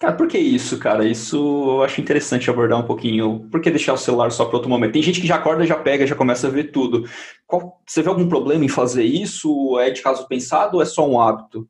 Cara, 0.00 0.12
por 0.12 0.26
que 0.26 0.36
isso, 0.36 0.78
cara? 0.78 1.06
Isso 1.06 1.36
eu 1.36 1.82
acho 1.84 2.00
interessante 2.00 2.50
abordar 2.50 2.80
um 2.80 2.86
pouquinho. 2.86 3.48
Por 3.48 3.60
que 3.60 3.70
deixar 3.70 3.92
o 3.92 3.96
celular 3.96 4.32
só 4.32 4.44
para 4.44 4.56
outro 4.56 4.68
momento? 4.68 4.92
Tem 4.92 5.02
gente 5.02 5.20
que 5.20 5.26
já 5.26 5.36
acorda, 5.36 5.64
já 5.64 5.76
pega, 5.76 6.06
já 6.06 6.16
começa 6.16 6.48
a 6.48 6.50
ver 6.50 6.72
tudo. 6.72 7.08
Qual, 7.46 7.80
você 7.86 8.02
vê 8.02 8.08
algum 8.08 8.28
problema 8.28 8.64
em 8.64 8.68
fazer 8.68 9.04
isso? 9.04 9.78
É 9.78 9.90
de 9.90 10.02
caso 10.02 10.26
pensado 10.26 10.76
ou 10.76 10.82
é 10.82 10.84
só 10.84 11.08
um 11.08 11.20
hábito? 11.20 11.68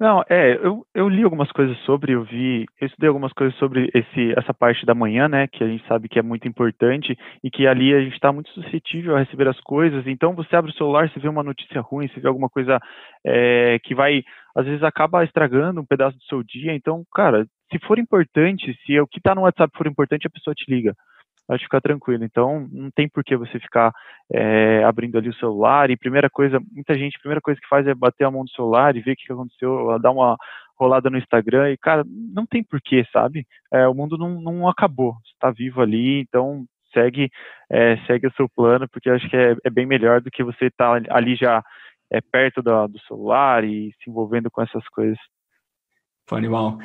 Não, 0.00 0.22
é, 0.30 0.54
eu, 0.64 0.86
eu 0.94 1.08
li 1.08 1.24
algumas 1.24 1.50
coisas 1.50 1.76
sobre, 1.78 2.12
eu 2.12 2.22
vi, 2.22 2.66
eu 2.80 2.86
estudei 2.86 3.08
algumas 3.08 3.32
coisas 3.32 3.58
sobre 3.58 3.90
esse, 3.92 4.32
essa 4.38 4.54
parte 4.54 4.86
da 4.86 4.94
manhã, 4.94 5.26
né, 5.28 5.48
que 5.48 5.64
a 5.64 5.66
gente 5.66 5.84
sabe 5.88 6.08
que 6.08 6.20
é 6.20 6.22
muito 6.22 6.46
importante 6.46 7.18
e 7.42 7.50
que 7.50 7.66
ali 7.66 7.92
a 7.92 8.00
gente 8.00 8.12
está 8.12 8.32
muito 8.32 8.48
suscetível 8.50 9.16
a 9.16 9.18
receber 9.18 9.48
as 9.48 9.58
coisas. 9.60 10.06
Então 10.06 10.36
você 10.36 10.54
abre 10.54 10.70
o 10.70 10.74
celular, 10.74 11.10
você 11.10 11.18
vê 11.18 11.28
uma 11.28 11.42
notícia 11.42 11.80
ruim, 11.80 12.06
você 12.06 12.20
vê 12.20 12.28
alguma 12.28 12.48
coisa 12.48 12.78
é, 13.26 13.80
que 13.82 13.92
vai, 13.92 14.22
às 14.54 14.66
vezes 14.66 14.84
acaba 14.84 15.24
estragando 15.24 15.80
um 15.80 15.86
pedaço 15.86 16.16
do 16.16 16.24
seu 16.24 16.44
dia. 16.44 16.72
Então, 16.72 17.02
cara, 17.12 17.44
se 17.72 17.78
for 17.84 17.98
importante, 17.98 18.78
se 18.86 19.00
o 19.00 19.06
que 19.08 19.18
está 19.18 19.34
no 19.34 19.42
WhatsApp 19.42 19.76
for 19.76 19.88
importante, 19.88 20.28
a 20.28 20.30
pessoa 20.30 20.54
te 20.54 20.64
liga 20.70 20.94
pode 21.48 21.64
ficar 21.64 21.80
tranquilo. 21.80 22.22
Então, 22.22 22.68
não 22.70 22.90
tem 22.90 23.08
por 23.08 23.24
que 23.24 23.34
você 23.34 23.58
ficar 23.58 23.90
é, 24.30 24.84
abrindo 24.84 25.16
ali 25.16 25.30
o 25.30 25.34
celular. 25.36 25.90
E 25.90 25.96
primeira 25.96 26.28
coisa, 26.28 26.60
muita 26.70 26.94
gente, 26.94 27.16
a 27.16 27.20
primeira 27.20 27.40
coisa 27.40 27.58
que 27.58 27.66
faz 27.66 27.86
é 27.86 27.94
bater 27.94 28.24
a 28.24 28.30
mão 28.30 28.42
no 28.42 28.50
celular 28.50 28.94
e 28.94 29.00
ver 29.00 29.12
o 29.12 29.16
que 29.16 29.32
aconteceu, 29.32 29.98
dar 29.98 30.10
uma 30.10 30.36
rolada 30.78 31.08
no 31.08 31.16
Instagram. 31.16 31.70
E, 31.70 31.78
cara, 31.78 32.04
não 32.06 32.44
tem 32.44 32.62
porquê, 32.62 33.02
sabe? 33.10 33.46
É, 33.72 33.88
o 33.88 33.94
mundo 33.94 34.18
não, 34.18 34.40
não 34.42 34.68
acabou. 34.68 35.16
está 35.32 35.50
vivo 35.50 35.80
ali, 35.80 36.20
então 36.20 36.66
segue, 36.92 37.30
é, 37.70 37.96
segue 38.06 38.26
o 38.26 38.32
seu 38.32 38.48
plano, 38.48 38.86
porque 38.88 39.08
acho 39.08 39.28
que 39.28 39.36
é, 39.36 39.56
é 39.64 39.70
bem 39.70 39.86
melhor 39.86 40.20
do 40.20 40.30
que 40.30 40.44
você 40.44 40.66
estar 40.66 41.02
tá 41.02 41.14
ali 41.16 41.34
já 41.34 41.62
é, 42.12 42.20
perto 42.20 42.62
do 42.62 42.98
celular 43.06 43.64
e 43.64 43.90
se 44.02 44.10
envolvendo 44.10 44.50
com 44.50 44.60
essas 44.60 44.86
coisas. 44.88 45.18
Foi 46.28 46.38
animal. 46.38 46.78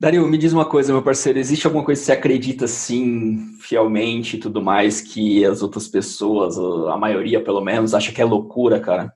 Dario, 0.00 0.28
me 0.28 0.38
diz 0.38 0.52
uma 0.52 0.64
coisa, 0.64 0.92
meu 0.92 1.02
parceiro, 1.02 1.40
existe 1.40 1.66
alguma 1.66 1.84
coisa 1.84 2.00
que 2.00 2.06
você 2.06 2.12
acredita 2.12 2.68
sim, 2.68 3.58
fielmente 3.60 4.36
e 4.36 4.40
tudo 4.40 4.62
mais, 4.62 5.00
que 5.00 5.44
as 5.44 5.60
outras 5.60 5.88
pessoas, 5.88 6.56
a 6.56 6.96
maioria 6.96 7.42
pelo 7.42 7.60
menos, 7.60 7.94
acha 7.94 8.12
que 8.12 8.22
é 8.22 8.24
loucura, 8.24 8.78
cara? 8.78 9.12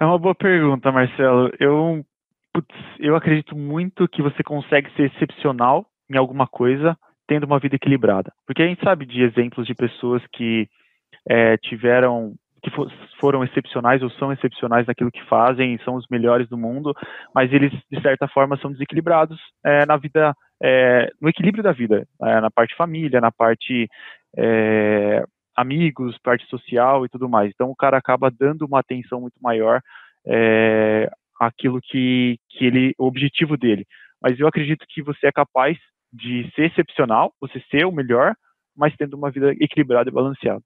É 0.00 0.04
uma 0.04 0.18
boa 0.18 0.34
pergunta, 0.34 0.90
Marcelo. 0.90 1.50
Eu, 1.60 2.02
putz, 2.54 2.74
eu 2.98 3.14
acredito 3.14 3.54
muito 3.54 4.08
que 4.08 4.22
você 4.22 4.42
consegue 4.42 4.90
ser 4.96 5.12
excepcional 5.12 5.86
em 6.10 6.16
alguma 6.16 6.46
coisa 6.46 6.96
tendo 7.26 7.44
uma 7.44 7.58
vida 7.58 7.76
equilibrada. 7.76 8.32
Porque 8.46 8.62
a 8.62 8.66
gente 8.66 8.82
sabe 8.82 9.04
de 9.04 9.22
exemplos 9.22 9.66
de 9.66 9.74
pessoas 9.74 10.22
que 10.32 10.66
é, 11.28 11.56
tiveram 11.58 12.34
que 12.62 12.70
for, 12.70 12.90
foram 13.18 13.42
excepcionais 13.42 14.02
ou 14.02 14.10
são 14.10 14.32
excepcionais 14.32 14.86
naquilo 14.86 15.10
que 15.10 15.22
fazem, 15.24 15.78
são 15.84 15.96
os 15.96 16.06
melhores 16.08 16.48
do 16.48 16.56
mundo, 16.56 16.94
mas 17.34 17.52
eles, 17.52 17.72
de 17.90 18.00
certa 18.00 18.28
forma, 18.28 18.56
são 18.58 18.70
desequilibrados 18.70 19.38
é, 19.64 19.84
na 19.84 19.96
vida, 19.96 20.34
é, 20.62 21.10
no 21.20 21.28
equilíbrio 21.28 21.62
da 21.62 21.72
vida, 21.72 22.06
é, 22.22 22.40
na 22.40 22.50
parte 22.50 22.76
família, 22.76 23.20
na 23.20 23.32
parte 23.32 23.88
amigos, 25.54 26.16
parte 26.22 26.46
social 26.46 27.04
e 27.04 27.08
tudo 27.08 27.28
mais. 27.28 27.50
Então, 27.52 27.68
o 27.68 27.76
cara 27.76 27.98
acaba 27.98 28.30
dando 28.30 28.64
uma 28.64 28.80
atenção 28.80 29.20
muito 29.20 29.36
maior 29.42 29.80
àquilo 31.38 31.78
que, 31.82 32.38
que 32.48 32.64
ele, 32.64 32.94
o 32.98 33.04
objetivo 33.04 33.58
dele. 33.58 33.84
Mas 34.22 34.40
eu 34.40 34.46
acredito 34.46 34.86
que 34.88 35.02
você 35.02 35.26
é 35.26 35.32
capaz 35.32 35.76
de 36.10 36.50
ser 36.54 36.70
excepcional, 36.70 37.34
você 37.38 37.62
ser 37.70 37.84
o 37.84 37.92
melhor, 37.92 38.34
mas 38.74 38.96
tendo 38.96 39.14
uma 39.14 39.30
vida 39.30 39.52
equilibrada 39.60 40.08
e 40.08 40.12
balanceada. 40.12 40.62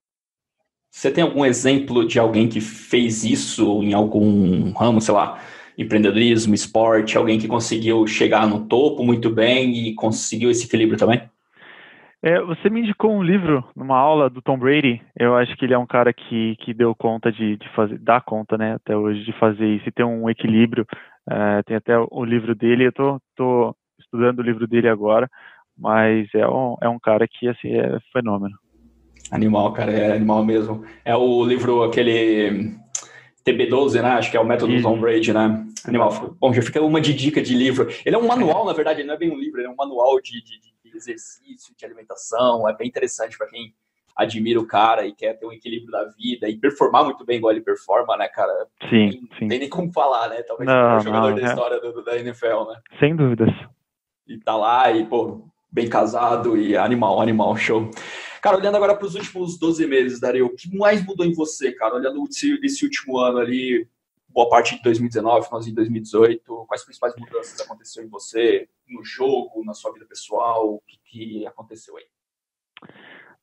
Você 0.90 1.10
tem 1.10 1.22
algum 1.22 1.44
exemplo 1.44 2.06
de 2.06 2.18
alguém 2.18 2.48
que 2.48 2.60
fez 2.60 3.24
isso 3.24 3.82
em 3.82 3.92
algum 3.92 4.72
ramo, 4.72 5.00
sei 5.00 5.14
lá, 5.14 5.38
empreendedorismo, 5.76 6.54
esporte, 6.54 7.18
alguém 7.18 7.38
que 7.38 7.48
conseguiu 7.48 8.06
chegar 8.06 8.46
no 8.46 8.66
topo 8.66 9.04
muito 9.04 9.28
bem 9.28 9.88
e 9.88 9.94
conseguiu 9.94 10.50
esse 10.50 10.66
equilíbrio 10.66 10.98
também? 10.98 11.28
É, 12.22 12.40
você 12.40 12.70
me 12.70 12.80
indicou 12.80 13.12
um 13.12 13.22
livro 13.22 13.62
numa 13.76 13.96
aula 13.96 14.30
do 14.30 14.40
Tom 14.40 14.58
Brady. 14.58 15.00
Eu 15.16 15.36
acho 15.36 15.54
que 15.56 15.64
ele 15.64 15.74
é 15.74 15.78
um 15.78 15.86
cara 15.86 16.12
que, 16.12 16.56
que 16.56 16.72
deu 16.72 16.94
conta 16.94 17.30
de, 17.30 17.56
de 17.56 17.68
fazer, 17.74 17.98
dá 17.98 18.20
conta, 18.20 18.56
né, 18.56 18.74
até 18.74 18.96
hoje, 18.96 19.22
de 19.24 19.32
fazer 19.38 19.66
isso 19.66 19.88
e 19.88 19.92
ter 19.92 20.02
um 20.02 20.28
equilíbrio. 20.28 20.86
É, 21.30 21.62
tem 21.62 21.76
até 21.76 21.96
o 21.98 22.24
livro 22.24 22.54
dele, 22.54 22.86
eu 22.86 22.92
tô, 22.92 23.20
tô 23.36 23.76
estudando 24.00 24.38
o 24.38 24.42
livro 24.42 24.66
dele 24.66 24.88
agora, 24.88 25.28
mas 25.76 26.26
é 26.34 26.48
um, 26.48 26.76
é 26.82 26.88
um 26.88 26.98
cara 26.98 27.28
que, 27.28 27.48
assim, 27.48 27.68
é 27.68 27.98
fenômeno. 28.12 28.56
Animal, 29.30 29.72
cara, 29.72 29.92
é 29.92 30.12
animal 30.12 30.44
mesmo. 30.44 30.84
É 31.04 31.16
o 31.16 31.44
livro, 31.44 31.82
aquele 31.82 32.76
TB12, 33.44 34.02
né? 34.02 34.10
Acho 34.10 34.30
que 34.30 34.36
é 34.36 34.40
o 34.40 34.46
método 34.46 34.74
do 34.74 34.82
Tom 34.82 35.00
Brady, 35.00 35.32
né? 35.32 35.66
Animal. 35.86 36.36
Bom, 36.40 36.52
já 36.52 36.62
fica 36.62 36.80
uma 36.80 37.00
de 37.00 37.14
dica 37.14 37.42
de 37.42 37.54
livro. 37.54 37.88
Ele 38.04 38.14
é 38.14 38.18
um 38.18 38.26
manual, 38.26 38.64
na 38.64 38.72
verdade, 38.72 39.04
não 39.04 39.14
é 39.14 39.18
bem 39.18 39.30
um 39.30 39.38
livro, 39.38 39.60
ele 39.60 39.68
é 39.68 39.70
um 39.70 39.76
manual 39.76 40.20
de, 40.20 40.42
de, 40.42 40.60
de 40.60 40.96
exercício, 40.96 41.74
de 41.76 41.84
alimentação. 41.84 42.68
É 42.68 42.76
bem 42.76 42.88
interessante 42.88 43.36
para 43.36 43.46
quem 43.48 43.72
admira 44.16 44.58
o 44.58 44.66
cara 44.66 45.06
e 45.06 45.12
quer 45.12 45.34
ter 45.34 45.46
um 45.46 45.52
equilíbrio 45.52 45.90
da 45.90 46.04
vida 46.04 46.48
e 46.48 46.56
performar 46.56 47.04
muito 47.04 47.24
bem 47.24 47.36
igual 47.36 47.52
ele 47.52 47.60
performa, 47.60 48.16
né, 48.16 48.26
cara? 48.28 48.66
Sim, 48.88 49.10
tem, 49.10 49.28
sim. 49.38 49.48
tem 49.48 49.58
nem 49.58 49.68
como 49.68 49.92
falar, 49.92 50.30
né? 50.30 50.42
Talvez 50.42 50.66
não, 50.66 50.96
o 50.96 51.00
jogador 51.00 51.30
não, 51.30 51.36
da 51.36 51.42
é... 51.42 51.50
história 51.50 51.80
do, 51.80 52.02
da 52.02 52.18
NFL, 52.18 52.64
né? 52.68 52.80
Sem 52.98 53.14
dúvidas. 53.14 53.50
E 54.26 54.38
tá 54.38 54.56
lá 54.56 54.90
e, 54.90 55.04
pô, 55.04 55.46
bem 55.70 55.88
casado 55.88 56.56
e 56.56 56.76
animal, 56.76 57.20
animal, 57.20 57.54
show. 57.56 57.90
Cara, 58.40 58.56
olhando 58.56 58.76
agora 58.76 58.94
para 58.94 59.06
os 59.06 59.14
últimos 59.14 59.58
12 59.58 59.86
meses, 59.86 60.20
Dario, 60.20 60.46
o 60.46 60.54
que 60.54 60.74
mais 60.76 61.04
mudou 61.04 61.24
em 61.26 61.32
você, 61.32 61.72
cara? 61.72 61.96
Olhando 61.96 62.22
esse, 62.62 62.84
último 62.84 63.18
ano 63.18 63.38
ali, 63.38 63.88
boa 64.28 64.48
parte 64.48 64.76
de 64.76 64.82
2019, 64.82 65.46
finalzinho 65.46 65.72
de 65.72 65.76
2018, 65.76 66.66
quais 66.66 66.84
principais 66.84 67.14
mudanças 67.16 67.60
aconteceram 67.60 68.06
em 68.06 68.10
você, 68.10 68.68
no 68.88 69.04
jogo, 69.04 69.64
na 69.64 69.74
sua 69.74 69.92
vida 69.92 70.06
pessoal, 70.06 70.74
o 70.74 70.82
que, 70.86 70.98
que 71.04 71.46
aconteceu 71.46 71.96
aí? 71.96 72.04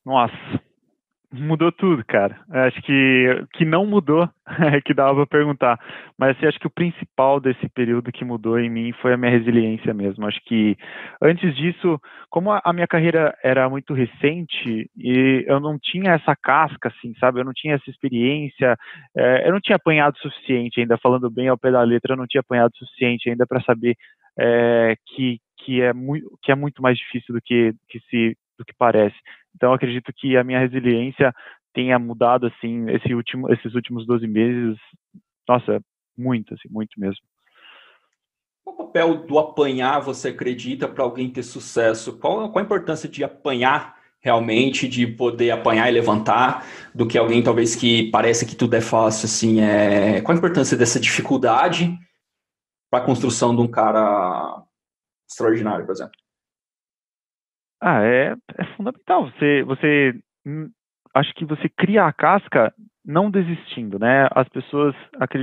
Nossa, 0.04 0.34
Mudou 1.36 1.72
tudo, 1.72 2.04
cara. 2.04 2.38
Acho 2.48 2.80
que 2.82 3.44
que 3.54 3.64
não 3.64 3.84
mudou 3.84 4.28
é 4.72 4.80
que 4.80 4.94
dava 4.94 5.26
para 5.26 5.38
perguntar. 5.38 5.80
Mas 6.16 6.36
assim, 6.36 6.46
acho 6.46 6.60
que 6.60 6.66
o 6.68 6.70
principal 6.70 7.40
desse 7.40 7.68
período 7.70 8.12
que 8.12 8.24
mudou 8.24 8.56
em 8.56 8.70
mim 8.70 8.92
foi 9.02 9.14
a 9.14 9.16
minha 9.16 9.32
resiliência 9.32 9.92
mesmo. 9.92 10.28
Acho 10.28 10.40
que 10.44 10.76
antes 11.20 11.56
disso, 11.56 12.00
como 12.30 12.52
a, 12.52 12.72
minha 12.72 12.86
carreira 12.86 13.36
era 13.42 13.68
muito 13.68 13.94
recente 13.94 14.88
e 14.96 15.44
eu 15.48 15.58
não 15.58 15.76
tinha 15.76 16.12
essa 16.12 16.36
casca, 16.36 16.88
assim, 16.88 17.12
sabe? 17.18 17.40
Eu 17.40 17.44
não 17.44 17.52
tinha 17.52 17.74
essa 17.74 17.90
experiência, 17.90 18.76
é, 19.16 19.48
eu 19.48 19.52
não 19.52 19.60
tinha 19.60 19.76
apanhado 19.76 20.14
o 20.14 20.18
suficiente 20.18 20.80
ainda, 20.80 20.96
falando 20.98 21.28
bem 21.28 21.48
ao 21.48 21.58
pé 21.58 21.72
da 21.72 21.82
letra, 21.82 22.12
eu 22.12 22.18
não 22.18 22.28
tinha 22.28 22.42
apanhado 22.42 22.70
o 22.74 22.76
suficiente 22.76 23.28
ainda 23.28 23.44
para 23.44 23.60
saber 23.62 23.96
é, 24.38 24.94
que 25.04 25.40
que 25.64 25.80
é 25.80 25.92
muito 25.92 26.38
que 26.42 26.52
é 26.52 26.54
muito 26.54 26.82
mais 26.82 26.98
difícil 26.98 27.34
do 27.34 27.40
que 27.40 27.72
que 27.88 27.98
se 28.10 28.36
do 28.58 28.64
que 28.64 28.74
parece. 28.76 29.16
Então, 29.54 29.72
acredito 29.72 30.12
que 30.14 30.36
a 30.36 30.44
minha 30.44 30.58
resiliência 30.58 31.32
tenha 31.72 31.98
mudado, 31.98 32.46
assim, 32.46 32.88
esse 32.90 33.12
último, 33.14 33.52
esses 33.52 33.74
últimos 33.74 34.06
12 34.06 34.26
meses, 34.26 34.78
nossa, 35.48 35.80
muito, 36.16 36.54
assim, 36.54 36.68
muito 36.70 36.98
mesmo. 36.98 37.22
Qual 38.64 38.76
o 38.76 38.78
papel 38.86 39.26
do 39.26 39.38
apanhar, 39.38 40.00
você 40.00 40.28
acredita, 40.28 40.88
para 40.88 41.04
alguém 41.04 41.28
ter 41.28 41.42
sucesso? 41.42 42.18
Qual, 42.18 42.50
qual 42.50 42.62
a 42.62 42.66
importância 42.66 43.08
de 43.08 43.22
apanhar 43.22 43.96
realmente, 44.20 44.88
de 44.88 45.06
poder 45.06 45.50
apanhar 45.50 45.86
e 45.90 45.92
levantar, 45.92 46.66
do 46.94 47.06
que 47.06 47.18
alguém 47.18 47.42
talvez 47.42 47.76
que 47.76 48.10
parece 48.10 48.46
que 48.46 48.56
tudo 48.56 48.74
é 48.74 48.80
fácil, 48.80 49.26
assim, 49.26 49.60
é... 49.60 50.22
qual 50.22 50.34
a 50.34 50.38
importância 50.38 50.78
dessa 50.78 50.98
dificuldade 50.98 51.94
para 52.90 53.02
a 53.02 53.06
construção 53.06 53.54
de 53.54 53.60
um 53.60 53.68
cara 53.68 54.62
extraordinário, 55.28 55.84
por 55.84 55.92
exemplo? 55.92 56.23
Ah, 57.86 58.02
é, 58.02 58.34
é 58.58 58.64
fundamental. 58.76 59.30
Você, 59.30 59.62
você, 59.64 60.14
hum, 60.46 60.70
acho 61.14 61.34
que 61.34 61.44
você 61.44 61.68
cria 61.68 62.06
a 62.06 62.12
casca 62.14 62.72
não 63.04 63.30
desistindo, 63.30 63.98
né? 63.98 64.26
As 64.34 64.48
pessoas 64.48 64.94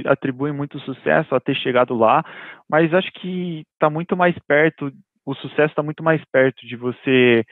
atribuem 0.08 0.52
muito 0.52 0.80
sucesso 0.80 1.36
a 1.36 1.40
ter 1.40 1.56
chegado 1.56 1.94
lá, 1.94 2.24
mas 2.68 2.92
acho 2.96 3.12
que 3.14 3.64
está 3.74 3.92
muito 3.92 4.18
mais 4.18 4.36
perto, 4.48 4.92
o 5.24 5.36
sucesso 5.36 5.68
está 5.72 5.84
muito 5.84 6.02
mais 6.04 6.20
perto 6.32 6.66
de 6.66 6.76
você 6.76 7.46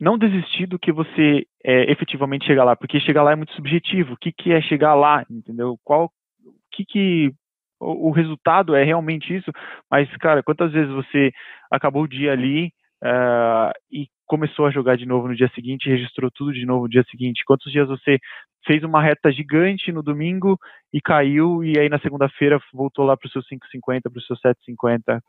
não 0.00 0.16
desistir 0.16 0.66
do 0.66 0.78
que 0.78 0.92
você 0.92 1.44
é, 1.62 1.90
efetivamente 1.92 2.46
chegar 2.46 2.64
lá, 2.64 2.74
porque 2.74 3.00
chegar 3.00 3.22
lá 3.22 3.32
é 3.32 3.36
muito 3.36 3.52
subjetivo. 3.52 4.14
O 4.14 4.16
que, 4.16 4.32
que 4.32 4.52
é 4.52 4.62
chegar 4.62 4.94
lá, 4.94 5.26
entendeu? 5.28 5.76
Qual, 5.84 6.06
o 6.44 6.52
que 6.72 6.86
que 6.86 7.32
o, 7.80 8.08
o 8.08 8.10
resultado 8.12 8.74
é 8.74 8.84
realmente 8.84 9.36
isso? 9.36 9.50
Mas, 9.90 10.08
cara, 10.18 10.42
quantas 10.42 10.72
vezes 10.72 10.90
você 10.94 11.32
acabou 11.70 12.04
o 12.04 12.08
dia 12.08 12.32
ali 12.32 12.72
uh, 13.02 13.72
e 13.90 14.08
começou 14.26 14.66
a 14.66 14.70
jogar 14.70 14.96
de 14.96 15.06
novo 15.06 15.28
no 15.28 15.34
dia 15.34 15.50
seguinte 15.54 15.88
registrou 15.88 16.30
tudo 16.30 16.52
de 16.52 16.66
novo 16.66 16.82
no 16.82 16.88
dia 16.88 17.04
seguinte? 17.10 17.44
Quantos 17.44 17.72
dias 17.72 17.88
você 17.88 18.18
fez 18.66 18.82
uma 18.82 19.02
reta 19.02 19.32
gigante 19.32 19.90
no 19.90 20.02
domingo 20.02 20.58
e 20.92 21.00
caiu 21.00 21.64
e 21.64 21.78
aí 21.78 21.88
na 21.88 21.98
segunda-feira 21.98 22.60
voltou 22.72 23.04
lá 23.04 23.16
para 23.16 23.26
os 23.26 23.32
seus 23.32 23.46
5,50, 23.48 24.02
para 24.02 24.18
os 24.18 24.26
seus 24.26 24.40
7,50? 24.40 25.20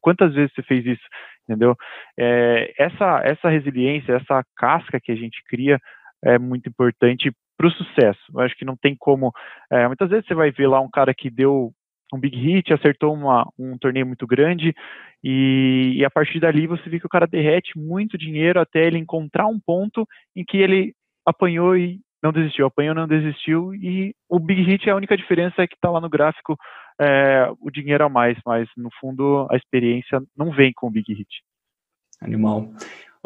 Quantas 0.00 0.34
vezes 0.34 0.52
você 0.54 0.62
fez 0.62 0.84
isso, 0.84 1.04
entendeu? 1.44 1.76
É, 2.18 2.74
essa, 2.78 3.20
essa 3.24 3.48
resiliência, 3.48 4.14
essa 4.14 4.42
casca 4.56 4.98
que 5.00 5.12
a 5.12 5.14
gente 5.14 5.42
cria 5.44 5.78
é 6.24 6.38
muito 6.38 6.68
importante 6.68 7.30
para 7.56 7.66
o 7.66 7.70
sucesso. 7.70 8.20
Eu 8.32 8.40
acho 8.40 8.56
que 8.56 8.64
não 8.64 8.76
tem 8.76 8.96
como. 8.96 9.32
É, 9.70 9.86
muitas 9.86 10.08
vezes 10.08 10.26
você 10.26 10.34
vai 10.34 10.50
ver 10.50 10.68
lá 10.68 10.80
um 10.80 10.90
cara 10.90 11.12
que 11.14 11.30
deu 11.30 11.72
um 12.12 12.18
big 12.18 12.36
hit, 12.36 12.72
acertou 12.72 13.12
uma, 13.14 13.46
um 13.58 13.76
torneio 13.78 14.06
muito 14.06 14.26
grande 14.26 14.74
e, 15.22 15.94
e, 15.96 16.04
a 16.04 16.10
partir 16.10 16.40
dali 16.40 16.66
você 16.66 16.88
vê 16.88 16.98
que 16.98 17.06
o 17.06 17.10
cara 17.10 17.26
derrete 17.26 17.78
muito 17.78 18.16
dinheiro 18.16 18.60
até 18.60 18.86
ele 18.86 18.98
encontrar 18.98 19.46
um 19.46 19.58
ponto 19.58 20.06
em 20.34 20.44
que 20.44 20.56
ele 20.56 20.94
apanhou 21.26 21.76
e 21.76 22.00
não 22.22 22.32
desistiu, 22.32 22.66
apanhou 22.66 22.94
não 22.94 23.06
desistiu 23.06 23.74
e 23.74 24.14
o 24.28 24.38
big 24.38 24.62
hit 24.62 24.88
é 24.88 24.92
a 24.92 24.96
única 24.96 25.16
diferença 25.16 25.62
é 25.62 25.66
que 25.66 25.74
está 25.74 25.90
lá 25.90 26.00
no 26.00 26.08
gráfico 26.08 26.56
é, 27.00 27.48
o 27.60 27.70
dinheiro 27.70 28.04
a 28.04 28.08
mais, 28.08 28.36
mas 28.44 28.68
no 28.76 28.90
fundo 29.00 29.46
a 29.50 29.56
experiência 29.56 30.20
não 30.36 30.50
vem 30.50 30.72
com 30.74 30.88
o 30.88 30.90
big 30.90 31.12
hit. 31.12 31.28
Animal. 32.20 32.70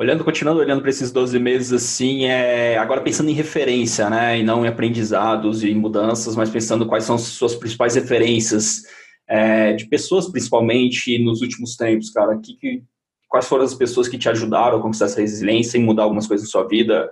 Olhando, 0.03 0.25
continuando 0.25 0.59
olhando 0.59 0.81
para 0.81 0.91
esses 0.91 1.13
12 1.13 1.39
meses 1.39 1.73
assim, 1.73 2.25
é, 2.25 2.77
agora 2.77 3.01
pensando 3.01 3.31
em 3.31 3.35
referência, 3.35 4.11
né, 4.11 4.41
e 4.41 4.43
não 4.43 4.65
em 4.65 4.69
aprendizados 4.69 5.63
e 5.63 5.71
em 5.71 5.77
mudanças, 5.77 6.35
mas 6.35 6.51
pensando 6.51 6.89
quais 6.89 7.05
são 7.05 7.15
as 7.15 7.23
suas 7.23 7.55
principais 7.55 7.95
referências 7.95 8.83
é, 9.29 9.75
de 9.75 9.87
pessoas, 9.87 10.29
principalmente 10.29 11.23
nos 11.23 11.41
últimos 11.41 11.77
tempos, 11.77 12.11
cara, 12.11 12.37
que, 12.37 12.57
que, 12.57 12.83
quais 13.29 13.47
foram 13.47 13.63
as 13.63 13.75
pessoas 13.75 14.09
que 14.09 14.19
te 14.19 14.29
ajudaram 14.29 14.79
a 14.79 14.83
conquistar 14.83 15.05
essa 15.05 15.21
resiliência 15.21 15.79
e 15.79 15.81
mudar 15.81 16.03
algumas 16.03 16.27
coisas 16.27 16.49
na 16.49 16.51
sua 16.51 16.67
vida, 16.67 17.09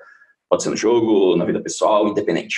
pode 0.48 0.64
ser 0.64 0.70
no 0.70 0.76
jogo, 0.76 1.36
na 1.36 1.44
vida 1.44 1.62
pessoal, 1.62 2.08
independente? 2.08 2.56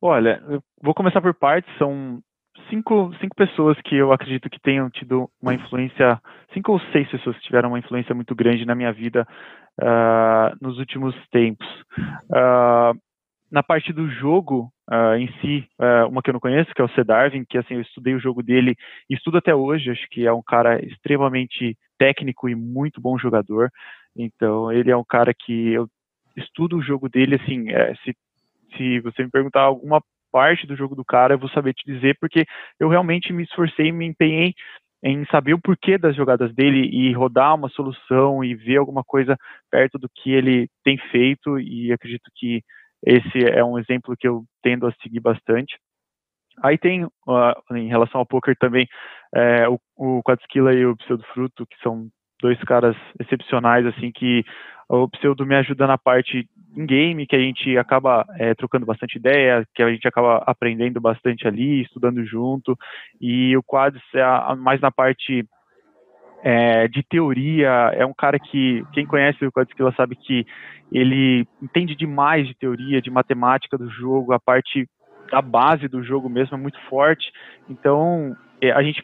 Olha, 0.00 0.42
vou 0.82 0.94
começar 0.94 1.20
por 1.20 1.34
partes, 1.34 1.70
são 1.76 2.22
cinco, 2.68 3.14
cinco 3.20 3.34
pessoas 3.36 3.76
que 3.82 3.96
eu 3.96 4.12
acredito 4.12 4.50
que 4.50 4.60
tenham 4.60 4.90
tido 4.90 5.30
uma 5.40 5.54
influência, 5.54 6.20
cinco 6.52 6.72
ou 6.72 6.80
seis 6.92 7.08
pessoas 7.08 7.36
que 7.36 7.44
tiveram 7.44 7.70
uma 7.70 7.78
influência 7.78 8.14
muito 8.14 8.34
grande 8.34 8.64
na 8.64 8.74
minha 8.74 8.92
vida 8.92 9.26
uh, 9.80 10.56
nos 10.60 10.78
últimos 10.78 11.14
tempos. 11.30 11.66
Uh, 12.30 12.98
na 13.50 13.62
parte 13.62 13.92
do 13.92 14.10
jogo 14.10 14.72
uh, 14.90 15.14
em 15.16 15.28
si, 15.40 15.68
uma 16.10 16.20
que 16.20 16.30
eu 16.30 16.32
não 16.32 16.40
conheço, 16.40 16.74
que 16.74 16.82
é 16.82 16.84
o 16.84 16.90
Cedarvin, 16.90 17.44
que 17.48 17.56
assim, 17.56 17.74
eu 17.74 17.80
estudei 17.80 18.14
o 18.14 18.20
jogo 18.20 18.42
dele 18.42 18.74
e 19.08 19.14
estudo 19.14 19.38
até 19.38 19.54
hoje, 19.54 19.90
acho 19.90 20.06
que 20.10 20.26
é 20.26 20.32
um 20.32 20.42
cara 20.42 20.84
extremamente 20.84 21.78
técnico 21.96 22.48
e 22.48 22.54
muito 22.54 23.00
bom 23.00 23.16
jogador. 23.16 23.70
Então, 24.16 24.72
ele 24.72 24.90
é 24.90 24.96
um 24.96 25.04
cara 25.04 25.32
que 25.32 25.72
eu 25.72 25.88
estudo 26.36 26.76
o 26.76 26.82
jogo 26.82 27.08
dele, 27.08 27.36
assim, 27.36 27.70
é, 27.70 27.94
se, 27.96 28.16
se 28.76 29.00
você 29.00 29.22
me 29.24 29.30
perguntar 29.30 29.62
alguma 29.62 30.02
parte 30.36 30.66
do 30.66 30.76
jogo 30.76 30.94
do 30.94 31.02
cara, 31.02 31.32
eu 31.32 31.38
vou 31.38 31.48
saber 31.48 31.72
te 31.72 31.90
dizer, 31.90 32.14
porque 32.20 32.44
eu 32.78 32.90
realmente 32.90 33.32
me 33.32 33.42
esforcei, 33.42 33.90
me 33.90 34.04
empenhei 34.04 34.52
em 35.02 35.24
saber 35.30 35.54
o 35.54 35.58
porquê 35.58 35.96
das 35.96 36.14
jogadas 36.14 36.54
dele 36.54 36.90
e 36.92 37.10
rodar 37.14 37.54
uma 37.54 37.70
solução 37.70 38.44
e 38.44 38.54
ver 38.54 38.76
alguma 38.76 39.02
coisa 39.02 39.34
perto 39.70 39.98
do 39.98 40.10
que 40.14 40.30
ele 40.30 40.68
tem 40.84 40.98
feito 41.10 41.58
e 41.58 41.90
acredito 41.90 42.30
que 42.34 42.62
esse 43.02 43.48
é 43.50 43.64
um 43.64 43.78
exemplo 43.78 44.14
que 44.14 44.28
eu 44.28 44.44
tendo 44.62 44.86
a 44.86 44.92
seguir 45.02 45.20
bastante. 45.20 45.78
Aí 46.62 46.76
tem, 46.76 47.04
uh, 47.04 47.74
em 47.74 47.88
relação 47.88 48.20
ao 48.20 48.26
poker 48.26 48.54
também, 48.58 48.86
é, 49.34 49.66
o, 49.66 49.80
o 49.96 50.22
Quadsquila 50.22 50.74
e 50.74 50.84
o 50.84 50.96
Pseudo 50.98 51.24
Fruto, 51.32 51.66
que 51.66 51.78
são 51.82 52.08
dois 52.42 52.62
caras 52.64 52.94
excepcionais, 53.18 53.86
assim, 53.86 54.12
que 54.12 54.44
o 54.86 55.08
Pseudo 55.08 55.46
me 55.46 55.54
ajuda 55.54 55.86
na 55.86 55.96
parte 55.96 56.46
em 56.76 56.84
game, 56.84 57.26
que 57.26 57.34
a 57.34 57.40
gente 57.40 57.76
acaba 57.78 58.24
é, 58.38 58.54
trocando 58.54 58.84
bastante 58.84 59.16
ideia, 59.16 59.66
que 59.74 59.82
a 59.82 59.90
gente 59.90 60.06
acaba 60.06 60.38
aprendendo 60.46 61.00
bastante 61.00 61.48
ali, 61.48 61.82
estudando 61.82 62.24
junto, 62.24 62.76
e 63.20 63.56
o 63.56 63.62
Quads 63.62 64.02
é 64.14 64.54
mais 64.56 64.80
na 64.80 64.90
parte 64.90 65.44
é, 66.42 66.86
de 66.88 67.02
teoria, 67.02 67.90
é 67.94 68.04
um 68.04 68.14
cara 68.14 68.38
que, 68.38 68.84
quem 68.92 69.06
conhece 69.06 69.44
o 69.44 69.52
Quadskilla 69.52 69.92
sabe 69.96 70.14
que 70.14 70.46
ele 70.92 71.46
entende 71.62 71.96
demais 71.96 72.46
de 72.46 72.54
teoria, 72.54 73.00
de 73.00 73.10
matemática 73.10 73.76
do 73.76 73.90
jogo, 73.90 74.32
a 74.32 74.38
parte 74.38 74.88
da 75.30 75.42
base 75.42 75.88
do 75.88 76.04
jogo 76.04 76.28
mesmo 76.28 76.56
é 76.56 76.60
muito 76.60 76.78
forte, 76.88 77.32
então 77.68 78.36
é, 78.60 78.70
a 78.70 78.82
gente 78.82 79.02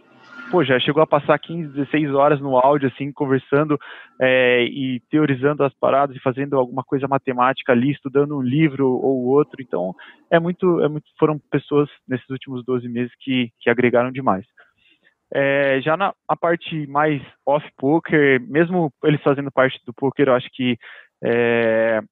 pô, 0.52 0.62
já 0.62 0.78
chegou 0.78 1.02
a 1.02 1.06
passar 1.06 1.38
15, 1.38 1.72
16 1.72 2.14
horas 2.14 2.38
no 2.38 2.58
áudio, 2.58 2.86
assim, 2.88 3.10
conversando 3.10 3.80
é, 4.20 4.64
e 4.64 5.00
teorizando 5.10 5.64
as 5.64 5.72
paradas 5.72 6.14
e 6.14 6.20
fazendo 6.20 6.58
alguma 6.58 6.84
coisa 6.84 7.08
matemática 7.08 7.72
ali, 7.72 7.90
estudando 7.90 8.36
um 8.36 8.42
livro 8.42 8.86
ou 8.86 9.24
outro. 9.24 9.62
Então, 9.62 9.94
é 10.30 10.38
muito, 10.38 10.78
é 10.82 10.88
muito 10.88 11.06
foram 11.18 11.40
pessoas 11.50 11.88
nesses 12.06 12.28
últimos 12.28 12.62
12 12.66 12.86
meses 12.86 13.10
que, 13.18 13.50
que 13.60 13.70
agregaram 13.70 14.12
demais. 14.12 14.44
É, 15.34 15.80
já 15.80 15.96
na 15.96 16.12
parte 16.38 16.86
mais 16.86 17.22
off-poker, 17.46 18.38
mesmo 18.46 18.92
eles 19.04 19.22
fazendo 19.22 19.50
parte 19.50 19.80
do 19.86 19.94
poker, 19.94 20.28
eu 20.28 20.34
acho 20.34 20.50
que 20.52 20.76
é, 21.24 22.02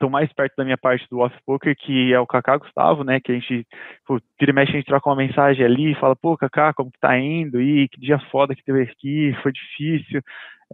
estão 0.00 0.08
mais 0.08 0.32
perto 0.32 0.54
da 0.56 0.64
minha 0.64 0.78
parte 0.78 1.06
do 1.10 1.18
off 1.18 1.36
poker, 1.44 1.76
que 1.76 2.12
é 2.12 2.18
o 2.18 2.26
Kaká 2.26 2.56
Gustavo, 2.56 3.04
né? 3.04 3.20
Que 3.20 3.32
a 3.32 3.34
gente, 3.34 3.66
pô, 4.06 4.18
e 4.40 4.52
mexe, 4.52 4.72
a 4.72 4.76
gente 4.76 4.86
troca 4.86 5.10
uma 5.10 5.16
mensagem 5.16 5.64
ali, 5.64 5.94
fala, 5.96 6.16
pô, 6.16 6.36
Kaká, 6.38 6.72
como 6.72 6.90
que 6.90 6.98
tá 6.98 7.16
indo? 7.18 7.60
E 7.60 7.86
que 7.88 8.00
dia 8.00 8.18
foda 8.30 8.54
que 8.54 8.64
teve 8.64 8.82
aqui, 8.82 9.36
foi 9.42 9.52
difícil. 9.52 10.22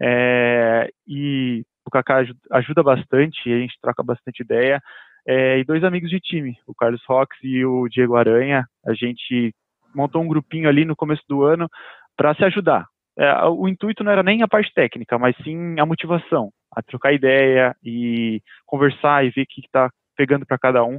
É, 0.00 0.88
e 1.08 1.64
o 1.84 1.90
Kaká 1.90 2.24
ajuda 2.52 2.82
bastante, 2.84 3.52
a 3.52 3.58
gente 3.58 3.74
troca 3.82 4.02
bastante 4.02 4.40
ideia. 4.40 4.80
É, 5.26 5.58
e 5.58 5.64
dois 5.64 5.82
amigos 5.82 6.08
de 6.08 6.20
time, 6.20 6.56
o 6.64 6.74
Carlos 6.74 7.02
Rox 7.08 7.36
e 7.42 7.64
o 7.64 7.88
Diego 7.88 8.14
Aranha, 8.14 8.64
a 8.86 8.94
gente 8.94 9.52
montou 9.92 10.22
um 10.22 10.28
grupinho 10.28 10.68
ali 10.68 10.84
no 10.84 10.94
começo 10.94 11.22
do 11.28 11.42
ano 11.42 11.68
para 12.16 12.32
se 12.34 12.44
ajudar. 12.44 12.86
É, 13.18 13.44
o 13.46 13.66
intuito 13.66 14.04
não 14.04 14.12
era 14.12 14.22
nem 14.22 14.42
a 14.42 14.48
parte 14.48 14.72
técnica, 14.72 15.18
mas 15.18 15.34
sim 15.42 15.80
a 15.80 15.86
motivação 15.86 16.52
a 16.76 16.82
trocar 16.82 17.14
ideia 17.14 17.74
e 17.82 18.42
conversar 18.66 19.24
e 19.24 19.30
ver 19.30 19.42
o 19.42 19.46
que 19.48 19.62
está 19.62 19.90
pegando 20.16 20.44
para 20.46 20.58
cada 20.58 20.84
um. 20.84 20.98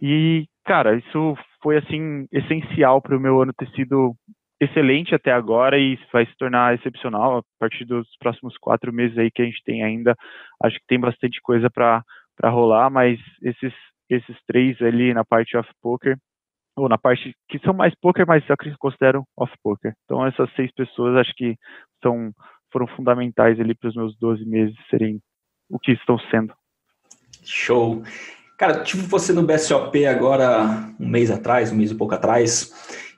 E, 0.00 0.46
cara, 0.64 0.96
isso 0.96 1.36
foi, 1.62 1.76
assim, 1.76 2.26
essencial 2.32 3.02
para 3.02 3.16
o 3.16 3.20
meu 3.20 3.42
ano 3.42 3.52
ter 3.52 3.68
sido 3.72 4.14
excelente 4.60 5.14
até 5.14 5.32
agora 5.32 5.78
e 5.78 5.98
vai 6.12 6.26
se 6.26 6.36
tornar 6.36 6.74
excepcional 6.74 7.38
a 7.38 7.42
partir 7.58 7.84
dos 7.84 8.06
próximos 8.18 8.56
quatro 8.58 8.92
meses 8.92 9.16
aí 9.16 9.30
que 9.30 9.42
a 9.42 9.44
gente 9.44 9.62
tem 9.64 9.82
ainda. 9.82 10.14
Acho 10.62 10.76
que 10.76 10.86
tem 10.86 11.00
bastante 11.00 11.40
coisa 11.42 11.70
para 11.70 12.04
rolar, 12.44 12.90
mas 12.90 13.18
esses, 13.42 13.72
esses 14.08 14.36
três 14.46 14.80
ali 14.82 15.14
na 15.14 15.24
parte 15.24 15.56
off 15.56 15.68
poker, 15.82 16.16
ou 16.76 16.88
na 16.88 16.98
parte 16.98 17.34
que 17.48 17.58
são 17.60 17.74
mais 17.74 17.94
poker, 18.00 18.26
mas 18.26 18.44
eu 18.48 18.56
considero 18.78 19.24
off 19.36 19.52
poker. 19.62 19.94
Então 20.04 20.26
essas 20.26 20.50
seis 20.54 20.70
pessoas 20.72 21.16
acho 21.16 21.32
que 21.34 21.56
são 22.02 22.30
foram 22.72 22.86
fundamentais 22.88 23.58
ali 23.60 23.74
para 23.74 23.88
os 23.88 23.96
meus 23.96 24.16
12 24.18 24.44
meses 24.44 24.74
serem 24.88 25.20
o 25.68 25.78
que 25.78 25.92
estão 25.92 26.18
sendo. 26.30 26.52
Show. 27.44 28.02
Cara, 28.58 28.82
tive 28.82 29.06
você 29.06 29.32
no 29.32 29.42
BSOP 29.42 30.04
agora 30.04 30.92
um 30.98 31.08
mês 31.08 31.30
atrás, 31.30 31.72
um 31.72 31.76
mês 31.76 31.90
e 31.90 31.94
pouco 31.94 32.14
atrás, 32.14 32.70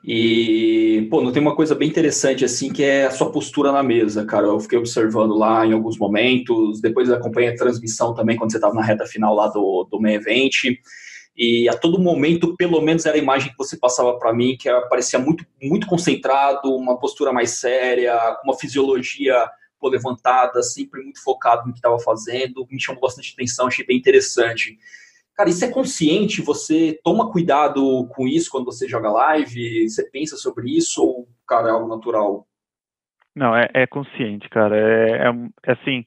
e, 0.04 1.06
pô, 1.10 1.20
não 1.20 1.30
tem 1.30 1.40
uma 1.40 1.54
coisa 1.54 1.74
bem 1.74 1.88
interessante, 1.88 2.44
assim, 2.44 2.72
que 2.72 2.82
é 2.82 3.06
a 3.06 3.10
sua 3.10 3.30
postura 3.30 3.70
na 3.70 3.82
mesa, 3.82 4.24
cara. 4.24 4.46
Eu 4.46 4.58
fiquei 4.58 4.78
observando 4.78 5.34
lá 5.36 5.64
em 5.64 5.72
alguns 5.72 5.96
momentos, 5.96 6.80
depois 6.80 7.10
acompanhei 7.10 7.50
a 7.50 7.56
transmissão 7.56 8.12
também, 8.14 8.36
quando 8.36 8.50
você 8.50 8.56
estava 8.56 8.74
na 8.74 8.82
reta 8.82 9.06
final 9.06 9.34
lá 9.34 9.48
do, 9.48 9.86
do 9.90 10.00
main 10.00 10.14
event, 10.14 10.54
e 11.36 11.68
a 11.68 11.76
todo 11.76 12.00
momento, 12.00 12.56
pelo 12.56 12.80
menos 12.80 13.06
era 13.06 13.16
a 13.16 13.20
imagem 13.20 13.50
que 13.50 13.58
você 13.58 13.76
passava 13.76 14.18
para 14.18 14.32
mim, 14.32 14.56
que 14.56 14.70
parecia 14.88 15.18
muito, 15.18 15.46
muito 15.62 15.86
concentrado, 15.86 16.74
uma 16.74 16.98
postura 16.98 17.32
mais 17.32 17.58
séria, 17.58 18.16
uma 18.44 18.54
fisiologia 18.54 19.48
pô, 19.78 19.88
levantada, 19.88 20.62
sempre 20.62 21.02
muito 21.02 21.22
focado 21.22 21.66
no 21.66 21.72
que 21.72 21.78
estava 21.78 21.98
fazendo, 21.98 22.66
me 22.70 22.80
chamou 22.80 23.00
bastante 23.00 23.32
atenção, 23.32 23.66
achei 23.66 23.84
bem 23.84 23.96
interessante. 23.96 24.78
Cara, 25.34 25.48
isso 25.48 25.64
é 25.64 25.70
consciente? 25.70 26.42
Você 26.42 27.00
toma 27.02 27.32
cuidado 27.32 28.06
com 28.14 28.28
isso 28.28 28.50
quando 28.50 28.66
você 28.66 28.86
joga 28.86 29.10
live? 29.10 29.88
Você 29.88 30.04
pensa 30.10 30.36
sobre 30.36 30.70
isso 30.76 31.02
ou, 31.02 31.28
cara, 31.46 31.68
é 31.68 31.70
algo 31.72 31.88
natural? 31.88 32.46
Não, 33.34 33.56
é, 33.56 33.68
é 33.72 33.86
consciente, 33.86 34.48
cara. 34.50 34.76
É, 34.76 35.28
é, 35.28 35.30
é 35.64 35.72
assim, 35.72 36.04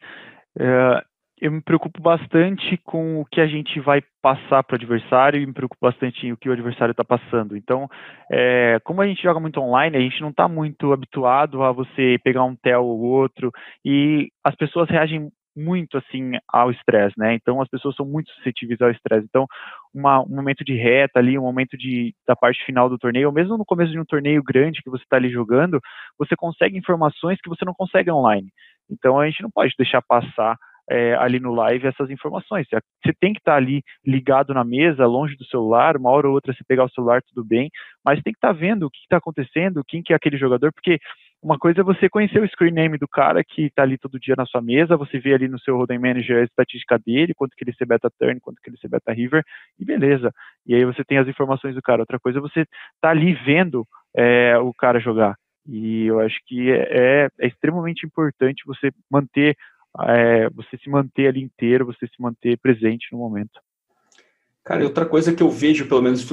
é, 0.60 1.04
eu 1.46 1.52
me 1.52 1.62
preocupo 1.62 2.02
bastante 2.02 2.76
com 2.84 3.22
o 3.22 3.26
que 3.26 3.40
a 3.40 3.46
gente 3.46 3.80
vai 3.80 4.02
passar 4.20 4.64
para 4.64 4.74
o 4.74 4.78
adversário 4.78 5.40
e 5.40 5.46
me 5.46 5.54
preocupo 5.54 5.80
bastante 5.80 6.26
em 6.26 6.32
o 6.32 6.38
que 6.38 6.50
o 6.50 6.52
adversário 6.52 6.92
está 6.92 7.04
passando. 7.04 7.56
Então, 7.56 7.88
é, 8.32 8.80
como 8.84 9.00
a 9.00 9.06
gente 9.06 9.22
joga 9.22 9.40
muito 9.40 9.60
online, 9.62 9.96
a 9.96 10.00
gente 10.00 10.20
não 10.22 10.30
está 10.30 10.48
muito 10.48 10.92
habituado 10.92 11.62
a 11.62 11.72
você 11.72 12.18
pegar 12.24 12.44
um 12.44 12.56
tel 12.56 12.84
ou 12.84 13.00
outro 13.00 13.52
e 13.86 14.30
as 14.44 14.56
pessoas 14.56 14.90
reagem 14.90 15.30
muito 15.56 15.98
assim 16.00 16.32
ao 16.52 16.72
estresse, 16.72 17.14
né? 17.18 17.36
Então 17.36 17.62
as 17.62 17.70
pessoas 17.70 17.96
são 17.96 18.06
muito 18.06 18.30
suscetíveis 18.32 18.82
ao 18.82 18.90
estresse. 18.90 19.26
Então, 19.30 19.46
uma, 19.94 20.22
um 20.22 20.36
momento 20.36 20.66
de 20.66 20.76
reta 20.76 21.20
ali, 21.20 21.38
um 21.38 21.44
momento 21.44 21.78
de, 21.78 22.14
da 22.28 22.36
parte 22.36 22.66
final 22.66 22.90
do 22.90 22.98
torneio, 22.98 23.28
ou 23.28 23.34
mesmo 23.34 23.56
no 23.56 23.64
começo 23.64 23.92
de 23.92 24.00
um 24.00 24.04
torneio 24.04 24.44
grande 24.44 24.82
que 24.82 24.90
você 24.90 25.04
está 25.04 25.16
ali 25.16 25.30
jogando, 25.30 25.80
você 26.18 26.36
consegue 26.36 26.76
informações 26.76 27.40
que 27.40 27.50
você 27.50 27.64
não 27.64 27.74
consegue 27.74 28.12
online. 28.12 28.50
Então 28.90 29.20
a 29.20 29.28
gente 29.28 29.44
não 29.44 29.52
pode 29.52 29.74
deixar 29.78 30.02
passar 30.02 30.58
é, 30.90 31.16
ali 31.16 31.40
no 31.40 31.54
live 31.54 31.88
essas 31.88 32.10
informações. 32.10 32.68
Você 32.70 33.14
tem 33.20 33.34
que 33.34 33.40
estar 33.40 33.54
tá 33.54 33.58
ali 33.58 33.82
ligado 34.06 34.54
na 34.54 34.64
mesa, 34.64 35.06
longe 35.06 35.36
do 35.36 35.46
celular, 35.46 35.98
uma 35.98 36.12
hora 36.12 36.28
ou 36.28 36.34
outra 36.34 36.54
você 36.54 36.64
pegar 36.68 36.86
o 36.86 36.90
celular, 36.90 37.22
tudo 37.24 37.44
bem, 37.44 37.70
mas 38.04 38.22
tem 38.22 38.34
que 38.34 38.38
estar 38.38 38.54
tá 38.54 38.60
vendo 38.60 38.86
o 38.86 38.90
que 38.90 39.00
está 39.00 39.18
acontecendo, 39.18 39.84
quem 39.88 40.02
que 40.02 40.14
é 40.14 40.16
aquele 40.16 40.38
jogador, 40.38 40.72
porque 40.74 41.00
uma 41.46 41.60
coisa 41.60 41.82
é 41.82 41.84
você 41.84 42.10
conhecer 42.10 42.42
o 42.42 42.48
screen 42.48 42.74
name 42.74 42.98
do 42.98 43.08
cara 43.08 43.44
que 43.44 43.66
está 43.66 43.84
ali 43.84 44.00
todo 44.00 44.20
dia 44.20 44.34
na 44.36 44.48
sua 44.48 44.64
mesa, 44.64 44.98
você 44.98 45.20
vê 45.20 45.32
ali 45.32 45.48
no 45.48 45.60
seu 45.60 45.78
Holding 45.78 46.00
Manager 46.00 46.42
a 46.42 46.44
estatística 46.44 46.98
dele, 46.98 47.36
quanto 47.36 47.56
que 47.56 47.64
ele 47.64 47.74
se 47.74 47.86
beta 47.86 48.10
turn, 48.20 48.40
quanto 48.40 48.60
que 48.62 48.70
ele 48.70 48.78
se 48.78 48.88
beta 48.88 49.14
river, 49.14 49.44
e 49.80 49.86
beleza. 49.86 50.32
E 50.66 50.74
aí 50.74 50.84
você 50.86 51.04
tem 51.04 51.20
as 51.20 51.28
informações 51.28 51.76
do 51.76 51.84
cara. 51.84 52.02
Outra 52.02 52.20
coisa 52.20 52.40
é 52.40 52.42
você 52.42 52.66
tá 53.00 53.12
ali 53.12 53.34
vendo 53.46 53.86
é, 54.18 54.58
o 54.58 54.74
cara 54.74 55.00
jogar. 55.00 55.36
E 55.68 56.08
eu 56.08 56.20
acho 56.20 56.40
que 56.48 56.72
é, 56.72 57.28
é 57.40 57.48
extremamente 57.48 58.08
importante 58.08 58.64
você 58.66 58.92
manter 59.12 59.56
é, 60.04 60.50
você 60.50 60.78
se 60.78 60.90
manter 60.90 61.28
ali 61.28 61.42
inteiro, 61.42 61.86
você 61.86 62.08
se 62.08 62.22
manter 62.22 62.58
presente 62.58 63.08
no 63.12 63.18
momento. 63.20 63.60
Cara, 64.66 64.82
e 64.82 64.84
outra 64.84 65.06
coisa 65.06 65.32
que 65.32 65.44
eu 65.44 65.50
vejo, 65.52 65.88
pelo 65.88 66.02
menos 66.02 66.28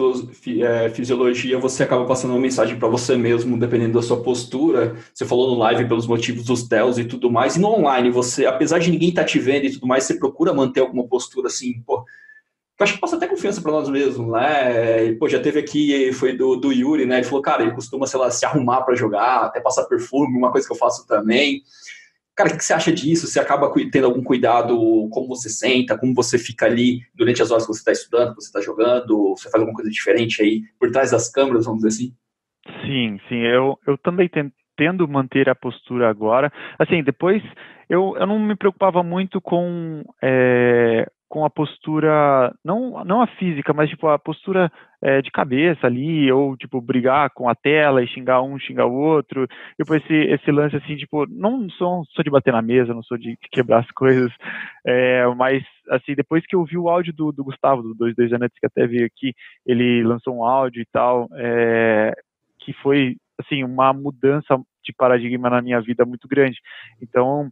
é, 0.62 0.88
fisiologia, 0.88 1.58
você 1.58 1.82
acaba 1.82 2.06
passando 2.06 2.30
uma 2.30 2.40
mensagem 2.40 2.78
para 2.78 2.88
você 2.88 3.14
mesmo, 3.14 3.58
dependendo 3.58 3.92
da 3.92 4.02
sua 4.02 4.22
postura. 4.22 4.96
Você 5.12 5.26
falou 5.26 5.50
no 5.50 5.58
live 5.58 5.86
pelos 5.86 6.06
motivos 6.06 6.46
dos 6.46 6.62
TELs 6.62 6.96
e 6.96 7.04
tudo 7.04 7.30
mais, 7.30 7.56
e 7.56 7.60
no 7.60 7.68
online, 7.68 8.08
você, 8.08 8.46
apesar 8.46 8.78
de 8.78 8.90
ninguém 8.90 9.10
estar 9.10 9.20
tá 9.20 9.28
te 9.28 9.38
vendo 9.38 9.66
e 9.66 9.72
tudo 9.72 9.86
mais, 9.86 10.04
você 10.04 10.14
procura 10.14 10.54
manter 10.54 10.80
alguma 10.80 11.06
postura 11.06 11.48
assim, 11.48 11.82
pô. 11.82 12.06
Eu 12.80 12.84
acho 12.84 12.94
que 12.94 13.00
passa 13.00 13.16
até 13.16 13.28
confiança 13.28 13.60
para 13.60 13.70
nós 13.70 13.88
mesmos, 13.90 14.26
né? 14.32 15.12
Pô, 15.20 15.28
já 15.28 15.38
teve 15.38 15.60
aqui, 15.60 16.10
foi 16.14 16.34
do, 16.34 16.56
do 16.56 16.72
Yuri, 16.72 17.04
né? 17.04 17.16
Ele 17.16 17.24
falou, 17.24 17.42
cara, 17.42 17.62
ele 17.62 17.74
costuma, 17.74 18.06
sei 18.06 18.18
lá, 18.18 18.30
se 18.30 18.46
arrumar 18.46 18.80
para 18.80 18.96
jogar, 18.96 19.44
até 19.44 19.60
passar 19.60 19.84
perfume, 19.84 20.38
uma 20.38 20.50
coisa 20.50 20.66
que 20.66 20.72
eu 20.72 20.78
faço 20.78 21.06
também. 21.06 21.62
Cara, 22.34 22.54
o 22.54 22.56
que 22.56 22.64
você 22.64 22.72
acha 22.72 22.90
disso? 22.90 23.26
Você 23.26 23.38
acaba 23.38 23.70
tendo 23.90 24.06
algum 24.06 24.22
cuidado 24.22 24.74
como 25.10 25.28
você 25.28 25.50
senta, 25.50 25.98
como 25.98 26.14
você 26.14 26.38
fica 26.38 26.64
ali 26.64 27.00
durante 27.14 27.42
as 27.42 27.50
horas 27.50 27.66
que 27.66 27.72
você 27.72 27.80
está 27.80 27.92
estudando, 27.92 28.34
que 28.34 28.42
você 28.42 28.48
está 28.48 28.60
jogando? 28.60 29.34
Você 29.36 29.50
faz 29.50 29.62
alguma 29.62 29.74
coisa 29.74 29.90
diferente 29.90 30.42
aí 30.42 30.62
por 30.78 30.90
trás 30.90 31.10
das 31.10 31.30
câmeras, 31.30 31.66
vamos 31.66 31.82
dizer 31.82 31.88
assim? 31.88 32.14
Sim, 32.86 33.18
sim. 33.28 33.40
Eu, 33.44 33.78
eu 33.86 33.98
também 33.98 34.30
tendo 34.76 35.06
manter 35.06 35.48
a 35.48 35.54
postura 35.54 36.08
agora. 36.08 36.50
Assim, 36.78 37.02
depois 37.02 37.42
eu, 37.88 38.16
eu 38.16 38.26
não 38.26 38.38
me 38.38 38.56
preocupava 38.56 39.02
muito 39.02 39.40
com 39.40 40.02
é, 40.22 41.06
com 41.32 41.46
a 41.46 41.50
postura, 41.50 42.54
não, 42.62 43.02
não 43.06 43.22
a 43.22 43.26
física, 43.26 43.72
mas 43.72 43.88
tipo 43.88 44.06
a 44.06 44.18
postura 44.18 44.70
é, 45.00 45.22
de 45.22 45.30
cabeça 45.30 45.86
ali, 45.86 46.30
ou 46.30 46.54
tipo 46.58 46.78
brigar 46.78 47.30
com 47.30 47.48
a 47.48 47.54
tela 47.54 48.02
e 48.02 48.06
xingar 48.06 48.42
um, 48.42 48.58
xingar 48.58 48.84
o 48.84 48.92
outro. 48.92 49.48
Depois 49.78 50.02
esse, 50.04 50.14
esse 50.14 50.52
lance 50.52 50.76
assim, 50.76 50.94
tipo, 50.94 51.24
não 51.30 51.70
sou, 51.70 52.04
sou 52.10 52.22
de 52.22 52.28
bater 52.28 52.52
na 52.52 52.60
mesa, 52.60 52.92
não 52.92 53.02
sou 53.02 53.16
de 53.16 53.38
quebrar 53.50 53.78
as 53.78 53.90
coisas, 53.96 54.30
é, 54.86 55.26
mas 55.34 55.64
assim, 55.88 56.14
depois 56.14 56.44
que 56.46 56.54
eu 56.54 56.66
vi 56.66 56.76
o 56.76 56.90
áudio 56.90 57.14
do, 57.14 57.32
do 57.32 57.44
Gustavo, 57.44 57.80
do 57.80 57.94
22 58.04 58.34
Anetes, 58.34 58.58
que 58.58 58.66
até 58.66 58.86
veio 58.86 59.06
aqui, 59.06 59.32
ele 59.64 60.04
lançou 60.04 60.36
um 60.36 60.44
áudio 60.44 60.82
e 60.82 60.86
tal, 60.92 61.30
é, 61.32 62.12
que 62.58 62.74
foi 62.74 63.16
assim, 63.40 63.64
uma 63.64 63.90
mudança 63.94 64.60
de 64.84 64.92
paradigma 64.92 65.48
na 65.48 65.62
minha 65.62 65.80
vida 65.80 66.04
muito 66.04 66.28
grande. 66.28 66.58
Então, 67.00 67.48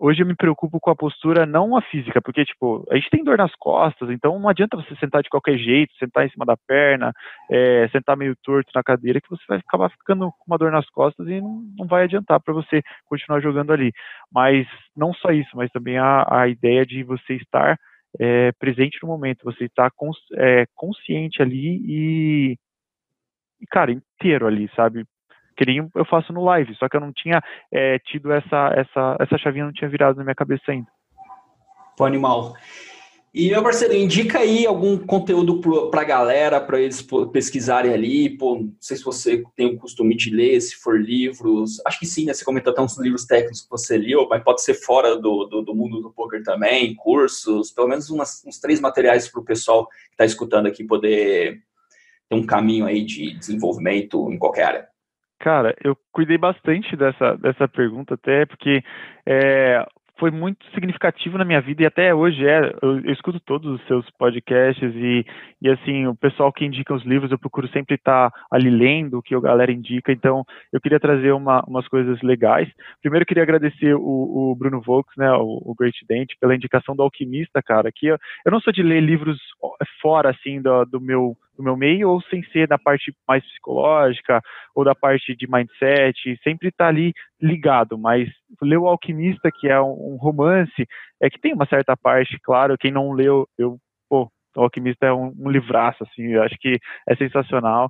hoje 0.00 0.22
eu 0.22 0.26
me 0.26 0.34
preocupo 0.34 0.80
com 0.80 0.90
a 0.90 0.96
postura, 0.96 1.44
não 1.44 1.76
a 1.76 1.82
física, 1.82 2.20
porque, 2.22 2.44
tipo, 2.44 2.86
a 2.90 2.96
gente 2.96 3.10
tem 3.10 3.22
dor 3.22 3.36
nas 3.36 3.54
costas, 3.56 4.08
então 4.10 4.38
não 4.38 4.48
adianta 4.48 4.76
você 4.76 4.96
sentar 4.96 5.22
de 5.22 5.28
qualquer 5.28 5.58
jeito, 5.58 5.94
sentar 5.96 6.26
em 6.26 6.30
cima 6.30 6.46
da 6.46 6.56
perna, 6.56 7.12
é, 7.50 7.86
sentar 7.92 8.16
meio 8.16 8.34
torto 8.42 8.70
na 8.74 8.82
cadeira, 8.82 9.20
que 9.20 9.28
você 9.28 9.42
vai 9.46 9.58
acabar 9.58 9.90
ficando 9.90 10.32
com 10.32 10.44
uma 10.46 10.56
dor 10.56 10.72
nas 10.72 10.88
costas 10.88 11.28
e 11.28 11.40
não, 11.40 11.62
não 11.78 11.86
vai 11.86 12.04
adiantar 12.04 12.40
para 12.40 12.54
você 12.54 12.82
continuar 13.04 13.40
jogando 13.40 13.72
ali. 13.72 13.92
Mas 14.32 14.66
não 14.96 15.12
só 15.12 15.30
isso, 15.30 15.54
mas 15.54 15.70
também 15.70 15.98
a, 15.98 16.26
a 16.28 16.48
ideia 16.48 16.86
de 16.86 17.04
você 17.04 17.34
estar 17.34 17.76
é, 18.18 18.52
presente 18.52 18.98
no 19.02 19.08
momento, 19.08 19.44
você 19.44 19.64
estar 19.64 19.90
cons, 19.90 20.16
é, 20.34 20.64
consciente 20.74 21.42
ali 21.42 21.80
e, 21.84 22.58
e, 23.60 23.66
cara, 23.66 23.92
inteiro 23.92 24.46
ali, 24.46 24.70
sabe? 24.74 25.04
Queriam, 25.60 25.90
eu 25.94 26.06
faço 26.06 26.32
no 26.32 26.42
live, 26.42 26.74
só 26.76 26.88
que 26.88 26.96
eu 26.96 27.00
não 27.00 27.12
tinha 27.12 27.42
é, 27.70 27.98
tido 27.98 28.32
essa, 28.32 28.72
essa, 28.74 29.16
essa 29.20 29.36
chavinha, 29.36 29.66
não 29.66 29.72
tinha 29.72 29.90
virado 29.90 30.16
na 30.16 30.24
minha 30.24 30.34
cabeça 30.34 30.62
ainda. 30.68 30.88
Pô, 31.98 32.06
animal. 32.06 32.54
E, 33.32 33.50
meu 33.50 33.62
parceiro, 33.62 33.94
indica 33.94 34.38
aí 34.38 34.66
algum 34.66 34.96
conteúdo 34.98 35.60
para 35.90 36.00
a 36.00 36.04
galera, 36.04 36.60
para 36.60 36.80
eles 36.80 37.06
pesquisarem 37.30 37.92
ali. 37.92 38.30
Pô, 38.30 38.56
não 38.56 38.72
sei 38.80 38.96
se 38.96 39.04
você 39.04 39.44
tem 39.54 39.66
o 39.66 39.76
costume 39.76 40.16
de 40.16 40.34
ler, 40.34 40.58
se 40.62 40.74
for 40.76 40.98
livros. 40.98 41.80
Acho 41.86 42.00
que 42.00 42.06
sim, 42.06 42.24
né? 42.24 42.32
Você 42.32 42.44
comentou 42.44 42.72
até 42.72 42.80
uns 42.80 42.98
livros 42.98 43.26
técnicos 43.26 43.60
que 43.60 43.70
você 43.70 43.98
leu, 43.98 44.26
mas 44.28 44.42
pode 44.42 44.62
ser 44.62 44.74
fora 44.74 45.14
do, 45.14 45.44
do, 45.44 45.62
do 45.62 45.74
mundo 45.74 46.00
do 46.00 46.10
poker 46.10 46.42
também, 46.42 46.94
cursos, 46.94 47.70
pelo 47.70 47.86
menos 47.86 48.08
umas, 48.08 48.42
uns 48.46 48.58
três 48.58 48.80
materiais 48.80 49.28
para 49.28 49.40
o 49.40 49.44
pessoal 49.44 49.86
que 49.86 50.12
está 50.12 50.24
escutando 50.24 50.66
aqui 50.66 50.82
poder 50.82 51.62
ter 52.28 52.34
um 52.34 52.46
caminho 52.46 52.86
aí 52.86 53.04
de 53.04 53.34
desenvolvimento 53.34 54.32
em 54.32 54.38
qualquer 54.38 54.64
área. 54.64 54.89
Cara, 55.40 55.74
eu 55.82 55.96
cuidei 56.12 56.36
bastante 56.36 56.94
dessa, 56.94 57.34
dessa 57.38 57.66
pergunta, 57.66 58.12
até 58.12 58.44
porque 58.44 58.84
é, 59.26 59.82
foi 60.18 60.30
muito 60.30 60.62
significativo 60.74 61.38
na 61.38 61.46
minha 61.46 61.62
vida 61.62 61.82
e 61.82 61.86
até 61.86 62.14
hoje 62.14 62.46
é. 62.46 62.74
Eu, 62.82 63.00
eu, 63.00 63.12
escuto 63.12 63.40
todos 63.40 63.80
os 63.80 63.86
seus 63.86 64.08
podcasts 64.18 64.94
e, 64.94 65.24
e 65.62 65.68
assim, 65.70 66.06
o 66.06 66.14
pessoal 66.14 66.52
que 66.52 66.62
indica 66.62 66.92
os 66.92 67.02
livros, 67.04 67.32
eu 67.32 67.38
procuro 67.38 67.66
sempre 67.68 67.94
estar 67.94 68.30
ali 68.50 68.68
lendo 68.68 69.16
o 69.16 69.22
que 69.22 69.34
a 69.34 69.40
galera 69.40 69.72
indica. 69.72 70.12
Então, 70.12 70.44
eu 70.70 70.78
queria 70.78 71.00
trazer 71.00 71.32
uma, 71.32 71.64
umas 71.66 71.88
coisas 71.88 72.20
legais. 72.20 72.68
Primeiro, 73.00 73.22
eu 73.22 73.26
queria 73.26 73.42
agradecer 73.42 73.94
o, 73.94 74.50
o 74.50 74.54
Bruno 74.54 74.82
Volks, 74.82 75.16
né, 75.16 75.32
o, 75.32 75.62
o, 75.64 75.74
Great 75.74 75.98
Dent, 76.06 76.28
pela 76.38 76.54
indicação 76.54 76.94
do 76.94 77.02
Alquimista, 77.02 77.62
cara. 77.62 77.90
Que 77.90 78.08
eu, 78.08 78.18
eu 78.44 78.52
não 78.52 78.60
sou 78.60 78.74
de 78.74 78.82
ler 78.82 79.00
livros 79.00 79.38
fora, 80.02 80.28
assim, 80.30 80.60
do, 80.60 80.84
do 80.84 81.00
meu 81.00 81.34
do 81.60 81.64
meu 81.64 81.76
meio 81.76 82.08
ou 82.08 82.22
sem 82.22 82.42
ser 82.44 82.66
da 82.66 82.78
parte 82.78 83.12
mais 83.28 83.44
psicológica 83.44 84.40
ou 84.74 84.84
da 84.84 84.94
parte 84.94 85.36
de 85.36 85.46
mindset, 85.48 86.38
sempre 86.42 86.68
está 86.68 86.88
ali 86.88 87.12
ligado, 87.40 87.98
mas 87.98 88.28
ler 88.62 88.78
o 88.78 88.88
Alquimista, 88.88 89.50
que 89.52 89.68
é 89.68 89.80
um 89.80 90.16
romance, 90.18 90.86
é 91.22 91.28
que 91.28 91.40
tem 91.40 91.52
uma 91.52 91.66
certa 91.66 91.96
parte, 91.96 92.38
claro, 92.42 92.78
quem 92.78 92.90
não 92.90 93.12
leu, 93.12 93.46
eu, 93.58 93.78
pô, 94.08 94.30
o 94.56 94.62
Alquimista 94.62 95.06
é 95.06 95.12
um, 95.12 95.32
um 95.38 95.50
livraço, 95.50 96.02
assim, 96.02 96.32
eu 96.32 96.42
acho 96.42 96.56
que 96.58 96.78
é 97.08 97.14
sensacional. 97.16 97.88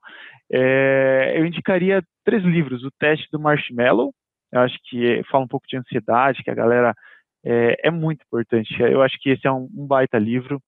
É, 0.52 1.34
eu 1.36 1.46
indicaria 1.46 2.02
três 2.24 2.42
livros, 2.42 2.84
o 2.84 2.90
Teste 2.98 3.28
do 3.32 3.40
Marshmallow, 3.40 4.12
eu 4.52 4.60
acho 4.60 4.76
que 4.84 5.22
fala 5.30 5.44
um 5.44 5.48
pouco 5.48 5.66
de 5.68 5.76
ansiedade, 5.76 6.42
que 6.42 6.50
a 6.50 6.54
galera 6.54 6.92
é, 7.44 7.88
é 7.88 7.90
muito 7.90 8.22
importante. 8.24 8.74
Eu 8.80 9.02
acho 9.02 9.16
que 9.20 9.30
esse 9.30 9.46
é 9.46 9.52
um, 9.52 9.68
um 9.74 9.86
baita 9.86 10.18
livro. 10.18 10.60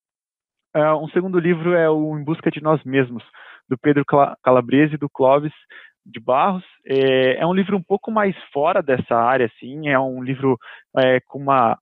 Uh, 0.74 0.96
um 1.02 1.08
segundo 1.08 1.38
livro 1.38 1.74
é 1.74 1.88
o 1.90 2.18
Em 2.18 2.24
Busca 2.24 2.50
de 2.50 2.62
Nós 2.62 2.82
Mesmos, 2.84 3.22
do 3.68 3.76
Pedro 3.76 4.04
Calabrese 4.42 4.94
e 4.94 4.98
do 4.98 5.08
Clóvis 5.08 5.52
de 6.04 6.18
Barros. 6.18 6.64
É, 6.86 7.36
é, 7.36 7.46
um 7.46 7.54
livro 7.54 7.76
um 7.76 7.82
pouco 7.82 8.10
mais 8.10 8.34
fora 8.52 8.82
dessa 8.82 9.14
área, 9.14 9.46
assim, 9.46 9.88
é 9.88 9.98
um 9.98 10.22
livro 10.22 10.58
é, 10.98 11.20
com 11.26 11.38
uma 11.38 11.78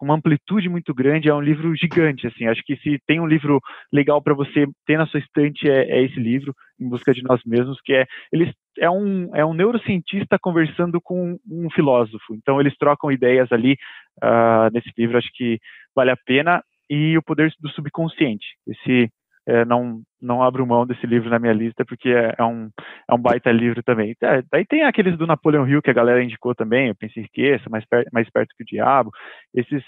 uma 0.00 0.14
amplitude 0.14 0.68
muito 0.68 0.94
grande, 0.94 1.28
é 1.28 1.34
um 1.34 1.42
livro 1.42 1.74
gigante, 1.76 2.26
assim, 2.26 2.46
acho 2.46 2.62
que 2.64 2.74
se 2.76 2.98
tem 3.06 3.20
um 3.20 3.26
livro 3.26 3.60
legal 3.92 4.22
para 4.22 4.32
você 4.32 4.66
ter 4.86 4.96
na 4.96 5.06
sua 5.06 5.20
estante 5.20 5.70
é, 5.70 5.90
é, 5.90 6.02
esse 6.02 6.18
livro, 6.18 6.54
Em 6.80 6.88
Busca 6.88 7.12
de 7.12 7.22
Nós 7.22 7.42
Mesmos, 7.44 7.78
que 7.84 7.92
é, 7.92 8.06
eles, 8.32 8.50
é, 8.78 8.88
um, 8.88 9.34
é 9.36 9.44
um 9.44 9.52
neurocientista 9.52 10.38
conversando 10.40 11.00
com 11.02 11.38
um 11.46 11.68
filósofo, 11.70 12.34
então 12.34 12.58
eles 12.58 12.74
trocam 12.78 13.12
ideias 13.12 13.52
ali 13.52 13.76
uh, 14.24 14.72
nesse 14.72 14.90
livro, 14.96 15.18
acho 15.18 15.28
que 15.34 15.58
vale 15.94 16.10
a 16.10 16.16
pena, 16.24 16.62
e 16.90 17.16
o 17.16 17.22
poder 17.22 17.52
do 17.60 17.70
subconsciente. 17.70 18.44
Esse 18.66 19.08
é, 19.46 19.64
não 19.64 20.02
não 20.20 20.42
abro 20.42 20.66
mão 20.66 20.86
desse 20.86 21.06
livro 21.06 21.30
na 21.30 21.38
minha 21.38 21.52
lista 21.52 21.84
porque 21.84 22.10
é, 22.10 22.34
é 22.36 22.44
um 22.44 22.68
é 23.08 23.14
um 23.14 23.18
baita 23.18 23.50
livro 23.52 23.82
também. 23.82 24.14
É, 24.20 24.42
daí 24.50 24.66
tem 24.66 24.82
aqueles 24.82 25.16
do 25.16 25.26
Napoleão 25.26 25.66
Hill 25.66 25.80
que 25.80 25.90
a 25.90 25.94
galera 25.94 26.22
indicou 26.22 26.54
também, 26.54 26.88
eu 26.88 26.94
pensei 26.96 27.26
que 27.32 27.42
esse 27.42 27.70
mais 27.70 27.84
per, 27.86 28.04
mais 28.12 28.28
perto 28.28 28.54
que 28.56 28.64
o 28.64 28.66
diabo. 28.66 29.10
Esses 29.54 29.82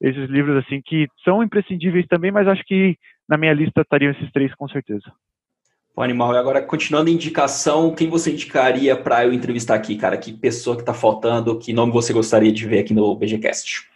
esses 0.00 0.28
livros 0.28 0.64
assim 0.64 0.80
que 0.84 1.06
são 1.24 1.42
imprescindíveis 1.42 2.06
também, 2.06 2.30
mas 2.30 2.48
acho 2.48 2.62
que 2.64 2.96
na 3.28 3.36
minha 3.36 3.52
lista 3.52 3.82
estariam 3.82 4.12
esses 4.12 4.30
três 4.32 4.54
com 4.54 4.68
certeza. 4.68 5.12
O 5.96 6.02
animal. 6.02 6.34
E 6.34 6.36
agora, 6.36 6.60
continuando 6.60 7.08
a 7.08 7.12
indicação, 7.12 7.94
quem 7.94 8.10
você 8.10 8.30
indicaria 8.30 8.94
para 8.94 9.24
eu 9.24 9.32
entrevistar 9.32 9.74
aqui, 9.74 9.96
cara? 9.96 10.18
Que 10.18 10.30
pessoa 10.30 10.76
que 10.76 10.82
está 10.82 10.92
faltando? 10.92 11.58
Que 11.58 11.72
nome 11.72 11.90
você 11.90 12.12
gostaria 12.12 12.52
de 12.52 12.66
ver 12.66 12.80
aqui 12.80 12.92
no 12.92 13.16
BGCast? 13.16 13.88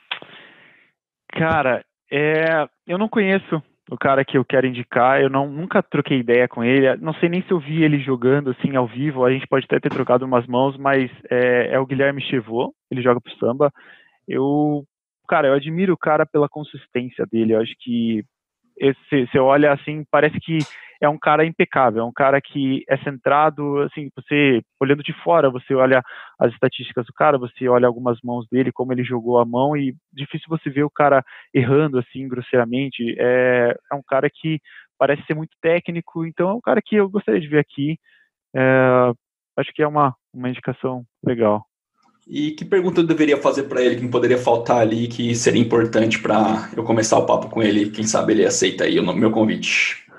Cara, 1.29 1.85
é, 2.11 2.69
eu 2.87 2.99
não 2.99 3.09
conheço 3.09 3.63
o 3.91 3.97
cara 3.99 4.25
que 4.25 4.39
eu 4.39 4.45
quero 4.45 4.67
indicar, 4.67 5.21
eu 5.21 5.29
não, 5.29 5.49
nunca 5.51 5.83
troquei 5.83 6.19
ideia 6.19 6.47
com 6.47 6.63
ele, 6.63 6.97
não 6.99 7.13
sei 7.15 7.29
nem 7.29 7.43
se 7.43 7.51
eu 7.51 7.59
vi 7.59 7.83
ele 7.83 7.99
jogando 7.99 8.51
assim 8.51 8.77
ao 8.77 8.87
vivo, 8.87 9.25
a 9.25 9.33
gente 9.33 9.49
pode 9.49 9.65
até 9.65 9.81
ter 9.81 9.91
trocado 9.91 10.25
umas 10.25 10.47
mãos, 10.47 10.77
mas 10.77 11.11
é, 11.29 11.75
é 11.75 11.79
o 11.79 11.87
Guilherme 11.87 12.23
Chevaux, 12.23 12.73
ele 12.91 13.03
joga 13.03 13.21
pro 13.21 13.37
samba. 13.37 13.73
Eu, 14.29 14.85
cara, 15.29 15.49
eu 15.49 15.55
admiro 15.55 15.93
o 15.93 15.99
cara 15.99 16.25
pela 16.25 16.49
consistência 16.49 17.27
dele, 17.31 17.55
eu 17.55 17.61
acho 17.61 17.75
que 17.81 18.25
você 19.11 19.39
olha 19.39 19.73
assim, 19.73 20.05
parece 20.11 20.39
que 20.41 20.59
é 21.01 21.09
um 21.09 21.19
cara 21.19 21.47
impecável, 21.47 22.03
é 22.03 22.05
um 22.05 22.13
cara 22.13 22.41
que 22.41 22.85
é 22.89 22.97
centrado, 22.99 23.81
assim, 23.83 24.11
você 24.15 24.63
olhando 24.79 25.03
de 25.03 25.15
fora, 25.25 25.51
você 25.51 25.75
olha 25.75 26.03
as 26.39 26.53
estatísticas 26.53 27.07
do 27.07 27.13
cara, 27.15 27.39
você 27.39 27.69
olha 27.69 27.87
algumas 27.87 28.19
mãos 28.23 28.47
dele, 28.51 28.71
como 28.71 28.93
ele 28.93 29.03
jogou 29.03 29.39
a 29.39 29.47
mão 29.47 29.77
e 29.77 29.95
difícil 30.13 30.47
você 30.49 30.69
ver 30.69 30.85
o 30.85 30.91
cara 30.91 31.25
errando 31.55 31.99
assim 31.99 32.29
grosseiramente. 32.29 33.17
É, 33.19 33.75
é 33.91 33.95
um 33.95 34.03
cara 34.07 34.29
que 34.29 34.61
parece 34.99 35.23
ser 35.25 35.35
muito 35.35 35.57
técnico, 35.63 36.27
então 36.27 36.51
é 36.51 36.55
um 36.55 36.61
cara 36.61 36.83
que 36.85 36.97
eu 36.97 37.09
gostaria 37.09 37.41
de 37.41 37.49
ver 37.49 37.61
aqui. 37.61 37.99
É, 38.55 39.13
acho 39.57 39.73
que 39.73 39.83
é 39.83 39.89
uma, 39.89 40.15
uma 40.35 40.51
indicação 40.51 41.03
legal. 41.25 41.65
E 42.29 42.53
que 42.53 42.65
pergunta 42.65 43.01
eu 43.01 43.07
deveria 43.07 43.39
fazer 43.39 43.65
para 43.65 43.83
ele 43.83 43.97
que 43.97 44.03
não 44.03 44.11
poderia 44.11 44.39
faltar 44.39 44.79
ali, 44.79 45.09
que 45.09 45.35
seria 45.35 45.61
importante 45.61 46.21
para 46.21 46.71
eu 46.77 46.85
começar 46.85 47.19
o 47.19 47.25
papo 47.27 47.49
com 47.49 47.63
ele? 47.63 47.91
Quem 47.91 48.07
sabe 48.07 48.35
ele 48.35 48.45
aceita 48.45 48.85
aí 48.85 49.01
o 49.01 49.13
meu 49.15 49.31
convite. 49.31 50.10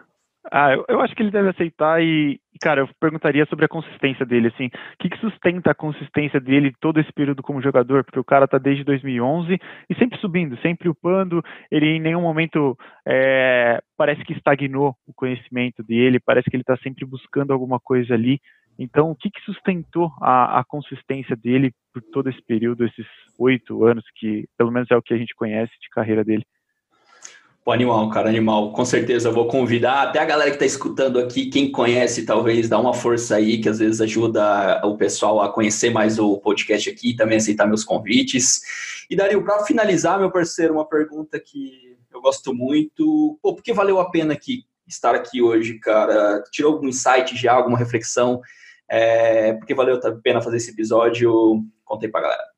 Ah, 0.53 0.73
eu, 0.73 0.85
eu, 0.89 0.99
acho 0.99 1.15
que 1.15 1.23
ele 1.23 1.31
deve 1.31 1.47
aceitar 1.49 2.03
e, 2.03 2.37
cara, 2.61 2.81
eu 2.81 2.89
perguntaria 2.99 3.45
sobre 3.45 3.63
a 3.63 3.69
consistência 3.69 4.25
dele, 4.25 4.49
assim, 4.49 4.65
o 4.67 4.71
que, 4.99 5.09
que, 5.09 5.17
sustenta 5.19 5.71
a 5.71 5.75
consistência 5.75 6.41
dele 6.41 6.73
todo 6.81 6.99
esse 6.99 7.11
período 7.13 7.41
como 7.41 7.61
jogador, 7.61 8.03
porque 8.03 8.19
o 8.19 8.23
cara 8.23 8.45
tá 8.47 8.57
desde 8.57 8.83
2011 8.83 9.57
e 9.89 9.95
sempre 9.95 10.19
subindo, 10.19 10.57
sempre 10.57 10.89
upando, 10.89 11.41
ele 11.71 11.85
em 11.85 12.01
nenhum 12.01 12.21
momento 12.21 12.77
é, 13.07 13.81
parece 13.97 14.25
que 14.25 14.33
estagnou 14.33 14.93
o 15.07 15.13
conhecimento 15.13 15.81
dele, 15.81 16.19
parece 16.19 16.49
que 16.49 16.55
ele 16.57 16.65
tá 16.65 16.75
sempre 16.83 17.05
buscando 17.05 17.53
alguma 17.53 17.79
coisa 17.79 18.13
ali, 18.13 18.41
então, 18.79 19.11
o 19.11 19.15
que, 19.15 19.29
que 19.29 19.41
sustentou 19.41 20.11
a, 20.19 20.59
a, 20.59 20.63
consistência 20.63 21.35
dele 21.35 21.71
por 21.93 22.01
todo 22.01 22.29
esse 22.29 22.41
período, 22.41 22.83
esses 22.83 23.05
oito 23.37 23.85
anos, 23.85 24.03
que 24.15 24.47
pelo 24.57 24.71
menos 24.71 24.89
é 24.89 24.97
o 24.97 25.01
que 25.01 25.13
a 25.13 25.17
gente 25.17 25.35
conhece 25.35 25.71
de 25.79 25.89
carreira 25.89 26.23
dele? 26.23 26.43
Pô, 27.63 27.71
animal, 27.71 28.09
cara, 28.09 28.27
animal. 28.27 28.73
Com 28.73 28.83
certeza 28.83 29.29
eu 29.29 29.33
vou 29.33 29.47
convidar 29.47 30.01
até 30.01 30.17
a 30.17 30.25
galera 30.25 30.49
que 30.49 30.55
está 30.55 30.65
escutando 30.65 31.19
aqui, 31.19 31.45
quem 31.45 31.71
conhece, 31.71 32.25
talvez 32.25 32.67
dá 32.67 32.79
uma 32.79 32.91
força 32.91 33.35
aí, 33.35 33.61
que 33.61 33.69
às 33.69 33.77
vezes 33.77 34.01
ajuda 34.01 34.81
o 34.83 34.97
pessoal 34.97 35.39
a 35.41 35.53
conhecer 35.53 35.91
mais 35.91 36.17
o 36.17 36.39
podcast 36.39 36.89
aqui, 36.89 37.15
também 37.15 37.37
aceitar 37.37 37.67
meus 37.67 37.83
convites. 37.83 38.61
E 39.07 39.15
Dario, 39.15 39.43
para 39.43 39.63
finalizar, 39.63 40.17
meu 40.19 40.31
parceiro, 40.31 40.73
uma 40.73 40.87
pergunta 40.87 41.39
que 41.39 41.95
eu 42.11 42.19
gosto 42.19 42.51
muito. 42.51 43.37
Pô, 43.43 43.53
por 43.53 43.61
que 43.61 43.73
valeu 43.73 43.99
a 43.99 44.09
pena 44.09 44.33
aqui 44.33 44.63
estar 44.87 45.13
aqui 45.13 45.39
hoje, 45.39 45.77
cara? 45.77 46.41
Tirou 46.51 46.73
algum 46.73 46.87
insight 46.87 47.37
já, 47.37 47.53
alguma 47.53 47.77
reflexão? 47.77 48.41
É, 48.89 49.53
porque 49.53 49.75
valeu 49.75 49.99
a 50.03 50.11
pena 50.23 50.41
fazer 50.41 50.57
esse 50.57 50.71
episódio? 50.71 51.63
Contei 51.85 52.09
pra 52.09 52.21
galera. 52.21 52.50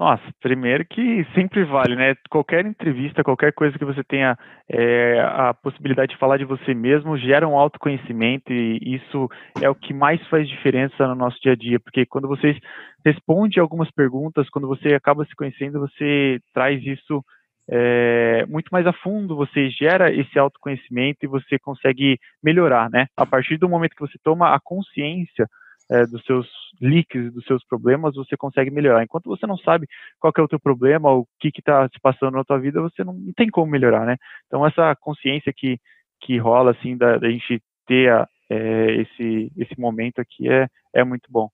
Nossa, 0.00 0.22
primeiro 0.40 0.82
que 0.86 1.26
sempre 1.34 1.62
vale, 1.62 1.94
né? 1.94 2.14
Qualquer 2.30 2.64
entrevista, 2.64 3.22
qualquer 3.22 3.52
coisa 3.52 3.78
que 3.78 3.84
você 3.84 4.02
tenha 4.02 4.34
é, 4.66 5.20
a 5.20 5.52
possibilidade 5.52 6.12
de 6.14 6.18
falar 6.18 6.38
de 6.38 6.46
você 6.46 6.72
mesmo 6.72 7.18
gera 7.18 7.46
um 7.46 7.54
autoconhecimento 7.54 8.50
e 8.50 8.94
isso 8.94 9.28
é 9.60 9.68
o 9.68 9.74
que 9.74 9.92
mais 9.92 10.18
faz 10.28 10.48
diferença 10.48 11.06
no 11.06 11.14
nosso 11.14 11.38
dia 11.42 11.52
a 11.52 11.54
dia, 11.54 11.78
porque 11.78 12.06
quando 12.06 12.26
você 12.26 12.56
responde 13.04 13.60
algumas 13.60 13.90
perguntas, 13.90 14.48
quando 14.48 14.66
você 14.66 14.94
acaba 14.94 15.22
se 15.26 15.36
conhecendo, 15.36 15.78
você 15.80 16.40
traz 16.54 16.82
isso 16.82 17.22
é, 17.70 18.46
muito 18.48 18.70
mais 18.72 18.86
a 18.86 18.94
fundo, 18.94 19.36
você 19.36 19.68
gera 19.68 20.10
esse 20.10 20.38
autoconhecimento 20.38 21.18
e 21.24 21.28
você 21.28 21.58
consegue 21.58 22.18
melhorar, 22.42 22.88
né? 22.88 23.04
A 23.18 23.26
partir 23.26 23.58
do 23.58 23.68
momento 23.68 23.94
que 23.94 24.08
você 24.08 24.18
toma 24.24 24.54
a 24.54 24.58
consciência 24.58 25.46
é, 25.90 26.06
dos 26.06 26.22
seus 26.24 26.48
leaks, 26.80 27.32
dos 27.32 27.44
seus 27.44 27.64
problemas, 27.66 28.14
você 28.14 28.36
consegue 28.36 28.70
melhorar. 28.70 29.02
Enquanto 29.02 29.24
você 29.24 29.46
não 29.46 29.58
sabe 29.58 29.86
qual 30.20 30.32
é 30.38 30.42
o 30.42 30.48
teu 30.48 30.60
problema, 30.60 31.10
o 31.10 31.26
que 31.40 31.48
está 31.48 31.88
se 31.88 32.00
passando 32.00 32.36
na 32.36 32.44
tua 32.44 32.58
vida, 32.58 32.80
você 32.80 33.02
não, 33.02 33.12
não, 33.12 33.32
tem 33.32 33.50
como 33.50 33.70
melhorar, 33.70 34.06
né? 34.06 34.16
Então 34.46 34.64
essa 34.64 34.94
consciência 34.96 35.52
que, 35.54 35.78
que 36.20 36.38
rola, 36.38 36.70
assim, 36.70 36.96
da, 36.96 37.18
da 37.18 37.28
gente 37.28 37.60
ter 37.86 38.10
a, 38.12 38.28
é, 38.48 39.02
esse, 39.02 39.52
esse 39.56 39.78
momento 39.78 40.20
aqui 40.20 40.48
é, 40.48 40.68
é 40.94 41.04
muito 41.04 41.28
bom. 41.28 41.48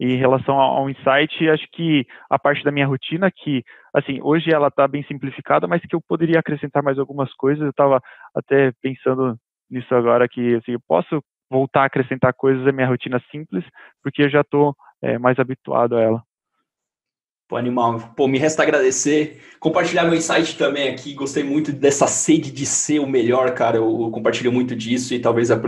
Em 0.00 0.16
relação 0.16 0.58
ao 0.60 0.88
insight, 0.88 1.48
acho 1.48 1.66
que 1.72 2.06
a 2.30 2.38
parte 2.38 2.62
da 2.62 2.70
minha 2.70 2.86
rotina, 2.86 3.30
que, 3.32 3.64
assim, 3.92 4.20
hoje 4.22 4.48
ela 4.52 4.68
está 4.68 4.86
bem 4.86 5.02
simplificada, 5.02 5.66
mas 5.66 5.82
que 5.82 5.94
eu 5.94 6.00
poderia 6.00 6.38
acrescentar 6.38 6.84
mais 6.84 7.00
algumas 7.00 7.32
coisas. 7.34 7.64
Eu 7.64 7.70
estava 7.70 8.00
até 8.32 8.70
pensando 8.80 9.36
nisso 9.68 9.92
agora, 9.92 10.28
que, 10.28 10.54
assim, 10.54 10.72
eu 10.72 10.80
posso 10.86 11.20
voltar 11.50 11.82
a 11.82 11.86
acrescentar 11.86 12.32
coisas 12.34 12.66
à 12.66 12.72
minha 12.72 12.88
rotina 12.88 13.22
simples, 13.30 13.64
porque 14.02 14.22
eu 14.22 14.30
já 14.30 14.42
estou 14.42 14.76
é, 15.02 15.18
mais 15.18 15.38
habituado 15.38 15.96
a 15.96 16.02
ela. 16.02 16.22
Pô, 17.48 17.56
animal. 17.56 18.12
Pô, 18.14 18.28
me 18.28 18.38
resta 18.38 18.62
agradecer. 18.62 19.40
Compartilhar 19.58 20.04
meu 20.04 20.14
insight 20.14 20.58
também 20.58 20.90
aqui. 20.90 21.14
Gostei 21.14 21.42
muito 21.42 21.72
dessa 21.72 22.06
sede 22.06 22.50
de 22.52 22.66
ser 22.66 22.98
o 22.98 23.06
melhor, 23.06 23.54
cara. 23.54 23.78
Eu, 23.78 24.10
compartilho 24.10 24.52
muito 24.52 24.76
disso 24.76 25.14
e 25.14 25.18
talvez 25.18 25.50
a, 25.50 25.58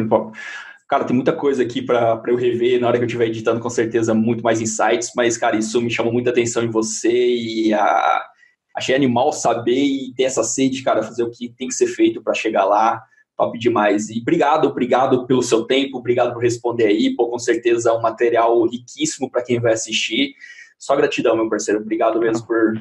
Cara, 0.87 1.05
tem 1.05 1.15
muita 1.15 1.33
coisa 1.33 1.63
aqui 1.63 1.81
para 1.81 2.21
eu 2.27 2.37
rever 2.37 2.81
na 2.81 2.89
hora 2.89 2.99
que 2.99 3.05
eu 3.05 3.07
estiver 3.07 3.29
editando, 3.29 3.61
com 3.61 3.71
certeza, 3.71 4.13
muito 4.13 4.43
mais 4.43 4.61
insights, 4.61 5.13
mas, 5.15 5.39
cara, 5.39 5.57
isso 5.57 5.81
me 5.81 5.89
chamou 5.89 6.13
muita 6.13 6.31
atenção 6.31 6.65
em 6.65 6.71
você 6.71 7.09
e 7.09 7.73
a... 7.73 8.25
achei 8.77 8.93
animal 8.93 9.33
saber 9.33 9.81
e 9.81 10.13
ter 10.15 10.25
essa 10.25 10.43
sede, 10.43 10.83
cara, 10.83 11.03
fazer 11.03 11.23
o 11.23 11.31
que 11.31 11.49
tem 11.49 11.69
que 11.69 11.75
ser 11.75 11.87
feito 11.87 12.21
para 12.21 12.35
chegar 12.35 12.65
lá. 12.65 13.01
Top 13.41 13.59
demais. 13.59 14.11
E 14.11 14.21
obrigado, 14.21 14.67
obrigado 14.67 15.27
pelo 15.27 15.43
seu 15.43 15.65
tempo, 15.65 15.97
obrigado 15.97 16.35
por 16.35 16.43
responder 16.43 16.89
aí. 16.89 17.15
Pô, 17.17 17.31
com 17.31 17.39
certeza 17.39 17.89
é 17.89 17.93
um 17.95 18.03
material 18.03 18.63
riquíssimo 18.67 19.31
para 19.31 19.43
quem 19.43 19.59
vai 19.59 19.73
assistir. 19.73 20.35
Só 20.79 20.95
gratidão, 20.95 21.35
meu 21.35 21.49
parceiro. 21.49 21.81
Obrigado 21.81 22.21
mesmo 22.21 22.47
por, 22.47 22.75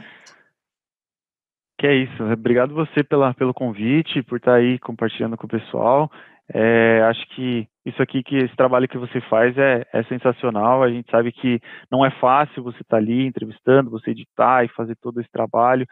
que 1.80 1.88
é 1.88 1.95
isso. 1.95 2.22
Obrigado 2.24 2.76
você 2.76 3.05
pela, 3.05 3.34
pelo 3.34 3.53
convite, 3.53 4.22
por 4.24 4.38
estar 4.38 4.55
aí 4.55 4.78
compartilhando 4.80 5.38
com 5.38 5.45
o 5.45 5.49
pessoal. 5.49 6.12
É, 6.53 7.01
acho 7.03 7.26
que 7.30 7.66
isso 7.86 8.01
aqui, 8.03 8.22
que 8.22 8.36
esse 8.36 8.53
trabalho 8.57 8.88
que 8.88 8.97
você 8.97 9.22
faz 9.30 9.57
é, 9.57 9.86
é 9.93 10.03
sensacional. 10.03 10.84
A 10.84 10.89
gente 10.89 11.10
sabe 11.10 11.32
que 11.32 11.62
não 11.89 12.05
é 12.05 12.12
fácil 12.20 12.64
você 12.64 12.82
estar 12.82 12.97
ali 12.97 13.26
entrevistando, 13.26 13.89
você 13.89 14.12
editar 14.12 14.66
e 14.66 14.74
fazer 14.74 14.97
todo 15.01 15.22
esse 15.22 15.32
trabalho. 15.32 15.88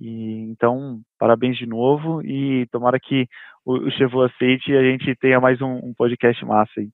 E, 0.00 0.40
então, 0.50 1.00
parabéns 1.18 1.56
de 1.56 1.66
novo 1.66 2.22
e 2.22 2.66
tomara 2.70 2.98
que 2.98 3.26
o, 3.64 3.74
o 3.74 3.90
Chevrolet 3.90 4.32
aceite 4.34 4.70
e 4.70 4.76
a 4.76 4.82
gente 4.82 5.14
tenha 5.16 5.40
mais 5.40 5.60
um, 5.60 5.74
um 5.82 5.94
podcast 5.94 6.44
massa 6.44 6.72
aí. 6.78 6.88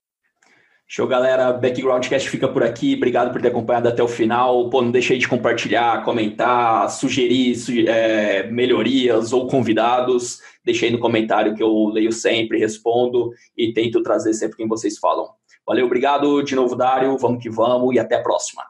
Show, 0.91 1.07
galera. 1.07 1.53
Backgroundcast 1.53 2.31
fica 2.31 2.49
por 2.49 2.63
aqui. 2.63 2.95
Obrigado 2.95 3.31
por 3.31 3.43
ter 3.43 3.49
acompanhado 3.49 3.89
até 3.89 4.03
o 4.03 4.09
final. 4.09 4.71
Pô, 4.71 4.81
não 4.81 4.91
deixei 4.91 5.19
de 5.19 5.29
compartilhar, 5.29 6.03
comentar, 6.03 6.89
sugerir 6.89 7.55
é, 7.87 8.51
melhorias 8.51 9.35
ou 9.35 9.47
convidados. 9.47 10.41
Deixei 10.65 10.91
no 10.91 10.99
comentário 10.99 11.55
que 11.55 11.63
eu 11.63 11.89
leio 11.89 12.11
sempre, 12.11 12.59
respondo 12.59 13.31
e 13.55 13.71
tento 13.75 14.03
trazer 14.03 14.33
sempre 14.33 14.57
quem 14.57 14.67
vocês 14.67 14.99
falam. 14.99 15.29
Valeu, 15.67 15.85
obrigado 15.85 16.43
de 16.43 16.57
novo, 16.57 16.75
Dário. 16.75 17.19
Vamos 17.19 17.43
que 17.43 17.51
vamos 17.51 17.95
e 17.95 17.99
até 17.99 18.17
a 18.17 18.23
próxima. 18.23 18.63